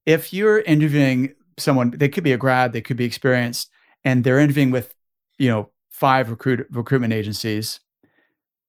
if 0.06 0.34
you're 0.34 0.60
interviewing 0.60 1.34
someone, 1.58 1.92
they 1.92 2.08
could 2.08 2.24
be 2.24 2.32
a 2.32 2.38
grad, 2.38 2.72
they 2.72 2.82
could 2.82 2.98
be 2.98 3.06
experienced, 3.06 3.70
and 4.06 4.24
they're 4.24 4.40
interviewing 4.40 4.72
with 4.72 4.94
you 5.38 5.50
know 5.50 5.70
five 5.90 6.30
recruit 6.30 6.66
recruitment 6.72 7.14
agencies 7.14 7.80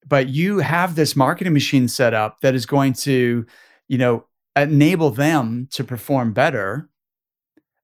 but 0.08 0.28
you 0.28 0.58
have 0.58 0.94
this 0.94 1.14
marketing 1.14 1.52
machine 1.52 1.86
set 1.88 2.14
up 2.14 2.40
that 2.40 2.54
is 2.54 2.66
going 2.66 2.92
to 2.92 3.44
you 3.88 3.98
know 3.98 4.24
enable 4.56 5.10
them 5.10 5.68
to 5.70 5.84
perform 5.84 6.32
better 6.32 6.88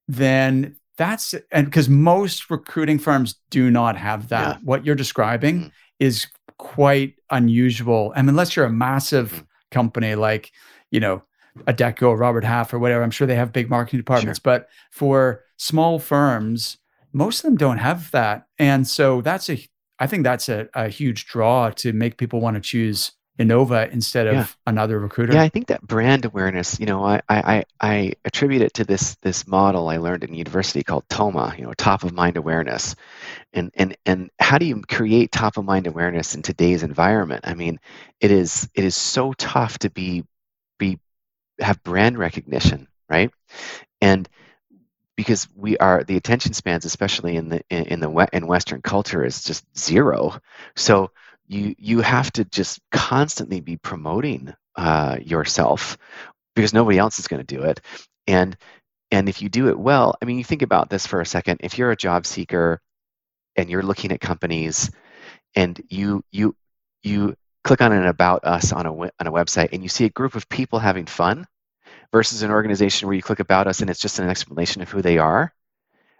then 0.07 0.75
that's 0.97 1.35
and 1.51 1.65
because 1.65 1.89
most 1.89 2.49
recruiting 2.49 2.97
firms 2.97 3.35
do 3.49 3.69
not 3.69 3.95
have 3.95 4.29
that 4.29 4.57
yeah. 4.57 4.61
what 4.63 4.85
you're 4.85 4.95
describing 4.95 5.59
mm-hmm. 5.59 5.67
Is 5.99 6.27
quite 6.57 7.15
unusual 7.31 8.13
and 8.13 8.29
unless 8.29 8.55
you're 8.55 8.65
a 8.65 8.71
massive 8.71 9.31
mm-hmm. 9.31 9.43
company 9.71 10.15
like 10.15 10.51
you 10.91 10.99
know 10.99 11.21
Adecco, 11.63 12.09
or 12.09 12.17
Robert 12.17 12.43
Half, 12.43 12.73
or 12.73 12.79
whatever. 12.79 13.03
I'm 13.03 13.11
sure 13.11 13.27
they 13.27 13.35
have 13.35 13.53
big 13.53 13.69
marketing 13.69 13.99
departments, 13.99 14.39
sure. 14.39 14.43
but 14.43 14.69
for 14.91 15.43
small 15.57 15.99
firms, 15.99 16.77
most 17.13 17.39
of 17.39 17.43
them 17.43 17.55
don't 17.55 17.77
have 17.77 18.11
that. 18.11 18.47
And 18.59 18.87
so 18.87 19.21
that's 19.21 19.49
a, 19.49 19.57
I 19.99 20.07
think 20.07 20.23
that's 20.23 20.49
a, 20.49 20.67
a 20.73 20.89
huge 20.89 21.25
draw 21.27 21.69
to 21.71 21.93
make 21.93 22.17
people 22.17 22.41
want 22.41 22.55
to 22.55 22.61
choose 22.61 23.13
Innova 23.37 23.91
instead 23.91 24.27
of 24.27 24.33
yeah. 24.33 24.47
another 24.65 24.97
recruiter. 24.97 25.33
Yeah, 25.33 25.41
I 25.41 25.49
think 25.49 25.67
that 25.67 25.81
brand 25.81 26.23
awareness, 26.23 26.79
you 26.79 26.85
know, 26.85 27.03
I, 27.03 27.21
I, 27.27 27.63
I 27.81 28.13
attribute 28.23 28.61
it 28.61 28.75
to 28.75 28.85
this 28.85 29.15
this 29.21 29.45
model 29.45 29.89
I 29.89 29.97
learned 29.97 30.23
in 30.23 30.33
university 30.33 30.83
called 30.83 31.03
TOMA, 31.09 31.55
you 31.57 31.65
know, 31.65 31.73
top 31.73 32.03
of 32.03 32.13
mind 32.13 32.37
awareness. 32.37 32.95
And 33.51 33.71
and 33.75 33.97
and 34.05 34.29
how 34.39 34.57
do 34.57 34.65
you 34.65 34.81
create 34.81 35.33
top 35.33 35.57
of 35.57 35.65
mind 35.65 35.85
awareness 35.85 36.33
in 36.33 36.43
today's 36.43 36.83
environment? 36.83 37.41
I 37.45 37.55
mean, 37.55 37.79
it 38.21 38.31
is 38.31 38.69
it 38.73 38.85
is 38.85 38.95
so 38.95 39.33
tough 39.33 39.79
to 39.79 39.89
be 39.89 40.23
be 40.79 40.97
have 41.59 41.83
brand 41.83 42.17
recognition, 42.17 42.87
right? 43.09 43.31
And 43.99 44.29
because 45.17 45.47
we 45.55 45.77
are 45.77 46.03
the 46.03 46.17
attention 46.17 46.53
spans 46.53 46.85
especially 46.85 47.35
in 47.35 47.49
the 47.49 47.61
in, 47.69 47.85
in 47.85 47.99
the 47.99 48.29
in 48.31 48.47
western 48.47 48.81
culture 48.81 49.23
is 49.23 49.43
just 49.43 49.65
zero 49.77 50.39
so 50.75 51.09
you 51.47 51.75
you 51.77 52.01
have 52.01 52.31
to 52.33 52.45
just 52.45 52.79
constantly 52.91 53.61
be 53.61 53.77
promoting 53.77 54.53
uh, 54.75 55.17
yourself 55.21 55.97
because 56.55 56.73
nobody 56.73 56.97
else 56.97 57.19
is 57.19 57.27
going 57.27 57.45
to 57.45 57.55
do 57.55 57.63
it. 57.63 57.81
And 58.27 58.57
and 59.11 59.29
if 59.29 59.41
you 59.41 59.49
do 59.49 59.69
it 59.69 59.77
well 59.77 60.15
i 60.21 60.25
mean 60.25 60.37
you 60.37 60.43
think 60.43 60.61
about 60.61 60.89
this 60.89 61.07
for 61.07 61.21
a 61.21 61.25
second. 61.25 61.59
If 61.63 61.77
you're 61.77 61.91
a 61.91 61.95
job 61.95 62.25
seeker 62.25 62.81
and 63.55 63.69
you're 63.69 63.83
looking 63.83 64.11
at 64.11 64.19
companies 64.19 64.91
and 65.55 65.81
you 65.89 66.23
you 66.31 66.55
you 67.03 67.35
click 67.63 67.81
on 67.81 67.91
an 67.91 68.05
about 68.05 68.43
us 68.45 68.71
on 68.71 68.85
a 68.85 68.93
on 68.93 69.11
a 69.19 69.31
website 69.31 69.69
and 69.71 69.83
you 69.83 69.89
see 69.89 70.05
a 70.05 70.09
group 70.09 70.35
of 70.35 70.49
people 70.49 70.79
having 70.79 71.05
fun 71.05 71.45
versus 72.11 72.43
an 72.43 72.51
organization 72.51 73.07
where 73.07 73.15
you 73.15 73.21
click 73.21 73.39
about 73.39 73.67
us 73.67 73.81
and 73.81 73.89
it's 73.89 73.99
just 73.99 74.19
an 74.19 74.29
explanation 74.29 74.81
of 74.81 74.89
who 74.89 75.01
they 75.01 75.17
are 75.17 75.53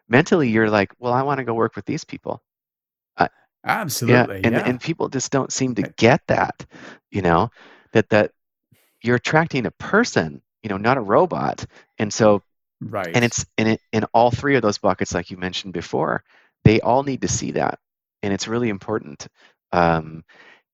mentally 0.07 0.49
you're 0.49 0.69
like 0.69 0.93
well 0.99 1.13
i 1.13 1.23
want 1.23 1.39
to 1.39 1.43
go 1.43 1.53
work 1.53 1.75
with 1.75 1.85
these 1.85 2.03
people 2.03 2.41
absolutely 3.65 4.35
yeah 4.37 4.41
and, 4.43 4.55
yeah. 4.55 4.63
and 4.65 4.79
people 4.79 5.09
just 5.09 5.31
don't 5.31 5.51
seem 5.51 5.75
to 5.75 5.81
get 5.97 6.21
that 6.27 6.65
you 7.11 7.21
know 7.21 7.49
that 7.93 8.09
that 8.09 8.31
you're 9.01 9.15
attracting 9.15 9.65
a 9.65 9.71
person 9.71 10.41
you 10.63 10.69
know 10.69 10.77
not 10.77 10.97
a 10.97 11.01
robot 11.01 11.65
and 11.97 12.13
so 12.13 12.41
right 12.81 13.15
and 13.15 13.25
it's 13.25 13.45
in 13.57 13.67
it 13.67 13.81
in 13.91 14.03
all 14.13 14.31
three 14.31 14.55
of 14.55 14.61
those 14.61 14.77
buckets 14.77 15.13
like 15.13 15.31
you 15.31 15.37
mentioned 15.37 15.73
before 15.73 16.23
they 16.63 16.79
all 16.81 17.03
need 17.03 17.21
to 17.21 17.27
see 17.27 17.51
that 17.51 17.79
and 18.23 18.33
it's 18.33 18.47
really 18.47 18.69
important 18.69 19.27
um, 19.71 20.23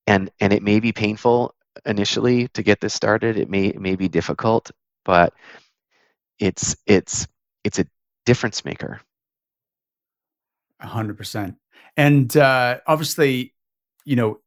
and 0.07 0.29
and 0.39 0.53
it 0.53 0.63
may 0.63 0.79
be 0.79 0.91
painful 0.91 1.55
initially 1.85 2.47
to 2.49 2.63
get 2.63 2.79
this 2.79 2.93
started. 2.93 3.37
It 3.37 3.49
may 3.49 3.67
it 3.67 3.79
may 3.79 3.95
be 3.95 4.07
difficult, 4.07 4.71
but 5.05 5.33
it's 6.39 6.75
it's 6.85 7.27
it's 7.63 7.79
a 7.79 7.85
difference 8.25 8.65
maker. 8.65 9.01
A 10.79 10.87
hundred 10.87 11.17
percent. 11.17 11.55
And 11.97 12.35
uh, 12.35 12.79
obviously, 12.87 13.53
you 14.05 14.15
know, 14.15 14.39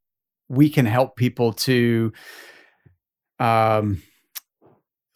we 0.48 0.68
can 0.68 0.86
help 0.86 1.16
people 1.16 1.52
to 1.52 2.12
um, 3.38 4.02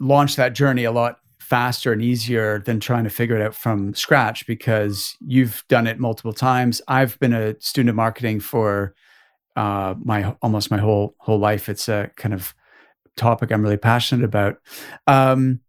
launch 0.01 0.37
that 0.37 0.55
journey 0.55 0.85
a 0.85 0.93
lot 0.93 1.19
faster 1.41 1.93
and 1.93 2.03
easier 2.03 2.59
than 2.59 2.79
trying 2.79 3.05
to 3.05 3.11
figure 3.11 3.37
it 3.37 3.43
out 3.43 3.55
from 3.55 3.95
scratch 3.95 4.47
because 4.47 5.17
you've 5.21 5.65
done 5.69 5.87
it 5.87 5.99
multiple 5.99 6.33
times. 6.33 6.83
I've 6.89 7.19
been 7.21 7.33
a 7.33 7.59
student 7.61 7.91
of 7.91 7.97
marketing 7.97 8.41
for 8.41 8.95
uh, 9.57 9.95
my 9.99 10.37
almost 10.43 10.71
my 10.71 10.77
whole 10.77 11.15
whole 11.19 11.39
life. 11.39 11.69
It's 11.69 11.89
a 11.89 12.11
kind 12.17 12.35
of 12.35 12.55
topic 13.17 13.51
I'm 13.51 13.63
really 13.63 13.79
passionate 13.79 14.25
about. 14.25 14.57
Um, 15.07 15.61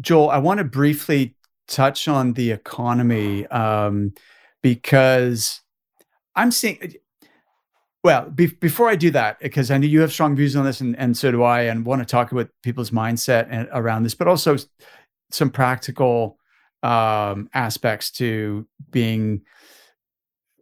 Joel, 0.00 0.30
I 0.30 0.38
want 0.38 0.58
to 0.58 0.64
briefly 0.64 1.36
touch 1.68 2.08
on 2.08 2.32
the 2.32 2.50
economy 2.50 3.46
um, 3.48 4.14
because 4.62 5.60
I'm 6.34 6.50
seeing. 6.50 6.94
Well, 8.04 8.30
be- 8.30 8.46
before 8.46 8.88
I 8.88 8.96
do 8.96 9.12
that, 9.12 9.38
because 9.38 9.70
I 9.70 9.78
know 9.78 9.86
you 9.86 10.00
have 10.00 10.12
strong 10.12 10.34
views 10.34 10.56
on 10.56 10.64
this, 10.64 10.80
and, 10.80 10.98
and 10.98 11.16
so 11.16 11.30
do 11.30 11.44
I, 11.44 11.62
and 11.62 11.86
want 11.86 12.00
to 12.00 12.04
talk 12.04 12.32
about 12.32 12.48
people's 12.62 12.90
mindset 12.90 13.46
and, 13.48 13.68
around 13.72 14.02
this, 14.02 14.14
but 14.14 14.26
also 14.26 14.56
some 15.30 15.50
practical 15.50 16.36
um, 16.82 17.48
aspects 17.54 18.10
to 18.12 18.66
being 18.90 19.42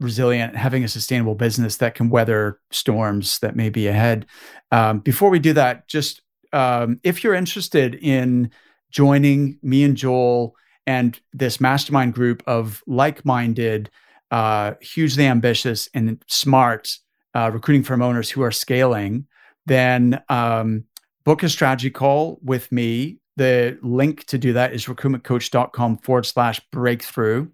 resilient, 0.01 0.57
having 0.57 0.85
a 0.85 0.89
sustainable 0.89 1.35
business 1.35 1.77
that 1.77 1.95
can 1.95 2.11
weather 2.11 2.59
storms 2.71 3.39
that 3.41 3.57
may 3.57 3.71
be 3.71 3.87
ahead. 3.87 4.27
Um, 4.71 4.99
before 4.99 5.31
we 5.31 5.39
do 5.39 5.53
that, 5.53 5.89
just 5.89 6.23
um, 6.53 7.01
if 7.03 7.23
you're 7.23 7.35
interested 7.35 7.95
in 7.95 8.51
joining 8.91 9.59
me 9.63 9.85
and 9.85 9.97
Joel 9.97 10.55
and 10.87 11.21
this 11.33 11.61
mastermind 11.61 12.15
group 12.15 12.43
of 12.47 12.83
like-minded, 12.87 13.91
uh, 14.31 14.75
hugely 14.81 15.27
ambitious 15.27 15.89
and 15.95 16.23
smart 16.27 16.97
uh, 17.35 17.51
recruiting 17.53 17.83
firm 17.83 18.03
owners 18.03 18.31
who 18.31 18.43
are 18.43 18.51
scaling, 18.51 19.27
then 19.67 20.23
um, 20.29 20.85
book 21.25 21.43
a 21.43 21.49
strategy 21.49 21.91
call 21.91 22.39
with 22.43 22.71
me. 22.73 23.19
The 23.37 23.79
link 23.83 24.25
to 24.27 24.39
do 24.39 24.53
that 24.55 24.73
is 24.73 24.87
recruitmentcoach.com 24.87 25.99
forward 25.99 26.27
slash 26.27 26.61
breakthrough. 26.73 27.49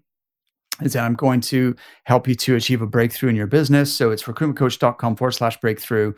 Is 0.81 0.93
that 0.93 1.03
I'm 1.03 1.15
going 1.15 1.41
to 1.41 1.75
help 2.03 2.27
you 2.27 2.35
to 2.35 2.55
achieve 2.55 2.83
a 2.83 2.87
breakthrough 2.87 3.29
in 3.29 3.35
your 3.35 3.47
business. 3.47 3.91
So 3.91 4.11
it's 4.11 4.23
recruitmentcoach.com 4.23 5.15
forward 5.15 5.31
slash 5.31 5.59
breakthrough. 5.59 6.13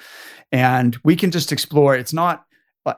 And 0.51 0.97
we 1.05 1.16
can 1.16 1.32
just 1.32 1.51
explore. 1.53 1.95
It's 1.95 2.12
not, 2.12 2.45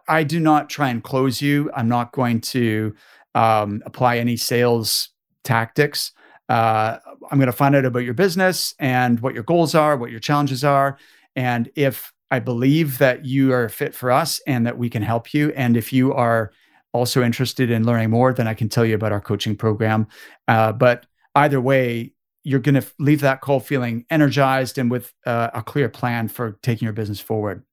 I 0.07 0.23
do 0.23 0.39
not 0.39 0.69
try 0.69 0.89
and 0.89 1.03
close 1.03 1.39
you. 1.39 1.69
I'm 1.75 1.87
not 1.87 2.13
going 2.13 2.41
to 2.41 2.95
um, 3.35 3.81
apply 3.85 4.17
any 4.17 4.37
sales 4.37 5.09
tactics. 5.43 6.11
Uh, 6.49 6.97
I'm 7.29 7.37
going 7.37 7.47
to 7.47 7.53
find 7.53 7.75
out 7.75 7.85
about 7.85 7.99
your 7.99 8.13
business 8.13 8.73
and 8.79 9.19
what 9.21 9.33
your 9.33 9.43
goals 9.43 9.73
are, 9.73 9.95
what 9.95 10.11
your 10.11 10.19
challenges 10.19 10.63
are. 10.63 10.97
And 11.35 11.69
if 11.75 12.11
I 12.29 12.39
believe 12.39 12.97
that 12.97 13.25
you 13.25 13.53
are 13.53 13.69
fit 13.69 13.95
for 13.95 14.11
us 14.11 14.39
and 14.47 14.65
that 14.65 14.77
we 14.77 14.89
can 14.89 15.01
help 15.01 15.33
you, 15.33 15.51
and 15.55 15.77
if 15.77 15.93
you 15.93 16.13
are 16.13 16.51
also 16.93 17.23
interested 17.23 17.71
in 17.71 17.85
learning 17.85 18.09
more, 18.09 18.33
then 18.33 18.47
I 18.47 18.53
can 18.53 18.67
tell 18.67 18.85
you 18.85 18.95
about 18.95 19.11
our 19.11 19.21
coaching 19.21 19.55
program. 19.55 20.07
Uh, 20.47 20.73
but 20.73 21.05
either 21.35 21.61
way, 21.61 22.13
you're 22.43 22.59
going 22.59 22.75
to 22.75 22.85
leave 22.99 23.21
that 23.21 23.41
call 23.41 23.59
feeling 23.59 24.05
energized 24.09 24.77
and 24.77 24.89
with 24.89 25.13
uh, 25.25 25.51
a 25.53 25.61
clear 25.61 25.87
plan 25.89 26.27
for 26.27 26.57
taking 26.63 26.85
your 26.85 26.93
business 26.93 27.19
forward. 27.19 27.63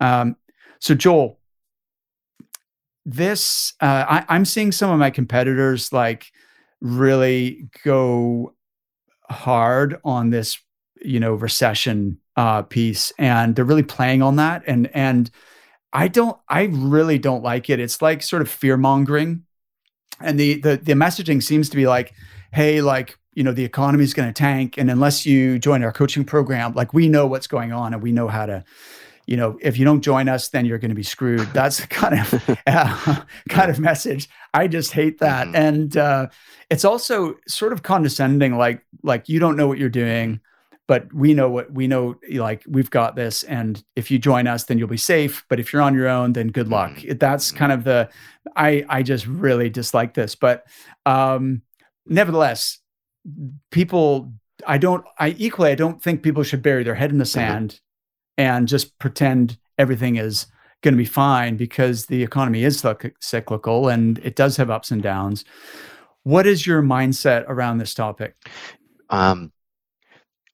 Um, 0.00 0.36
so, 0.80 0.94
Joel, 0.94 1.38
this 3.06 3.72
uh, 3.80 4.04
I, 4.08 4.24
I'm 4.28 4.44
seeing 4.44 4.72
some 4.72 4.90
of 4.90 4.98
my 4.98 5.10
competitors 5.10 5.92
like 5.92 6.32
really 6.80 7.68
go 7.84 8.52
hard 9.30 9.98
on 10.04 10.30
this, 10.30 10.58
you 11.00 11.20
know, 11.20 11.34
recession 11.34 12.18
uh, 12.36 12.62
piece, 12.62 13.12
and 13.16 13.54
they're 13.54 13.64
really 13.64 13.84
playing 13.84 14.22
on 14.22 14.36
that. 14.36 14.64
And 14.66 14.90
and 14.92 15.30
I 15.92 16.08
don't, 16.08 16.36
I 16.48 16.64
really 16.64 17.18
don't 17.18 17.44
like 17.44 17.70
it. 17.70 17.80
It's 17.80 18.02
like 18.02 18.22
sort 18.22 18.42
of 18.42 18.50
fear 18.50 18.76
mongering, 18.76 19.44
and 20.20 20.38
the 20.38 20.60
the 20.60 20.76
the 20.76 20.92
messaging 20.94 21.40
seems 21.40 21.70
to 21.70 21.76
be 21.76 21.86
like, 21.86 22.12
hey, 22.52 22.82
like 22.82 23.16
you 23.34 23.44
know, 23.44 23.52
the 23.52 23.64
economy 23.64 24.02
is 24.02 24.14
going 24.14 24.28
to 24.28 24.34
tank, 24.34 24.76
and 24.78 24.90
unless 24.90 25.24
you 25.24 25.60
join 25.60 25.84
our 25.84 25.92
coaching 25.92 26.24
program, 26.24 26.72
like 26.74 26.92
we 26.92 27.08
know 27.08 27.28
what's 27.28 27.46
going 27.46 27.72
on 27.72 27.94
and 27.94 28.02
we 28.02 28.10
know 28.10 28.26
how 28.26 28.46
to 28.46 28.64
you 29.26 29.36
know, 29.36 29.58
if 29.60 29.76
you 29.76 29.84
don't 29.84 30.02
join 30.02 30.28
us, 30.28 30.48
then 30.48 30.64
you're 30.64 30.78
going 30.78 30.90
to 30.90 30.94
be 30.94 31.02
screwed. 31.02 31.48
That's 31.52 31.84
kind 31.86 32.20
of 32.20 32.58
uh, 32.66 33.22
kind 33.48 33.70
of 33.70 33.80
message. 33.80 34.28
I 34.54 34.68
just 34.68 34.92
hate 34.92 35.18
that, 35.18 35.48
mm-hmm. 35.48 35.56
and 35.56 35.96
uh, 35.96 36.28
it's 36.70 36.84
also 36.84 37.34
sort 37.48 37.72
of 37.72 37.82
condescending. 37.82 38.56
Like 38.56 38.82
like 39.02 39.28
you 39.28 39.40
don't 39.40 39.56
know 39.56 39.66
what 39.66 39.78
you're 39.78 39.88
doing, 39.88 40.40
but 40.86 41.12
we 41.12 41.34
know 41.34 41.50
what 41.50 41.72
we 41.72 41.88
know. 41.88 42.16
Like 42.30 42.62
we've 42.68 42.90
got 42.90 43.16
this, 43.16 43.42
and 43.42 43.82
if 43.96 44.10
you 44.10 44.18
join 44.18 44.46
us, 44.46 44.64
then 44.64 44.78
you'll 44.78 44.88
be 44.88 44.96
safe. 44.96 45.44
But 45.48 45.58
if 45.58 45.72
you're 45.72 45.82
on 45.82 45.94
your 45.94 46.08
own, 46.08 46.32
then 46.32 46.48
good 46.48 46.68
luck. 46.68 46.92
Mm-hmm. 46.92 47.18
That's 47.18 47.50
kind 47.50 47.72
of 47.72 47.82
the. 47.82 48.08
I 48.54 48.84
I 48.88 49.02
just 49.02 49.26
really 49.26 49.70
dislike 49.70 50.14
this, 50.14 50.36
but 50.36 50.66
um, 51.04 51.62
nevertheless, 52.06 52.78
people. 53.70 54.32
I 54.66 54.78
don't. 54.78 55.04
I 55.18 55.30
equally. 55.36 55.70
I 55.70 55.74
don't 55.74 56.00
think 56.00 56.22
people 56.22 56.44
should 56.44 56.62
bury 56.62 56.84
their 56.84 56.94
head 56.94 57.10
in 57.10 57.18
the 57.18 57.24
mm-hmm. 57.24 57.40
sand 57.40 57.80
and 58.38 58.68
just 58.68 58.98
pretend 58.98 59.58
everything 59.78 60.16
is 60.16 60.46
going 60.82 60.94
to 60.94 60.98
be 60.98 61.04
fine 61.04 61.56
because 61.56 62.06
the 62.06 62.22
economy 62.22 62.64
is 62.64 62.84
cyclical 63.20 63.88
and 63.88 64.18
it 64.18 64.36
does 64.36 64.56
have 64.56 64.70
ups 64.70 64.90
and 64.90 65.02
downs. 65.02 65.44
What 66.22 66.46
is 66.46 66.66
your 66.66 66.82
mindset 66.82 67.44
around 67.48 67.78
this 67.78 67.94
topic? 67.94 68.34
Um, 69.10 69.52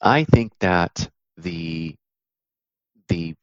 I 0.00 0.24
think 0.24 0.52
that 0.60 1.08
the 1.36 1.94
the 3.08 3.34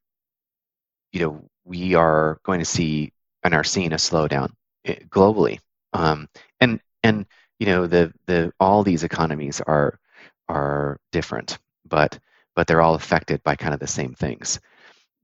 you 1.11 1.19
know 1.19 1.43
we 1.65 1.95
are 1.95 2.39
going 2.43 2.59
to 2.59 2.65
see 2.65 3.11
and 3.43 3.53
are 3.53 3.63
seeing 3.63 3.93
a 3.93 3.97
slowdown 3.97 4.51
eh, 4.85 4.95
globally, 5.09 5.59
um, 5.93 6.27
and 6.59 6.79
and 7.03 7.25
you 7.59 7.65
know 7.65 7.87
the 7.87 8.13
the 8.27 8.51
all 8.59 8.83
these 8.83 9.03
economies 9.03 9.61
are 9.61 9.99
are 10.47 10.99
different, 11.11 11.57
but 11.87 12.19
but 12.55 12.67
they're 12.67 12.81
all 12.81 12.95
affected 12.95 13.43
by 13.43 13.55
kind 13.55 13.73
of 13.73 13.79
the 13.79 13.87
same 13.87 14.13
things. 14.13 14.59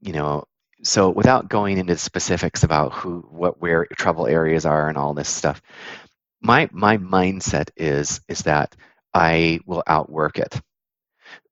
You 0.02 0.14
know, 0.14 0.46
so 0.84 1.10
without 1.10 1.50
going 1.50 1.78
into 1.78 1.98
specifics 1.98 2.64
about 2.64 2.94
who, 2.94 3.22
what, 3.30 3.60
where 3.62 3.86
trouble 3.98 4.28
areas 4.28 4.66
are 4.66 4.90
and 4.90 4.98
all 4.98 5.14
this 5.14 5.30
stuff, 5.30 5.62
my 6.42 6.70
my 6.72 6.98
mindset 6.98 7.70
is 7.76 8.22
is 8.28 8.44
that 8.44 8.76
I 9.14 9.60
will 9.66 9.84
outwork 9.88 10.38
it. 10.40 10.60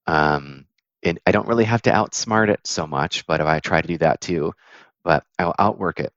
Um, 0.06 0.66
and 1.04 1.20
I 1.26 1.32
don't 1.32 1.48
really 1.48 1.66
have 1.66 1.82
to 1.84 1.92
outsmart 1.92 2.50
it 2.50 2.60
so 2.66 2.88
much, 2.88 3.26
but 3.26 3.42
if 3.42 3.48
I 3.48 3.60
try 3.60 3.82
to 3.82 3.88
do 3.88 3.98
that 4.00 4.22
too. 4.22 4.54
But 5.04 5.24
I'll 5.40 5.56
outwork 5.60 6.00
it. 6.00 6.14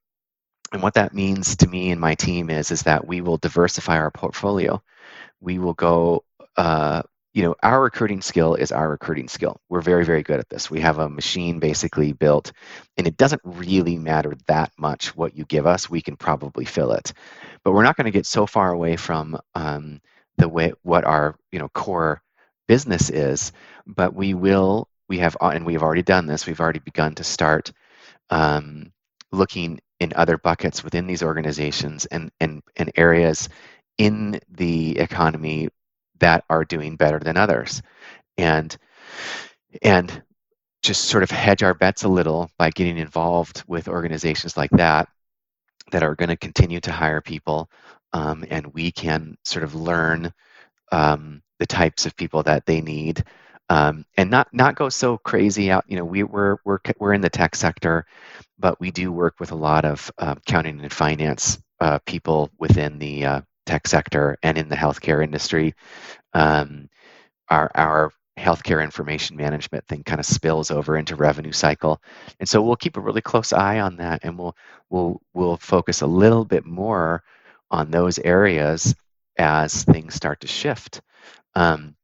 And 0.73 0.83
what 0.83 0.95
that 0.95 1.15
means 1.15 1.57
to 1.57 1.69
me 1.69 1.91
and 1.91 2.01
my 2.01 2.15
team 2.15 2.51
is 2.51 2.71
is 2.71 2.83
that 2.83 3.07
we 3.07 3.21
will 3.21 3.39
diversify 3.39 3.97
our 3.99 4.11
portfolio. 4.11 4.83
We 5.41 5.59
will 5.59 5.75
go 5.75 6.25
uh, 6.57 7.03
you 7.37 7.43
know, 7.43 7.55
our 7.63 7.83
recruiting 7.83 8.23
skill 8.23 8.55
is 8.55 8.73
our 8.73 8.89
recruiting 8.89 9.29
skill. 9.29 9.61
We're 9.69 9.83
very, 9.83 10.07
very 10.07 10.23
good 10.23 10.41
at 10.41 10.49
this. 10.49 10.71
We 10.71 10.81
have 10.81 10.99
a 10.99 11.07
machine 11.11 11.59
basically 11.59 12.15
built, 12.15 12.51
and 12.97 13.07
it 13.07 13.19
doesn't 13.19 13.43
really 13.45 13.99
matter 13.99 14.33
that 14.47 14.73
much 14.79 15.15
what 15.15 15.37
you 15.37 15.45
give 15.45 15.67
us. 15.67 15.91
We 15.91 16.01
can 16.01 16.17
probably 16.17 16.65
fill 16.65 16.93
it, 16.93 17.13
but 17.63 17.73
we're 17.73 17.83
not 17.83 17.95
going 17.95 18.07
to 18.07 18.11
get 18.11 18.25
so 18.25 18.47
far 18.47 18.73
away 18.73 18.97
from 18.97 19.39
um, 19.55 20.01
the 20.39 20.49
way 20.49 20.73
what 20.81 21.05
our 21.05 21.37
you 21.53 21.59
know 21.59 21.69
core 21.69 22.23
business 22.69 23.11
is. 23.11 23.53
But 23.87 24.15
we 24.15 24.33
will. 24.33 24.89
We 25.07 25.19
have, 25.19 25.37
and 25.43 25.67
we 25.67 25.75
have 25.75 25.83
already 25.83 26.03
done 26.03 26.25
this. 26.25 26.47
We've 26.47 26.61
already 26.61 26.79
begun 26.79 27.17
to 27.17 27.25
start 27.25 27.71
um, 28.31 28.95
looking 29.31 29.79
in 30.01 30.15
other 30.17 30.39
buckets 30.39 30.83
within 30.83 31.07
these 31.07 31.23
organizations 31.23 32.07
and 32.07 32.31
and 32.41 32.63
and 32.77 32.91
areas 32.97 33.51
in 33.99 34.41
the 34.49 34.99
economy 34.99 35.69
that 36.21 36.45
are 36.51 36.65
doing 36.65 36.97
better 36.97 37.19
than 37.19 37.37
others. 37.37 37.83
And 38.39 38.77
and 39.83 40.23
just 40.83 41.07
sort 41.07 41.23
of 41.23 41.31
hedge 41.31 41.63
our 41.63 41.75
bets 41.75 42.05
a 42.05 42.09
little 42.09 42.51
by 42.59 42.71
getting 42.71 42.99
involved 42.99 43.65
with 43.67 43.89
organizations 43.89 44.57
like 44.57 44.71
that 44.71 45.09
that 45.91 46.03
are 46.03 46.15
going 46.15 46.29
to 46.29 46.37
continue 46.37 46.81
to 46.81 46.93
hire 46.93 47.21
people 47.21 47.69
um, 48.13 48.45
and 48.51 48.73
we 48.73 48.93
can 48.93 49.37
sort 49.45 49.65
of 49.65 49.75
learn 49.75 50.33
um, 50.93 51.43
the 51.59 51.67
types 51.67 52.07
of 52.07 52.17
people 52.17 52.43
that 52.43 52.65
they 52.67 52.81
need 52.81 53.25
um, 53.69 54.05
and 54.17 54.31
not 54.31 54.47
not 54.53 54.77
go 54.77 54.89
so 54.89 55.19
crazy 55.19 55.71
out 55.71 55.85
you 55.89 55.97
know 55.97 56.05
we, 56.05 56.23
we're 56.23 56.57
we're 56.65 56.79
we're 56.99 57.13
in 57.13 57.21
the 57.21 57.31
tech 57.31 57.57
sector 57.57 58.07
but 58.59 58.79
we 58.81 58.91
do 58.91 59.11
work 59.11 59.35
with 59.41 59.51
a 59.51 59.57
lot 59.57 59.85
of 59.85 60.11
uh, 60.19 60.35
accounting 60.39 60.81
and 60.81 60.93
finance 60.93 61.59
uh, 61.81 61.99
people 62.07 62.51
within 62.59 62.99
the 62.99 63.25
uh, 63.25 63.41
tech 63.67 63.87
sector 63.87 64.39
and 64.43 64.57
in 64.57 64.69
the 64.69 64.77
healthcare 64.77 65.23
industry. 65.23 65.75
Um, 66.33 66.89
our 67.51 67.71
our 67.75 68.13
healthcare 68.39 68.85
information 68.85 69.37
management 69.37 69.87
thing 69.87 70.03
kind 70.05 70.21
of 70.21 70.27
spills 70.27 70.71
over 70.71 70.97
into 70.97 71.17
revenue 71.17 71.53
cycle. 71.53 72.03
And 72.39 72.49
so 72.49 72.61
we'll 72.61 72.77
keep 72.77 72.97
a 72.97 73.01
really 73.01 73.23
close 73.23 73.53
eye 73.53 73.81
on 73.81 73.97
that 73.97 74.21
and 74.25 74.39
we'll 74.39 74.57
we'll 74.91 75.21
we'll 75.35 75.57
focus 75.57 76.03
a 76.03 76.07
little 76.07 76.45
bit 76.45 76.67
more 76.67 77.23
on 77.71 77.91
those 77.91 78.19
areas 78.19 78.95
as 79.39 79.85
things 79.85 80.15
start 80.15 80.41
to 80.41 80.47
shift. 80.47 81.01
Um, 81.55 81.97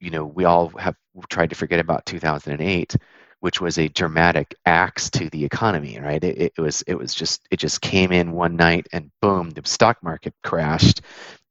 you 0.00 0.10
know, 0.10 0.24
we 0.26 0.44
all 0.44 0.68
have 0.70 0.96
tried 1.30 1.50
to 1.50 1.56
forget 1.56 1.80
about 1.80 2.04
2008, 2.06 2.96
which 3.44 3.60
was 3.60 3.76
a 3.76 3.88
dramatic 3.88 4.54
axe 4.64 5.10
to 5.10 5.28
the 5.28 5.44
economy, 5.44 6.00
right? 6.00 6.24
It, 6.24 6.54
it 6.56 6.58
was 6.58 6.80
it 6.86 6.94
was 6.94 7.14
just 7.14 7.46
it 7.50 7.58
just 7.58 7.82
came 7.82 8.10
in 8.10 8.32
one 8.32 8.56
night 8.56 8.86
and 8.90 9.10
boom, 9.20 9.50
the 9.50 9.60
stock 9.66 10.02
market 10.02 10.32
crashed, 10.42 11.02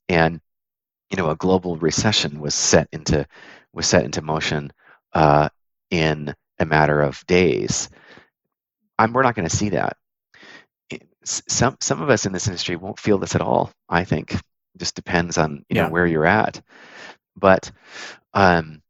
and 0.10 0.42
you 1.12 1.18
know 1.18 1.30
a 1.30 1.36
global 1.36 1.76
recession 1.78 2.40
was 2.40 2.56
set 2.56 2.88
into 2.94 3.28
was 3.74 3.86
set 3.86 4.06
into 4.06 4.24
motion 4.24 4.74
uh, 5.14 5.50
in 5.92 6.34
a 6.58 6.66
matter 6.66 7.00
of 7.00 7.24
days. 7.28 7.90
I'm, 8.98 9.14
we're 9.14 9.22
not 9.22 9.36
going 9.36 9.48
to 9.48 9.56
see 9.56 9.70
that. 9.70 9.96
Some 11.24 11.78
some 11.80 12.02
of 12.02 12.10
us 12.10 12.26
in 12.26 12.34
this 12.34 12.48
industry 12.48 12.76
won't 12.76 13.00
feel 13.00 13.20
this 13.20 13.36
at 13.36 13.42
all. 13.42 13.72
I 13.88 14.04
think 14.04 14.34
it 14.34 14.42
just 14.80 14.96
depends 14.96 15.38
on 15.38 15.64
you 15.70 15.76
yeah. 15.76 15.84
know 15.84 15.90
where 15.92 16.08
you're 16.08 16.26
at, 16.26 16.60
but 17.36 17.72
um, 18.34 18.82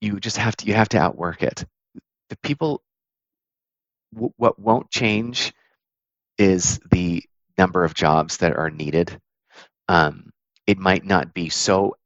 you 0.00 0.20
just 0.20 0.36
have 0.36 0.56
to 0.56 0.66
you 0.66 0.74
have 0.74 0.88
to 0.90 0.98
outwork 0.98 1.42
it. 1.42 1.64
The 2.30 2.36
people, 2.42 2.82
w- 4.14 4.32
what 4.36 4.58
won't 4.58 4.90
change 4.90 5.52
is 6.38 6.80
the 6.90 7.24
number 7.58 7.84
of 7.84 7.94
jobs 7.94 8.38
that 8.38 8.56
are 8.56 8.70
needed. 8.70 9.20
Um, 9.88 10.30
it 10.66 10.78
might 10.78 11.04
not 11.04 11.34
be 11.34 11.48
so 11.50 11.96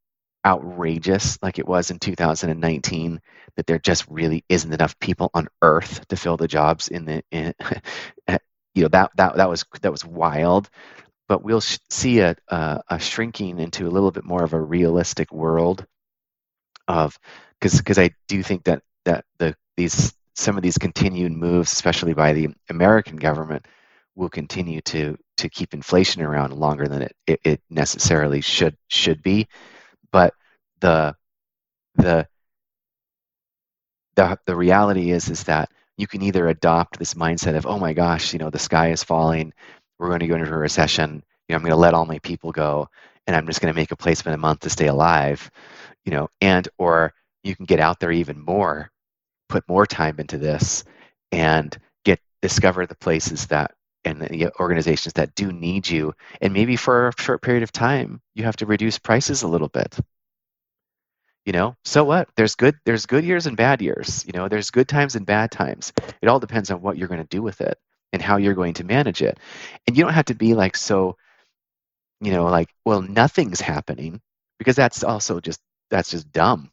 outrageous 0.47 1.39
like 1.43 1.59
it 1.59 1.69
was 1.69 1.91
in 1.91 1.99
2019 1.99 3.21
that 3.57 3.67
there 3.67 3.79
just 3.79 4.07
really 4.09 4.45
isn't 4.49 4.73
enough 4.73 4.99
people 5.01 5.31
on 5.35 5.49
earth 5.63 6.07
to 6.09 6.17
fill 6.17 6.37
the 6.37 6.49
jobs 6.49 6.89
in 6.89 7.05
the 7.05 7.23
in, 7.33 7.55
you 8.75 8.83
know 8.83 8.89
that 8.89 9.11
that 9.17 9.37
that 9.37 9.49
was 9.49 9.65
that 9.83 9.93
was 9.93 10.05
wild 10.05 10.71
but 11.29 11.45
we'll 11.45 11.61
sh- 11.61 11.79
see 11.91 12.21
a, 12.21 12.37
a, 12.49 12.83
a 12.91 12.99
shrinking 13.01 13.59
into 13.61 13.87
a 13.87 13.91
little 13.91 14.11
bit 14.13 14.25
more 14.25 14.45
of 14.45 14.55
a 14.55 14.61
realistic 14.61 15.33
world 15.33 15.87
of 16.89 17.19
because 17.63 17.79
because 17.79 17.99
I 17.99 18.11
do 18.27 18.43
think 18.43 18.65
that 18.65 18.83
that 19.05 19.25
the 19.39 19.55
these 19.77 20.13
some 20.35 20.57
of 20.57 20.63
these 20.63 20.79
continued 20.79 21.33
moves 21.33 21.73
especially 21.73 22.13
by 22.13 22.33
the 22.33 22.49
American 22.69 23.17
government 23.17 23.67
will 24.17 24.29
continue 24.29 24.81
to 24.83 25.17
to 25.37 25.49
keep 25.49 25.73
inflation 25.73 26.23
around 26.23 26.53
longer 26.53 26.89
than 26.89 27.03
it, 27.03 27.17
it, 27.27 27.41
it 27.45 27.63
necessarily 27.71 28.41
should 28.41 28.77
should 28.89 29.23
be. 29.23 29.47
But 30.11 30.35
the 30.81 31.15
the 31.95 32.27
the 34.17 34.37
the 34.47 34.57
reality 34.57 35.13
is 35.13 35.31
is 35.31 35.45
that 35.45 35.71
you 35.97 36.09
can 36.09 36.23
either 36.23 36.49
adopt 36.49 36.99
this 36.99 37.15
mindset 37.15 37.57
of 37.57 37.65
oh 37.67 37.79
my 37.79 37.93
gosh 37.93 38.33
you 38.33 38.41
know 38.41 38.51
the 38.51 38.59
sky 38.59 38.91
is 38.91 39.05
falling. 39.05 39.53
We're 39.99 40.09
going 40.09 40.21
to 40.21 40.27
go 40.27 40.35
into 40.35 40.53
a 40.53 40.57
recession. 40.57 41.23
You 41.49 41.55
know 41.55 41.57
i'm 41.57 41.63
going 41.63 41.71
to 41.71 41.77
let 41.77 41.95
all 41.95 42.07
my 42.07 42.19
people 42.21 42.51
go 42.51 42.89
and 43.27 43.37
i'm 43.37 43.47
just 43.47 43.61
going 43.61 43.73
to 43.73 43.79
make 43.79 43.91
a 43.91 43.97
placement 43.97 44.35
a 44.35 44.39
month 44.39 44.61
to 44.61 44.71
stay 44.71 44.87
alive 44.87 45.51
you 46.05 46.13
know 46.13 46.29
and 46.41 46.67
or 46.79 47.13
you 47.43 47.57
can 47.57 47.65
get 47.65 47.81
out 47.81 48.01
there 48.01 48.13
even 48.13 48.41
more 48.41 48.93
put 49.53 49.69
more 49.69 49.85
time 49.85 50.19
into 50.19 50.39
this 50.39 50.83
and 51.31 51.77
get 52.05 52.19
discover 52.41 52.87
the 52.87 52.97
places 52.97 53.47
that 53.49 53.73
and 54.05 54.21
the 54.21 54.51
organizations 54.59 55.13
that 55.13 55.33
do 55.37 55.53
need 55.53 55.89
you. 55.89 56.13
And 56.41 56.53
maybe 56.53 56.75
for 56.75 57.09
a 57.09 57.23
short 57.23 57.43
period 57.43 57.63
of 57.63 57.71
time 57.71 58.21
you 58.35 58.45
have 58.45 58.57
to 58.57 58.67
reduce 58.67 58.99
prices 58.99 59.43
a 59.43 59.49
little 59.49 59.69
bit. 59.69 59.99
You 61.45 61.53
know 61.53 61.77
so 61.85 62.03
what? 62.05 62.31
There's 62.35 62.55
good 62.55 62.77
there's 62.87 63.05
good 63.05 63.25
years 63.25 63.47
and 63.47 63.57
bad 63.57 63.83
years 63.83 64.25
you 64.27 64.33
know 64.33 64.49
there's 64.49 64.71
good 64.71 64.89
times 64.89 65.17
and 65.17 65.27
bad 65.27 65.51
times. 65.51 65.93
It 66.23 66.29
all 66.29 66.41
depends 66.41 66.71
on 66.71 66.81
what 66.81 66.97
you're 66.97 67.09
going 67.09 67.21
to 67.21 67.37
do 67.37 67.43
with 67.43 67.61
it 67.61 67.79
and 68.15 68.23
how 68.23 68.39
you're 68.39 68.55
going 68.55 68.75
to 68.75 68.85
manage 68.85 69.21
it. 69.21 69.39
And 69.87 69.97
you 69.97 70.03
don't 70.03 70.15
have 70.15 70.27
to 70.27 70.35
be 70.35 70.55
like 70.55 70.77
so 70.77 71.17
you 72.23 72.33
know 72.33 72.47
like 72.47 72.71
well 72.87 73.03
nothing's 73.03 73.61
happening 73.61 74.23
because 74.59 74.77
that's 74.77 75.05
also 75.05 75.41
just 75.41 75.61
that's 75.91 76.11
just 76.11 76.33
dumb 76.33 76.73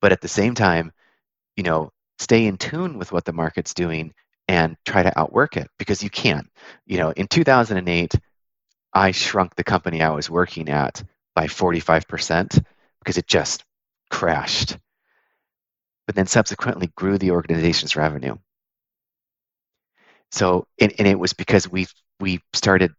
but 0.00 0.12
at 0.12 0.20
the 0.20 0.28
same 0.28 0.54
time 0.54 0.92
you 1.56 1.62
know 1.62 1.90
stay 2.18 2.46
in 2.46 2.56
tune 2.56 2.98
with 2.98 3.12
what 3.12 3.24
the 3.24 3.32
market's 3.32 3.74
doing 3.74 4.12
and 4.48 4.76
try 4.84 5.02
to 5.02 5.18
outwork 5.18 5.56
it 5.56 5.68
because 5.78 6.02
you 6.02 6.10
can. 6.10 6.48
You 6.86 6.98
know, 6.98 7.10
in 7.10 7.26
2008, 7.26 8.14
I 8.92 9.10
shrunk 9.10 9.54
the 9.54 9.64
company 9.64 10.02
I 10.02 10.10
was 10.10 10.30
working 10.30 10.68
at 10.68 11.02
by 11.34 11.46
45% 11.46 12.64
because 13.00 13.18
it 13.18 13.26
just 13.26 13.64
crashed. 14.10 14.78
But 16.06 16.14
then 16.14 16.26
subsequently 16.26 16.92
grew 16.94 17.18
the 17.18 17.32
organization's 17.32 17.96
revenue. 17.96 18.36
So, 20.30 20.66
and, 20.80 20.92
and 20.98 21.08
it 21.08 21.18
was 21.18 21.32
because 21.32 21.70
we 21.70 21.86
we 22.20 22.40
started, 22.52 22.92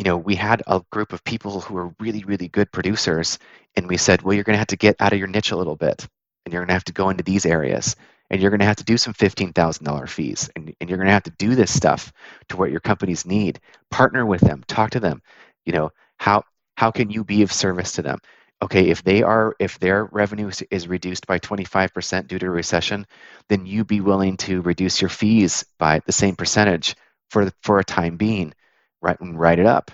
you 0.00 0.04
know, 0.04 0.16
we 0.16 0.34
had 0.34 0.62
a 0.66 0.82
group 0.90 1.12
of 1.12 1.22
people 1.24 1.60
who 1.60 1.74
were 1.74 1.94
really, 2.00 2.24
really 2.24 2.48
good 2.48 2.72
producers, 2.72 3.38
and 3.76 3.86
we 3.86 3.98
said, 3.98 4.22
well, 4.22 4.34
you're 4.34 4.44
going 4.44 4.54
to 4.54 4.58
have 4.58 4.68
to 4.68 4.76
get 4.76 4.96
out 4.98 5.12
of 5.12 5.18
your 5.18 5.28
niche 5.28 5.50
a 5.50 5.56
little 5.58 5.76
bit, 5.76 6.08
and 6.44 6.54
you're 6.54 6.62
going 6.62 6.68
to 6.68 6.74
have 6.74 6.84
to 6.84 6.92
go 6.94 7.10
into 7.10 7.22
these 7.22 7.44
areas 7.44 7.96
and 8.30 8.40
you're 8.40 8.50
going 8.50 8.60
to 8.60 8.66
have 8.66 8.76
to 8.76 8.84
do 8.84 8.96
some 8.96 9.12
$15,000 9.12 10.08
fees 10.08 10.48
and, 10.56 10.74
and 10.80 10.88
you're 10.88 10.96
going 10.96 11.08
to 11.08 11.12
have 11.12 11.24
to 11.24 11.34
do 11.38 11.54
this 11.54 11.74
stuff 11.74 12.12
to 12.48 12.56
what 12.56 12.70
your 12.70 12.80
companies 12.80 13.26
need. 13.26 13.60
Partner 13.90 14.24
with 14.24 14.40
them 14.40 14.64
talk 14.68 14.90
to 14.90 15.00
them 15.00 15.20
you 15.64 15.72
know 15.72 15.90
how 16.18 16.42
how 16.76 16.90
can 16.90 17.10
you 17.10 17.24
be 17.24 17.42
of 17.42 17.52
service 17.52 17.92
to 17.92 18.02
them? 18.02 18.18
Okay 18.62 18.90
if 18.90 19.02
they 19.02 19.22
are 19.22 19.54
if 19.58 19.78
their 19.78 20.06
revenue 20.06 20.50
is 20.70 20.88
reduced 20.88 21.26
by 21.26 21.38
25% 21.38 22.26
due 22.28 22.38
to 22.38 22.46
a 22.46 22.50
recession 22.50 23.06
then 23.48 23.66
you 23.66 23.84
be 23.84 24.00
willing 24.00 24.36
to 24.38 24.62
reduce 24.62 25.00
your 25.00 25.08
fees 25.08 25.64
by 25.78 26.00
the 26.06 26.12
same 26.12 26.36
percentage 26.36 26.94
for 27.30 27.50
for 27.62 27.78
a 27.78 27.84
time 27.84 28.16
being 28.16 28.54
and 29.02 29.38
write 29.38 29.58
it 29.58 29.66
up 29.66 29.90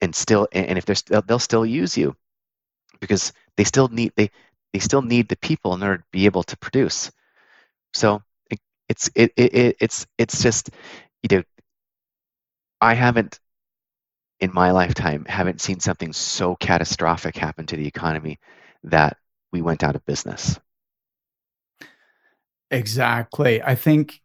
and 0.00 0.14
still 0.14 0.48
and 0.52 0.78
if 0.78 0.84
they're 0.84 1.20
they'll 1.22 1.38
still 1.38 1.66
use 1.66 1.96
you 1.96 2.14
because 3.00 3.32
they 3.56 3.64
still 3.64 3.88
need 3.88 4.12
they 4.16 4.30
they 4.72 4.78
still 4.78 5.02
need 5.02 5.28
the 5.28 5.36
people 5.36 5.74
in 5.74 5.82
order 5.82 5.98
to 5.98 6.04
be 6.12 6.26
able 6.26 6.42
to 6.42 6.56
produce 6.58 7.10
so 7.92 8.22
it, 8.50 8.58
it's 8.88 9.10
it, 9.14 9.32
it 9.36 9.76
it's 9.80 10.06
it's 10.18 10.42
just 10.42 10.70
you 11.22 11.36
know 11.36 11.42
I 12.80 12.94
haven't 12.94 13.40
in 14.40 14.52
my 14.52 14.70
lifetime 14.70 15.24
haven't 15.28 15.60
seen 15.60 15.80
something 15.80 16.12
so 16.12 16.56
catastrophic 16.56 17.36
happen 17.36 17.66
to 17.66 17.76
the 17.76 17.86
economy 17.86 18.38
that 18.84 19.16
we 19.52 19.62
went 19.62 19.82
out 19.82 19.96
of 19.96 20.04
business. 20.04 20.58
Exactly. 22.70 23.62
I 23.62 23.74
think 23.74 24.20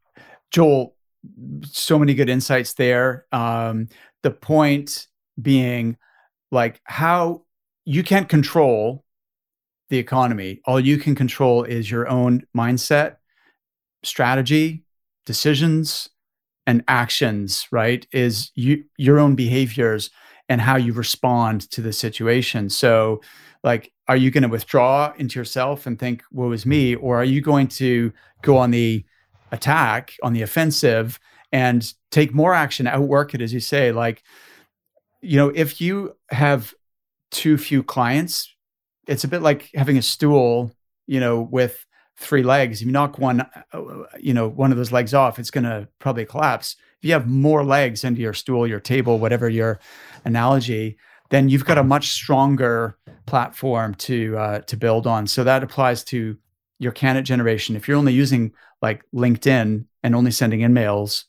Joel, 0.51 0.95
so 1.63 1.97
many 1.97 2.13
good 2.13 2.29
insights 2.29 2.73
there. 2.73 3.25
Um, 3.31 3.87
the 4.23 4.31
point 4.31 5.07
being 5.41 5.97
like 6.51 6.81
how 6.83 7.43
you 7.85 8.03
can't 8.03 8.29
control 8.29 9.03
the 9.89 9.97
economy. 9.97 10.61
All 10.65 10.79
you 10.79 10.97
can 10.97 11.15
control 11.15 11.63
is 11.63 11.89
your 11.89 12.07
own 12.07 12.43
mindset 12.55 13.17
strategy, 14.03 14.83
decisions, 15.25 16.09
and 16.65 16.83
actions, 16.87 17.67
right? 17.71 18.07
Is 18.11 18.51
you 18.55 18.85
your 18.97 19.19
own 19.19 19.35
behaviors 19.35 20.09
and 20.49 20.59
how 20.59 20.75
you 20.75 20.93
respond 20.93 21.69
to 21.71 21.81
the 21.81 21.93
situation. 21.93 22.69
So, 22.69 23.21
like, 23.63 23.91
are 24.07 24.17
you 24.17 24.31
going 24.31 24.43
to 24.43 24.49
withdraw 24.49 25.13
into 25.17 25.39
yourself 25.39 25.85
and 25.85 25.97
think, 25.97 26.23
woe 26.31 26.51
is 26.51 26.65
me? 26.65 26.95
Or 26.95 27.15
are 27.17 27.23
you 27.23 27.41
going 27.41 27.67
to 27.69 28.11
go 28.41 28.57
on 28.57 28.71
the 28.71 29.05
attack, 29.51 30.13
on 30.23 30.33
the 30.33 30.41
offensive, 30.41 31.19
and 31.51 31.93
take 32.09 32.33
more 32.33 32.53
action, 32.53 32.87
outwork 32.87 33.33
it, 33.33 33.41
as 33.41 33.53
you 33.53 33.59
say? 33.59 33.91
Like, 33.91 34.23
you 35.21 35.37
know, 35.37 35.49
if 35.49 35.81
you 35.81 36.15
have 36.29 36.73
too 37.29 37.57
few 37.57 37.83
clients, 37.83 38.53
it's 39.07 39.23
a 39.23 39.27
bit 39.27 39.41
like 39.41 39.69
having 39.73 39.97
a 39.97 40.01
stool, 40.01 40.71
you 41.07 41.19
know, 41.19 41.41
with 41.41 41.85
three 42.17 42.43
legs. 42.43 42.81
If 42.81 42.87
you 42.87 42.91
knock 42.91 43.17
one, 43.17 43.41
uh, 43.73 43.81
you 44.19 44.33
know, 44.33 44.47
one 44.47 44.71
of 44.71 44.77
those 44.77 44.91
legs 44.91 45.13
off, 45.13 45.39
it's 45.39 45.51
going 45.51 45.63
to 45.63 45.87
probably 45.99 46.25
collapse. 46.25 46.75
If 46.99 47.07
you 47.07 47.13
have 47.13 47.27
more 47.27 47.63
legs 47.63 48.03
into 48.03 48.21
your 48.21 48.33
stool, 48.33 48.67
your 48.67 48.79
table, 48.79 49.19
whatever 49.19 49.49
your 49.49 49.79
analogy, 50.23 50.97
then 51.29 51.49
you've 51.49 51.65
got 51.65 51.77
a 51.77 51.83
much 51.83 52.09
stronger 52.09 52.97
platform 53.25 53.95
to 53.95 54.37
uh, 54.37 54.59
to 54.61 54.77
build 54.77 55.07
on. 55.07 55.25
So 55.27 55.43
that 55.43 55.63
applies 55.63 56.03
to 56.05 56.37
your 56.77 56.91
candidate 56.91 57.25
generation. 57.25 57.75
If 57.75 57.87
you're 57.87 57.97
only 57.97 58.13
using 58.13 58.53
like 58.81 59.03
LinkedIn 59.13 59.85
and 60.03 60.15
only 60.15 60.31
sending 60.31 60.59
InMails, 60.59 61.25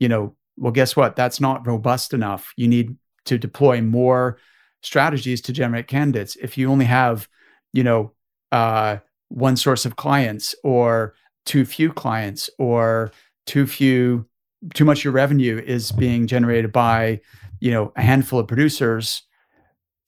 you 0.00 0.08
know, 0.08 0.34
well, 0.56 0.72
guess 0.72 0.96
what? 0.96 1.14
That's 1.14 1.40
not 1.40 1.66
robust 1.66 2.12
enough. 2.12 2.52
You 2.56 2.66
need 2.66 2.96
to 3.26 3.38
deploy 3.38 3.80
more 3.80 4.38
strategies 4.82 5.40
to 5.42 5.52
generate 5.52 5.86
candidates. 5.86 6.36
If 6.36 6.58
you 6.58 6.70
only 6.70 6.86
have, 6.86 7.28
you 7.72 7.84
know, 7.84 8.12
uh, 8.50 8.96
one 9.28 9.56
source 9.56 9.86
of 9.86 9.94
clients 9.94 10.54
or 10.64 11.14
too 11.46 11.64
few 11.64 11.92
clients 11.92 12.50
or 12.58 13.12
too 13.46 13.66
few 13.66 14.26
too 14.74 14.84
much 14.84 14.98
of 14.98 15.04
your 15.04 15.12
revenue 15.12 15.62
is 15.64 15.92
being 15.92 16.26
generated 16.26 16.70
by 16.72 17.20
you 17.60 17.70
know 17.70 17.92
a 17.96 18.02
handful 18.02 18.38
of 18.38 18.46
producers 18.46 19.22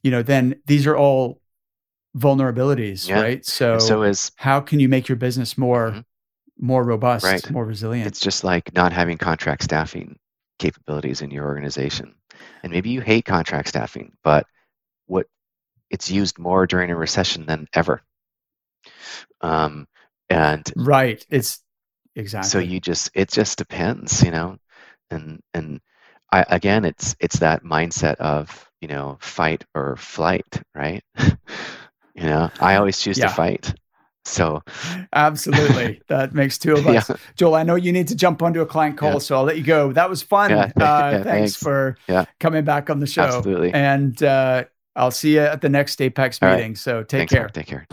you 0.03 0.11
know 0.11 0.23
then 0.23 0.55
these 0.67 0.87
are 0.87 0.97
all 0.97 1.41
vulnerabilities, 2.17 3.09
Yeah. 3.09 3.21
right? 3.21 3.47
So, 3.47 3.73
And 3.75 3.83
so 3.83 4.03
is 4.03 4.33
how 4.37 4.61
can 4.61 4.81
you 4.81 4.89
make 4.89 5.09
your 5.09 5.17
business 5.17 5.57
more 5.57 5.93
Mhm. 5.93 6.05
More 6.63 6.85
robust, 6.85 7.25
Right. 7.27 7.51
more 7.51 7.67
resilient? 7.67 8.07
it's 8.09 8.21
just 8.21 8.45
like 8.45 8.73
not 8.75 8.93
having 8.93 9.19
contract 9.19 9.63
staffing 9.65 10.19
capabilities 10.59 11.23
in 11.23 11.31
your 11.31 11.47
organization. 11.47 12.15
And 12.63 12.73
maybe 12.73 12.91
you 12.91 13.01
hate 13.01 13.25
contract 13.25 13.69
staffing, 13.69 14.17
but 14.25 14.47
what 15.07 15.27
it's 15.91 16.11
used 16.11 16.39
more 16.39 16.67
during 16.67 16.91
a 16.91 16.97
recession 16.97 17.47
than 17.47 17.69
ever. 17.75 18.03
Um, 19.41 19.87
and 20.31 20.73
right. 20.77 21.25
It's 21.29 21.61
exactly. 22.15 22.51
so 22.51 22.59
you 22.59 22.81
just 22.81 23.11
it 23.15 23.31
just 23.31 23.59
depends, 23.59 24.23
you 24.23 24.31
know. 24.31 24.59
And 25.11 25.41
and 25.55 25.81
I 26.33 26.45
again 26.49 26.85
it's 26.85 27.15
it's 27.21 27.39
that 27.41 27.63
mindset 27.65 28.17
of, 28.17 28.71
you 28.81 28.89
know, 28.89 29.19
fight 29.21 29.65
or 29.75 29.97
flight, 29.97 30.63
right? 30.75 31.05
you 31.19 32.25
know, 32.25 32.51
I 32.61 32.77
always 32.77 33.01
choose 33.01 33.19
Yeah. 33.19 33.29
to 33.29 33.35
fight. 33.35 33.75
So 34.25 34.63
Absolutely. 35.13 36.01
That 36.09 36.33
makes 36.33 36.57
two 36.59 36.75
of 36.75 36.85
yeah, 36.85 36.93
us. 36.99 37.11
Joel, 37.37 37.55
I 37.57 37.63
know 37.65 37.75
you 37.75 37.93
need 37.93 38.09
to 38.09 38.15
jump 38.15 38.43
onto 38.43 38.61
a 38.61 38.67
client 38.67 38.97
call, 38.97 39.15
Yeah. 39.15 39.19
so 39.19 39.37
I'll 39.37 39.45
let 39.45 39.57
you 39.57 39.65
go. 39.65 39.93
That 39.93 40.09
was 40.09 40.23
fun. 40.23 40.51
Yeah, 40.51 40.63
uh, 40.63 40.69
yeah, 40.77 41.11
thanks, 41.11 41.25
thanks. 41.25 41.57
for 41.57 41.97
Yeah. 42.09 42.25
coming 42.39 42.65
back 42.65 42.89
on 42.89 43.01
the 43.01 43.07
show. 43.07 43.23
absolutely. 43.23 43.73
And 43.75 44.23
uh, 44.23 44.65
I'll 44.95 45.11
see 45.11 45.35
you 45.35 45.41
at 45.41 45.61
the 45.61 45.69
next 45.69 46.01
Apex 46.01 46.39
All 46.41 46.49
right. 46.49 46.57
meeting. 46.57 46.77
So 46.77 47.03
take 47.03 47.31
Thanks, 47.31 47.33
care. 47.33 47.43
Mark. 47.43 47.53
Take 47.53 47.67
care. 47.67 47.87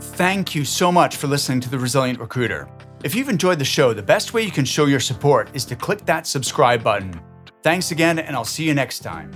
Thank 0.00 0.54
you 0.54 0.64
so 0.64 0.90
much 0.90 1.16
for 1.16 1.26
listening 1.28 1.60
to 1.60 1.70
The 1.70 1.78
Resilient 1.78 2.18
Recruiter. 2.18 2.68
If 3.04 3.14
you've 3.14 3.28
enjoyed 3.28 3.58
the 3.60 3.64
show, 3.64 3.92
the 3.92 4.02
best 4.02 4.34
way 4.34 4.42
you 4.42 4.50
can 4.50 4.64
show 4.64 4.86
your 4.86 4.98
support 5.00 5.48
is 5.54 5.64
to 5.66 5.76
click 5.76 6.04
that 6.06 6.26
subscribe 6.26 6.82
button. 6.82 7.20
Thanks 7.62 7.92
again, 7.92 8.18
and 8.18 8.34
I'll 8.34 8.44
see 8.44 8.64
you 8.64 8.74
next 8.74 9.00
time. 9.00 9.30